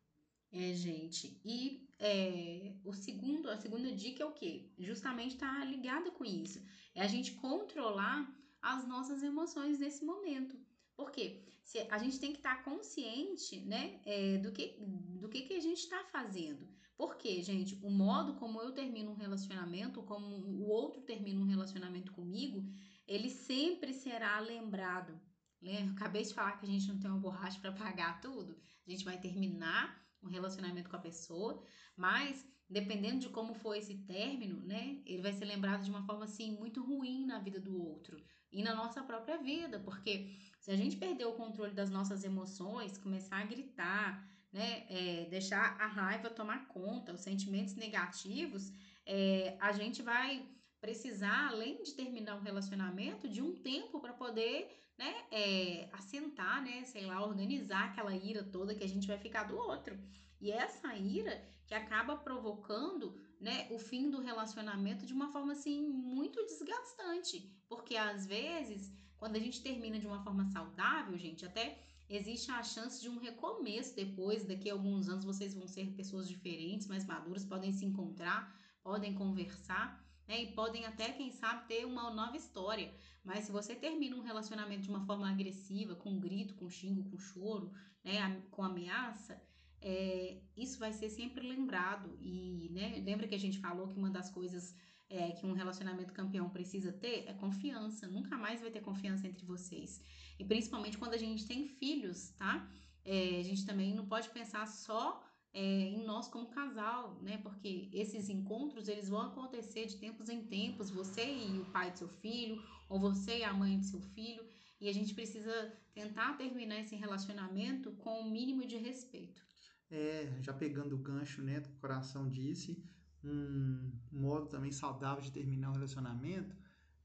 É, 0.50 0.72
gente. 0.72 1.38
E 1.44 1.90
é, 1.98 2.74
o 2.86 2.94
segundo, 2.94 3.50
a 3.50 3.58
segunda 3.58 3.92
dica 3.92 4.22
é 4.22 4.26
o 4.26 4.32
quê? 4.32 4.72
Justamente 4.78 5.34
está 5.34 5.62
ligada 5.66 6.10
com 6.10 6.24
isso. 6.24 6.58
É 6.94 7.02
a 7.02 7.06
gente 7.06 7.32
controlar 7.32 8.34
as 8.62 8.88
nossas 8.88 9.22
emoções 9.22 9.78
nesse 9.78 10.06
momento. 10.06 10.58
Por 10.96 11.10
quê? 11.10 11.44
Se 11.62 11.80
a 11.90 11.98
gente 11.98 12.18
tem 12.18 12.32
que 12.32 12.38
estar 12.38 12.56
tá 12.56 12.62
consciente, 12.62 13.60
né, 13.60 14.00
é, 14.06 14.38
do 14.38 14.50
que 14.52 14.78
do 15.20 15.28
que, 15.28 15.42
que 15.42 15.52
a 15.52 15.60
gente 15.60 15.80
está 15.80 16.02
fazendo. 16.04 16.66
Porque, 16.96 17.42
gente, 17.42 17.78
o 17.82 17.90
modo 17.90 18.34
como 18.34 18.60
eu 18.60 18.72
termino 18.72 19.12
um 19.12 19.16
relacionamento, 19.16 20.02
como 20.02 20.26
o 20.26 20.66
outro 20.68 21.02
termina 21.02 21.40
um 21.40 21.46
relacionamento 21.46 22.12
comigo, 22.12 22.64
ele 23.06 23.28
sempre 23.28 23.92
será 23.92 24.40
lembrado. 24.40 25.20
Lembra? 25.60 25.92
Acabei 25.92 26.22
de 26.22 26.32
falar 26.32 26.58
que 26.58 26.64
a 26.64 26.68
gente 26.68 26.88
não 26.88 26.98
tem 26.98 27.10
uma 27.10 27.20
borracha 27.20 27.60
para 27.60 27.72
pagar 27.72 28.20
tudo. 28.20 28.58
A 28.86 28.90
gente 28.90 29.04
vai 29.04 29.18
terminar 29.18 30.02
um 30.22 30.28
relacionamento 30.28 30.88
com 30.88 30.96
a 30.96 31.00
pessoa, 31.00 31.62
mas 31.96 32.46
dependendo 32.68 33.20
de 33.20 33.28
como 33.28 33.54
for 33.54 33.74
esse 33.74 33.98
término, 33.98 34.60
né, 34.62 35.00
ele 35.06 35.22
vai 35.22 35.32
ser 35.32 35.44
lembrado 35.44 35.84
de 35.84 35.90
uma 35.90 36.04
forma 36.04 36.24
assim 36.24 36.56
muito 36.58 36.82
ruim 36.82 37.24
na 37.24 37.38
vida 37.38 37.60
do 37.60 37.80
outro 37.80 38.20
e 38.50 38.62
na 38.62 38.74
nossa 38.74 39.02
própria 39.02 39.38
vida, 39.38 39.78
porque 39.80 40.36
se 40.58 40.70
a 40.70 40.76
gente 40.76 40.96
perder 40.96 41.26
o 41.26 41.34
controle 41.34 41.74
das 41.74 41.90
nossas 41.90 42.24
emoções, 42.24 42.98
começar 42.98 43.36
a 43.36 43.46
gritar, 43.46 44.28
né, 44.56 44.86
é, 44.88 45.26
deixar 45.28 45.76
a 45.78 45.86
raiva 45.86 46.30
tomar 46.30 46.66
conta, 46.68 47.12
os 47.12 47.20
sentimentos 47.20 47.74
negativos, 47.74 48.72
é, 49.04 49.54
a 49.60 49.70
gente 49.70 50.00
vai 50.00 50.48
precisar, 50.80 51.48
além 51.48 51.82
de 51.82 51.92
terminar 51.92 52.36
o 52.36 52.40
relacionamento, 52.40 53.28
de 53.28 53.42
um 53.42 53.54
tempo 53.54 54.00
para 54.00 54.14
poder, 54.14 54.74
né, 54.96 55.14
é, 55.30 55.90
assentar, 55.92 56.64
né, 56.64 56.84
sei 56.84 57.04
lá, 57.04 57.22
organizar 57.22 57.90
aquela 57.90 58.16
ira 58.16 58.42
toda 58.42 58.74
que 58.74 58.82
a 58.82 58.88
gente 58.88 59.06
vai 59.06 59.18
ficar 59.18 59.42
do 59.42 59.58
outro. 59.58 59.94
E 60.40 60.50
essa 60.50 60.96
ira 60.96 61.38
que 61.66 61.74
acaba 61.74 62.16
provocando, 62.16 63.14
né, 63.38 63.68
o 63.70 63.78
fim 63.78 64.08
do 64.08 64.22
relacionamento 64.22 65.04
de 65.04 65.12
uma 65.12 65.30
forma 65.32 65.52
assim 65.52 65.86
muito 65.86 66.42
desgastante, 66.46 67.54
porque 67.68 67.94
às 67.94 68.26
vezes, 68.26 68.90
quando 69.18 69.36
a 69.36 69.40
gente 69.40 69.62
termina 69.62 69.98
de 69.98 70.06
uma 70.06 70.24
forma 70.24 70.46
saudável, 70.46 71.18
gente, 71.18 71.44
até 71.44 71.78
existe 72.08 72.50
a 72.50 72.62
chance 72.62 73.00
de 73.00 73.08
um 73.08 73.18
recomeço 73.18 73.94
depois, 73.94 74.44
daqui 74.44 74.70
a 74.70 74.72
alguns 74.72 75.08
anos 75.08 75.24
vocês 75.24 75.54
vão 75.54 75.66
ser 75.66 75.92
pessoas 75.92 76.28
diferentes, 76.28 76.86
mais 76.86 77.04
maduras, 77.04 77.44
podem 77.44 77.72
se 77.72 77.84
encontrar, 77.84 78.54
podem 78.82 79.14
conversar, 79.14 80.04
né? 80.28 80.42
E 80.42 80.52
podem 80.52 80.84
até, 80.84 81.12
quem 81.12 81.30
sabe, 81.30 81.66
ter 81.68 81.84
uma 81.84 82.10
nova 82.10 82.36
história. 82.36 82.92
Mas 83.24 83.44
se 83.44 83.52
você 83.52 83.74
termina 83.74 84.16
um 84.16 84.22
relacionamento 84.22 84.82
de 84.82 84.88
uma 84.88 85.04
forma 85.04 85.28
agressiva, 85.28 85.94
com 85.94 86.18
grito, 86.18 86.54
com 86.54 86.68
xingo, 86.68 87.08
com 87.10 87.18
choro, 87.18 87.72
né? 88.04 88.42
Com 88.50 88.62
ameaça, 88.62 89.40
é, 89.80 90.40
isso 90.56 90.78
vai 90.78 90.92
ser 90.92 91.10
sempre 91.10 91.46
lembrado. 91.46 92.16
E 92.20 92.68
né, 92.72 93.02
lembra 93.04 93.26
que 93.28 93.34
a 93.34 93.38
gente 93.38 93.58
falou 93.58 93.88
que 93.88 93.98
uma 93.98 94.10
das 94.10 94.30
coisas 94.30 94.74
é, 95.08 95.30
que 95.32 95.46
um 95.46 95.52
relacionamento 95.52 96.12
campeão 96.12 96.48
precisa 96.50 96.92
ter 96.92 97.24
é 97.28 97.32
confiança. 97.34 98.08
Nunca 98.08 98.36
mais 98.36 98.60
vai 98.60 98.70
ter 98.70 98.80
confiança 98.80 99.26
entre 99.26 99.44
vocês. 99.44 100.02
E 100.38 100.44
principalmente 100.44 100.98
quando 100.98 101.14
a 101.14 101.18
gente 101.18 101.46
tem 101.46 101.66
filhos, 101.66 102.30
tá? 102.30 102.68
É, 103.04 103.40
a 103.40 103.42
gente 103.42 103.64
também 103.64 103.94
não 103.94 104.06
pode 104.06 104.28
pensar 104.30 104.66
só 104.66 105.24
é, 105.52 105.60
em 105.60 106.04
nós 106.04 106.28
como 106.28 106.48
casal, 106.48 107.18
né? 107.22 107.38
Porque 107.38 107.88
esses 107.92 108.28
encontros 108.28 108.88
eles 108.88 109.08
vão 109.08 109.22
acontecer 109.22 109.86
de 109.86 109.96
tempos 109.96 110.28
em 110.28 110.44
tempos, 110.44 110.90
você 110.90 111.24
e 111.24 111.58
o 111.58 111.64
pai 111.66 111.90
do 111.90 111.98
seu 111.98 112.08
filho, 112.08 112.62
ou 112.88 113.00
você 113.00 113.38
e 113.38 113.44
a 113.44 113.52
mãe 113.52 113.78
do 113.78 113.84
seu 113.84 114.00
filho, 114.00 114.44
e 114.80 114.88
a 114.88 114.92
gente 114.92 115.14
precisa 115.14 115.72
tentar 115.94 116.36
terminar 116.36 116.80
esse 116.80 116.94
relacionamento 116.94 117.92
com 117.92 118.20
o 118.20 118.30
mínimo 118.30 118.66
de 118.66 118.76
respeito. 118.76 119.42
É, 119.90 120.38
já 120.42 120.52
pegando 120.52 120.94
o 120.94 120.98
gancho, 120.98 121.40
né, 121.42 121.60
do 121.60 121.70
coração 121.80 122.28
disse, 122.28 122.84
um 123.24 123.92
modo 124.12 124.48
também 124.48 124.70
saudável 124.70 125.22
de 125.22 125.32
terminar 125.32 125.70
o 125.70 125.74
relacionamento 125.74 126.56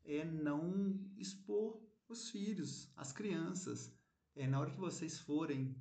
é 0.04 0.26
não 0.26 1.00
expor 1.18 1.82
os 2.12 2.30
filhos, 2.30 2.92
as 2.96 3.12
crianças. 3.12 3.92
É, 4.36 4.48
na 4.48 4.60
hora 4.60 4.72
que 4.72 4.80
vocês 4.80 5.20
forem 5.20 5.76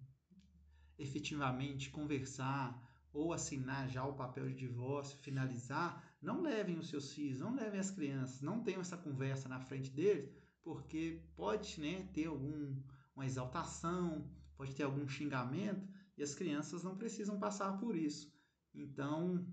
efetivamente 0.99 1.91
conversar 1.91 2.89
ou 3.13 3.33
assinar 3.33 3.89
já 3.89 4.05
o 4.05 4.15
papel 4.15 4.49
de 4.49 4.55
divórcio, 4.55 5.19
finalizar, 5.19 6.17
não 6.23 6.43
levem 6.43 6.79
os 6.79 6.89
seus 6.89 7.13
filhos, 7.13 7.41
não 7.41 7.55
levem 7.55 7.81
as 7.81 7.91
crianças, 7.91 8.41
não 8.41 8.63
tenham 8.63 8.81
essa 8.81 8.97
conversa 8.97 9.49
na 9.49 9.61
frente 9.61 9.91
deles, 9.91 10.31
porque 10.63 11.23
pode 11.35 11.81
né, 11.81 12.09
ter 12.13 12.27
algum, 12.27 12.81
uma 13.15 13.27
exaltação, 13.27 14.31
pode 14.57 14.75
ter 14.75 14.85
algum 14.85 15.09
xingamento, 15.09 15.89
e 16.17 16.23
as 16.23 16.35
crianças 16.35 16.85
não 16.85 16.97
precisam 16.97 17.39
passar 17.39 17.79
por 17.79 17.97
isso. 17.97 18.33
Então, 18.75 19.45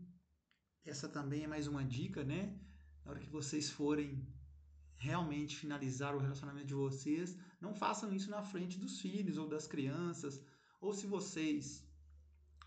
essa 0.85 1.07
também 1.07 1.43
é 1.43 1.47
mais 1.47 1.65
uma 1.65 1.83
dica, 1.83 2.23
né? 2.23 2.59
Na 3.03 3.11
hora 3.11 3.19
que 3.19 3.29
vocês 3.29 3.69
forem 3.69 4.27
realmente 4.97 5.55
finalizar 5.55 6.15
o 6.15 6.19
relacionamento 6.19 6.67
de 6.67 6.73
vocês, 6.73 7.37
não 7.61 7.73
façam 7.73 8.13
isso 8.13 8.29
na 8.29 8.41
frente 8.41 8.79
dos 8.79 8.99
filhos 8.99 9.37
ou 9.37 9.47
das 9.47 9.67
crianças, 9.67 10.43
ou 10.81 10.93
se 10.93 11.07
vocês 11.07 11.87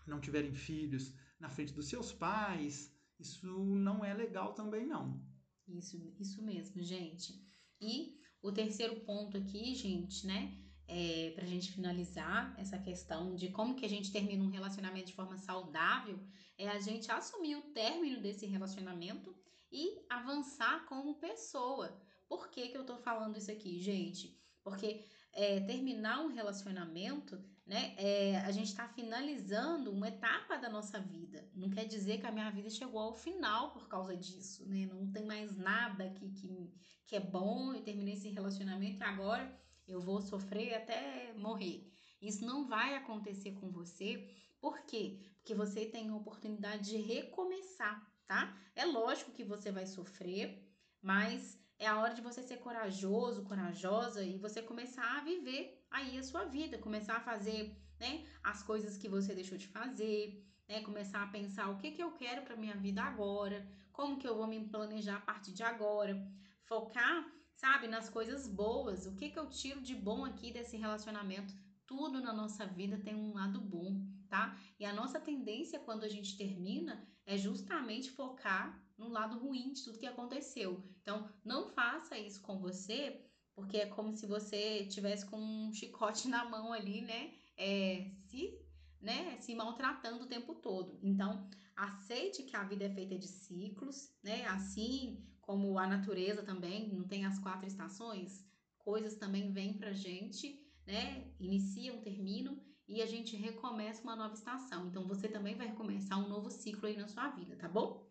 não 0.07 0.19
tiverem 0.19 0.53
filhos 0.53 1.13
na 1.39 1.49
frente 1.49 1.73
dos 1.73 1.87
seus 1.87 2.11
pais, 2.11 2.93
isso 3.19 3.47
não 3.47 4.03
é 4.03 4.13
legal 4.13 4.53
também 4.53 4.85
não. 4.85 5.21
Isso, 5.67 5.97
isso 6.19 6.41
mesmo, 6.43 6.81
gente. 6.81 7.33
E 7.79 8.19
o 8.41 8.51
terceiro 8.51 9.01
ponto 9.01 9.37
aqui, 9.37 9.75
gente, 9.75 10.25
né, 10.25 10.57
é, 10.87 11.31
para 11.35 11.45
a 11.45 11.47
gente 11.47 11.71
finalizar 11.71 12.53
essa 12.57 12.77
questão 12.77 13.35
de 13.35 13.49
como 13.49 13.75
que 13.75 13.85
a 13.85 13.89
gente 13.89 14.11
termina 14.11 14.43
um 14.43 14.49
relacionamento 14.49 15.07
de 15.07 15.13
forma 15.13 15.37
saudável, 15.37 16.19
é 16.57 16.67
a 16.67 16.79
gente 16.79 17.09
assumir 17.11 17.55
o 17.55 17.71
término 17.73 18.21
desse 18.21 18.45
relacionamento 18.45 19.33
e 19.71 20.05
avançar 20.09 20.85
como 20.85 21.19
pessoa. 21.19 21.97
Por 22.31 22.47
que, 22.49 22.69
que 22.69 22.77
eu 22.77 22.85
tô 22.85 22.95
falando 22.97 23.37
isso 23.37 23.51
aqui, 23.51 23.77
gente? 23.79 24.25
Porque 24.63 25.03
é, 25.33 25.59
terminar 25.59 26.21
um 26.21 26.33
relacionamento 26.39 27.35
né? 27.71 27.93
É, 27.97 28.37
a 28.39 28.51
gente 28.51 28.67
está 28.67 28.85
finalizando 28.85 29.91
uma 29.91 30.09
etapa 30.09 30.57
da 30.57 30.69
nossa 30.69 30.99
vida. 30.99 31.47
Não 31.55 31.69
quer 31.69 31.85
dizer 31.85 32.19
que 32.19 32.27
a 32.27 32.31
minha 32.31 32.49
vida 32.51 32.69
chegou 32.69 32.99
ao 32.99 33.15
final 33.15 33.71
por 33.71 33.87
causa 33.87 34.13
disso, 34.15 34.67
né? 34.67 34.87
Não 34.87 35.09
tem 35.09 35.25
mais 35.25 35.55
nada 35.55 36.09
que, 36.09 36.29
que, 36.31 36.73
que 37.05 37.15
é 37.15 37.19
bom. 37.19 37.73
Eu 37.73 37.81
terminei 37.81 38.15
esse 38.15 38.27
relacionamento 38.27 38.99
e 38.99 39.03
agora 39.03 39.57
eu 39.87 40.01
vou 40.01 40.21
sofrer 40.21 40.73
até 40.73 41.33
morrer. 41.37 41.89
Isso 42.21 42.45
não 42.45 42.67
vai 42.67 42.95
acontecer 42.95 43.53
com 43.53 43.71
você. 43.71 44.29
Por 44.59 44.81
quê? 44.81 45.19
Porque 45.37 45.55
você 45.55 45.85
tem 45.85 46.09
a 46.09 46.15
oportunidade 46.15 46.89
de 46.89 46.97
recomeçar, 46.97 48.05
tá? 48.27 48.53
É 48.75 48.85
lógico 48.85 49.31
que 49.31 49.45
você 49.45 49.71
vai 49.71 49.87
sofrer, 49.87 50.61
mas 51.01 51.60
é 51.81 51.87
a 51.87 51.99
hora 51.99 52.13
de 52.13 52.21
você 52.21 52.43
ser 52.43 52.57
corajoso, 52.57 53.43
corajosa 53.43 54.23
e 54.23 54.37
você 54.37 54.61
começar 54.61 55.17
a 55.17 55.23
viver 55.23 55.83
aí 55.89 56.15
a 56.15 56.21
sua 56.21 56.43
vida, 56.45 56.77
começar 56.77 57.15
a 57.15 57.27
fazer, 57.31 57.75
né, 57.99 58.23
as 58.43 58.61
coisas 58.61 58.97
que 58.97 59.09
você 59.09 59.33
deixou 59.33 59.57
de 59.57 59.67
fazer, 59.67 60.45
né, 60.69 60.81
começar 60.81 61.23
a 61.23 61.31
pensar 61.37 61.69
o 61.69 61.79
que 61.79 61.89
que 61.89 62.03
eu 62.03 62.11
quero 62.11 62.43
para 62.43 62.55
minha 62.55 62.75
vida 62.75 63.01
agora, 63.01 63.67
como 63.91 64.19
que 64.19 64.27
eu 64.27 64.35
vou 64.35 64.45
me 64.45 64.63
planejar 64.69 65.15
a 65.15 65.21
partir 65.21 65.53
de 65.53 65.63
agora, 65.63 66.23
focar, 66.65 67.25
sabe, 67.55 67.87
nas 67.87 68.07
coisas 68.11 68.47
boas, 68.47 69.07
o 69.07 69.15
que 69.15 69.31
que 69.31 69.39
eu 69.39 69.49
tiro 69.49 69.81
de 69.81 69.95
bom 69.95 70.23
aqui 70.23 70.53
desse 70.53 70.77
relacionamento. 70.77 71.51
Tudo 71.87 72.21
na 72.21 72.31
nossa 72.31 72.63
vida 72.63 72.99
tem 72.99 73.15
um 73.15 73.33
lado 73.33 73.59
bom, 73.59 74.05
tá? 74.29 74.55
E 74.79 74.85
a 74.85 74.93
nossa 74.93 75.19
tendência 75.19 75.79
quando 75.79 76.03
a 76.03 76.09
gente 76.09 76.37
termina 76.37 77.03
é 77.25 77.35
justamente 77.39 78.11
focar 78.11 78.79
no 79.01 79.09
lado 79.09 79.39
ruim 79.39 79.73
de 79.73 79.83
tudo 79.83 79.97
que 79.97 80.05
aconteceu. 80.05 80.83
Então, 81.01 81.27
não 81.43 81.69
faça 81.69 82.17
isso 82.17 82.39
com 82.41 82.59
você, 82.59 83.25
porque 83.55 83.77
é 83.77 83.87
como 83.87 84.13
se 84.13 84.27
você 84.27 84.85
tivesse 84.85 85.25
com 85.25 85.37
um 85.37 85.73
chicote 85.73 86.27
na 86.29 86.45
mão 86.45 86.71
ali, 86.71 87.01
né? 87.01 87.33
É, 87.57 88.11
se, 88.27 88.59
né? 89.01 89.37
Se 89.41 89.55
maltratando 89.55 90.23
o 90.23 90.27
tempo 90.27 90.53
todo. 90.53 90.99
Então, 91.01 91.49
aceite 91.75 92.43
que 92.43 92.55
a 92.55 92.63
vida 92.63 92.85
é 92.85 92.93
feita 92.93 93.17
de 93.17 93.27
ciclos, 93.27 94.15
né? 94.23 94.45
Assim 94.45 95.27
como 95.41 95.77
a 95.79 95.87
natureza 95.87 96.43
também 96.43 96.93
não 96.93 97.07
tem 97.07 97.25
as 97.25 97.39
quatro 97.39 97.67
estações, 97.67 98.45
coisas 98.77 99.15
também 99.15 99.51
vêm 99.51 99.73
pra 99.73 99.91
gente, 99.91 100.63
né? 100.85 101.33
Iniciam, 101.39 102.01
terminam 102.01 102.61
e 102.87 103.01
a 103.01 103.05
gente 103.07 103.35
recomeça 103.35 104.03
uma 104.03 104.15
nova 104.15 104.35
estação. 104.35 104.87
Então, 104.87 105.07
você 105.07 105.27
também 105.27 105.55
vai 105.55 105.67
recomeçar 105.67 106.19
um 106.19 106.29
novo 106.29 106.51
ciclo 106.51 106.87
aí 106.87 106.95
na 106.95 107.07
sua 107.07 107.29
vida, 107.29 107.55
tá 107.55 107.67
bom? 107.67 108.10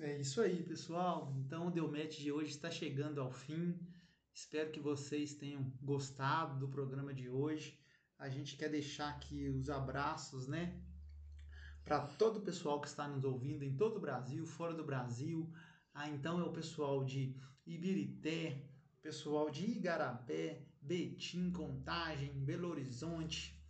É 0.00 0.16
isso 0.20 0.40
aí, 0.40 0.62
pessoal. 0.62 1.34
Então 1.36 1.66
o 1.66 1.70
Delmet 1.72 2.22
de 2.22 2.30
hoje 2.30 2.52
está 2.52 2.70
chegando 2.70 3.20
ao 3.20 3.32
fim. 3.32 3.76
Espero 4.32 4.70
que 4.70 4.78
vocês 4.78 5.34
tenham 5.34 5.72
gostado 5.82 6.56
do 6.56 6.68
programa 6.68 7.12
de 7.12 7.28
hoje. 7.28 7.76
A 8.16 8.28
gente 8.28 8.56
quer 8.56 8.68
deixar 8.68 9.08
aqui 9.08 9.48
os 9.48 9.68
abraços, 9.68 10.46
né? 10.46 10.80
Para 11.84 12.06
todo 12.06 12.36
o 12.36 12.42
pessoal 12.42 12.80
que 12.80 12.86
está 12.86 13.08
nos 13.08 13.24
ouvindo 13.24 13.64
em 13.64 13.76
todo 13.76 13.96
o 13.96 14.00
Brasil, 14.00 14.46
fora 14.46 14.72
do 14.72 14.84
Brasil. 14.84 15.52
Ah, 15.92 16.08
então 16.08 16.38
é 16.38 16.44
o 16.44 16.52
pessoal 16.52 17.04
de 17.04 17.34
Ibirité, 17.66 18.70
pessoal 19.02 19.50
de 19.50 19.64
Igarapé, 19.64 20.64
Betim, 20.80 21.50
Contagem, 21.50 22.32
Belo 22.44 22.68
Horizonte, 22.68 23.60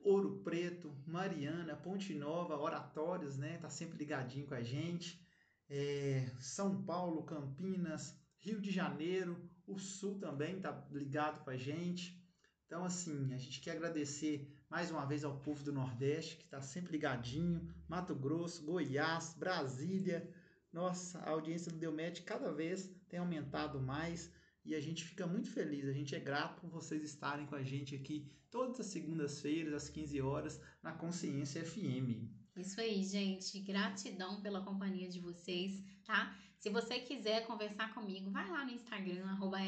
Ouro 0.00 0.42
Preto, 0.44 0.94
Mariana, 1.06 1.74
Ponte 1.74 2.12
Nova, 2.12 2.58
Oratórios, 2.58 3.38
né? 3.38 3.56
Tá 3.56 3.70
sempre 3.70 3.96
ligadinho 3.96 4.46
com 4.46 4.54
a 4.54 4.62
gente 4.62 5.24
é, 5.68 6.30
São 6.38 6.82
Paulo, 6.84 7.24
Campinas, 7.24 8.14
Rio 8.38 8.60
de 8.60 8.70
Janeiro, 8.70 9.50
o 9.66 9.78
Sul 9.78 10.18
também 10.18 10.56
está 10.56 10.86
ligado 10.90 11.42
com 11.42 11.50
a 11.50 11.56
gente. 11.56 12.22
Então, 12.66 12.84
assim, 12.84 13.32
a 13.32 13.38
gente 13.38 13.60
quer 13.60 13.72
agradecer 13.72 14.52
mais 14.68 14.90
uma 14.90 15.04
vez 15.04 15.24
ao 15.24 15.38
povo 15.40 15.62
do 15.64 15.72
Nordeste, 15.72 16.36
que 16.36 16.44
está 16.44 16.60
sempre 16.60 16.92
ligadinho, 16.92 17.68
Mato 17.88 18.14
Grosso, 18.14 18.64
Goiás, 18.64 19.34
Brasília. 19.36 20.28
Nossa, 20.72 21.18
a 21.20 21.30
audiência 21.30 21.70
do 21.70 21.78
Delmet 21.78 22.22
cada 22.22 22.52
vez 22.52 22.90
tem 23.08 23.18
aumentado 23.18 23.80
mais 23.80 24.30
e 24.64 24.74
a 24.74 24.80
gente 24.80 25.04
fica 25.04 25.26
muito 25.26 25.48
feliz, 25.48 25.86
a 25.86 25.92
gente 25.92 26.14
é 26.14 26.18
grato 26.18 26.60
por 26.60 26.68
vocês 26.68 27.02
estarem 27.04 27.46
com 27.46 27.54
a 27.54 27.62
gente 27.62 27.94
aqui 27.94 28.28
todas 28.50 28.80
as 28.80 28.86
segundas-feiras, 28.86 29.74
às 29.74 29.88
15 29.88 30.20
horas, 30.20 30.60
na 30.82 30.92
Consciência 30.92 31.64
FM. 31.64 32.28
Isso 32.56 32.80
aí, 32.80 33.02
gente. 33.04 33.60
Gratidão 33.60 34.40
pela 34.40 34.62
companhia 34.62 35.08
de 35.08 35.20
vocês, 35.20 35.84
tá? 36.04 36.34
Se 36.58 36.70
você 36.70 36.98
quiser 36.98 37.46
conversar 37.46 37.94
comigo, 37.94 38.30
vai 38.30 38.48
lá 38.50 38.64
no 38.64 38.72
Instagram, 38.72 39.24
arroba 39.26 39.58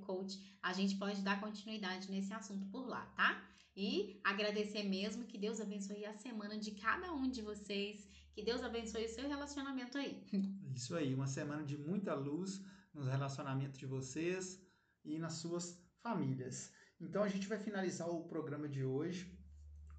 Coach. 0.00 0.38
A 0.62 0.72
gente 0.72 0.96
pode 0.96 1.22
dar 1.22 1.40
continuidade 1.40 2.10
nesse 2.10 2.32
assunto 2.32 2.66
por 2.66 2.86
lá, 2.86 3.04
tá? 3.16 3.44
E 3.76 4.20
agradecer 4.24 4.84
mesmo, 4.84 5.26
que 5.26 5.36
Deus 5.36 5.60
abençoe 5.60 6.04
a 6.06 6.14
semana 6.14 6.56
de 6.58 6.70
cada 6.72 7.12
um 7.12 7.28
de 7.28 7.42
vocês, 7.42 8.08
que 8.32 8.42
Deus 8.42 8.62
abençoe 8.62 9.06
o 9.06 9.08
seu 9.08 9.28
relacionamento 9.28 9.98
aí. 9.98 10.24
Isso 10.74 10.94
aí, 10.94 11.14
uma 11.14 11.26
semana 11.26 11.64
de 11.64 11.76
muita 11.76 12.14
luz 12.14 12.60
nos 12.94 13.06
relacionamentos 13.06 13.78
de 13.78 13.86
vocês 13.86 14.60
e 15.04 15.18
nas 15.18 15.34
suas 15.34 15.78
famílias. 16.00 16.72
Então 17.00 17.22
a 17.22 17.28
gente 17.28 17.48
vai 17.48 17.58
finalizar 17.58 18.08
o 18.08 18.28
programa 18.28 18.68
de 18.68 18.84
hoje 18.84 19.39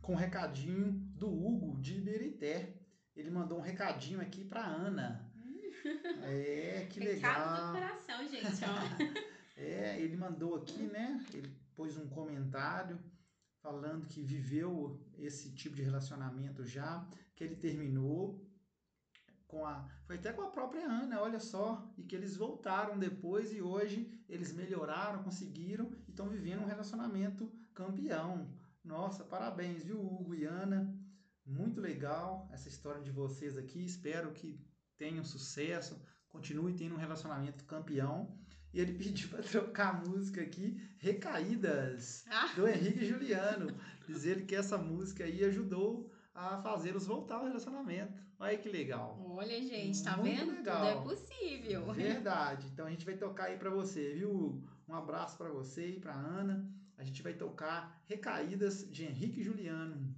com 0.02 0.14
um 0.14 0.18
recadinho 0.18 0.91
do 1.16 1.28
Hugo 1.28 1.80
de 1.80 1.97
Iberité. 1.97 2.78
Ele 3.16 3.30
mandou 3.30 3.58
um 3.58 3.62
recadinho 3.62 4.22
aqui 4.22 4.43
para 4.43 4.66
Ana. 4.66 5.30
É, 6.24 6.88
que 6.89 6.99
legal. 6.99 7.34
Recado 7.34 7.68
do 7.68 7.74
coração, 7.74 8.28
gente, 8.28 8.62
ó. 8.66 9.58
é, 9.58 9.99
ele 9.99 10.16
mandou 10.16 10.56
aqui, 10.56 10.84
né? 10.84 11.24
Ele 11.34 11.49
pôs 11.76 11.97
um 11.97 12.08
comentário 12.08 12.99
falando 13.62 14.08
que 14.08 14.22
viveu 14.22 14.99
esse 15.18 15.54
tipo 15.54 15.76
de 15.76 15.84
relacionamento 15.84 16.66
já, 16.66 17.08
que 17.36 17.43
ele 17.43 17.56
terminou 17.56 18.43
com 19.47 19.66
a 19.66 19.88
foi 20.06 20.16
até 20.16 20.32
com 20.32 20.41
a 20.41 20.49
própria 20.49 20.86
Ana, 20.86 21.22
olha 21.22 21.39
só, 21.39 21.93
e 21.97 22.04
que 22.04 22.16
eles 22.16 22.38
voltaram 22.38 22.97
depois 22.97 23.54
e 23.54 23.62
hoje 23.62 24.24
eles 24.28 24.54
melhoraram, 24.54 25.24
conseguiram 25.24 25.91
e 26.08 26.12
estão 26.12 26.30
vivendo 26.30 26.62
um 26.62 26.66
relacionamento 26.66 27.52
campeão. 27.74 28.49
Nossa, 28.84 29.23
parabéns, 29.23 29.84
viu, 29.84 29.99
Hugo 29.99 30.34
e 30.34 30.45
Ana? 30.45 30.93
Muito 31.45 31.79
legal 31.79 32.49
essa 32.51 32.67
história 32.67 33.01
de 33.01 33.11
vocês 33.11 33.57
aqui. 33.57 33.84
Espero 33.84 34.32
que 34.32 34.59
tenham 34.97 35.23
sucesso, 35.23 36.01
continue 36.29 36.73
tendo 36.73 36.95
um 36.95 36.99
relacionamento 36.99 37.65
campeão. 37.65 38.38
E 38.73 38.79
ele 38.79 38.93
pediu 38.97 39.29
para 39.29 39.43
trocar 39.43 39.89
a 39.89 40.07
música 40.07 40.41
aqui, 40.41 40.82
Recaídas, 40.97 42.25
ah. 42.29 42.53
do 42.55 42.67
Henrique 42.67 43.05
Juliano. 43.05 43.67
Diz 44.07 44.25
ele 44.25 44.45
que 44.45 44.55
essa 44.55 44.77
música 44.77 45.23
aí 45.23 45.43
ajudou 45.43 46.11
a 46.34 46.61
fazê-los 46.61 47.05
voltar 47.05 47.36
ao 47.36 47.45
relacionamento. 47.45 48.13
Olha 48.39 48.57
que 48.57 48.69
legal. 48.69 49.19
Olha, 49.23 49.61
gente, 49.61 50.03
tá 50.03 50.17
Muito 50.17 50.36
vendo? 50.36 50.51
Legal. 50.53 51.03
Tudo 51.03 51.11
é 51.11 51.15
possível. 51.15 51.93
Verdade. 51.93 52.67
Então 52.67 52.88
a 52.88 52.89
gente 52.89 53.05
vai 53.05 53.15
tocar 53.15 53.45
aí 53.45 53.57
para 53.57 53.69
você, 53.69 54.15
viu? 54.15 54.63
Um 54.88 54.95
abraço 54.95 55.38
para 55.38 55.49
você 55.49 55.89
e 55.89 55.99
para 55.99 56.13
Ana. 56.13 56.67
A 57.02 57.04
gente 57.04 57.24
vai 57.24 57.34
tocar 57.34 57.99
Recaídas 58.06 58.88
de 58.88 59.06
Henrique 59.06 59.41
Juliano. 59.41 60.16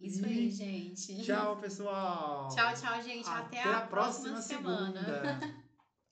Isso 0.00 0.22
e 0.22 0.24
aí, 0.24 0.50
gente. 0.50 1.22
Tchau, 1.22 1.58
pessoal. 1.58 2.48
Tchau, 2.48 2.72
tchau, 2.74 3.02
gente. 3.02 3.28
Até, 3.28 3.60
Até 3.60 3.74
a, 3.74 3.82
próxima, 3.82 4.30
próxima 4.30 4.40
semana. 4.40 5.38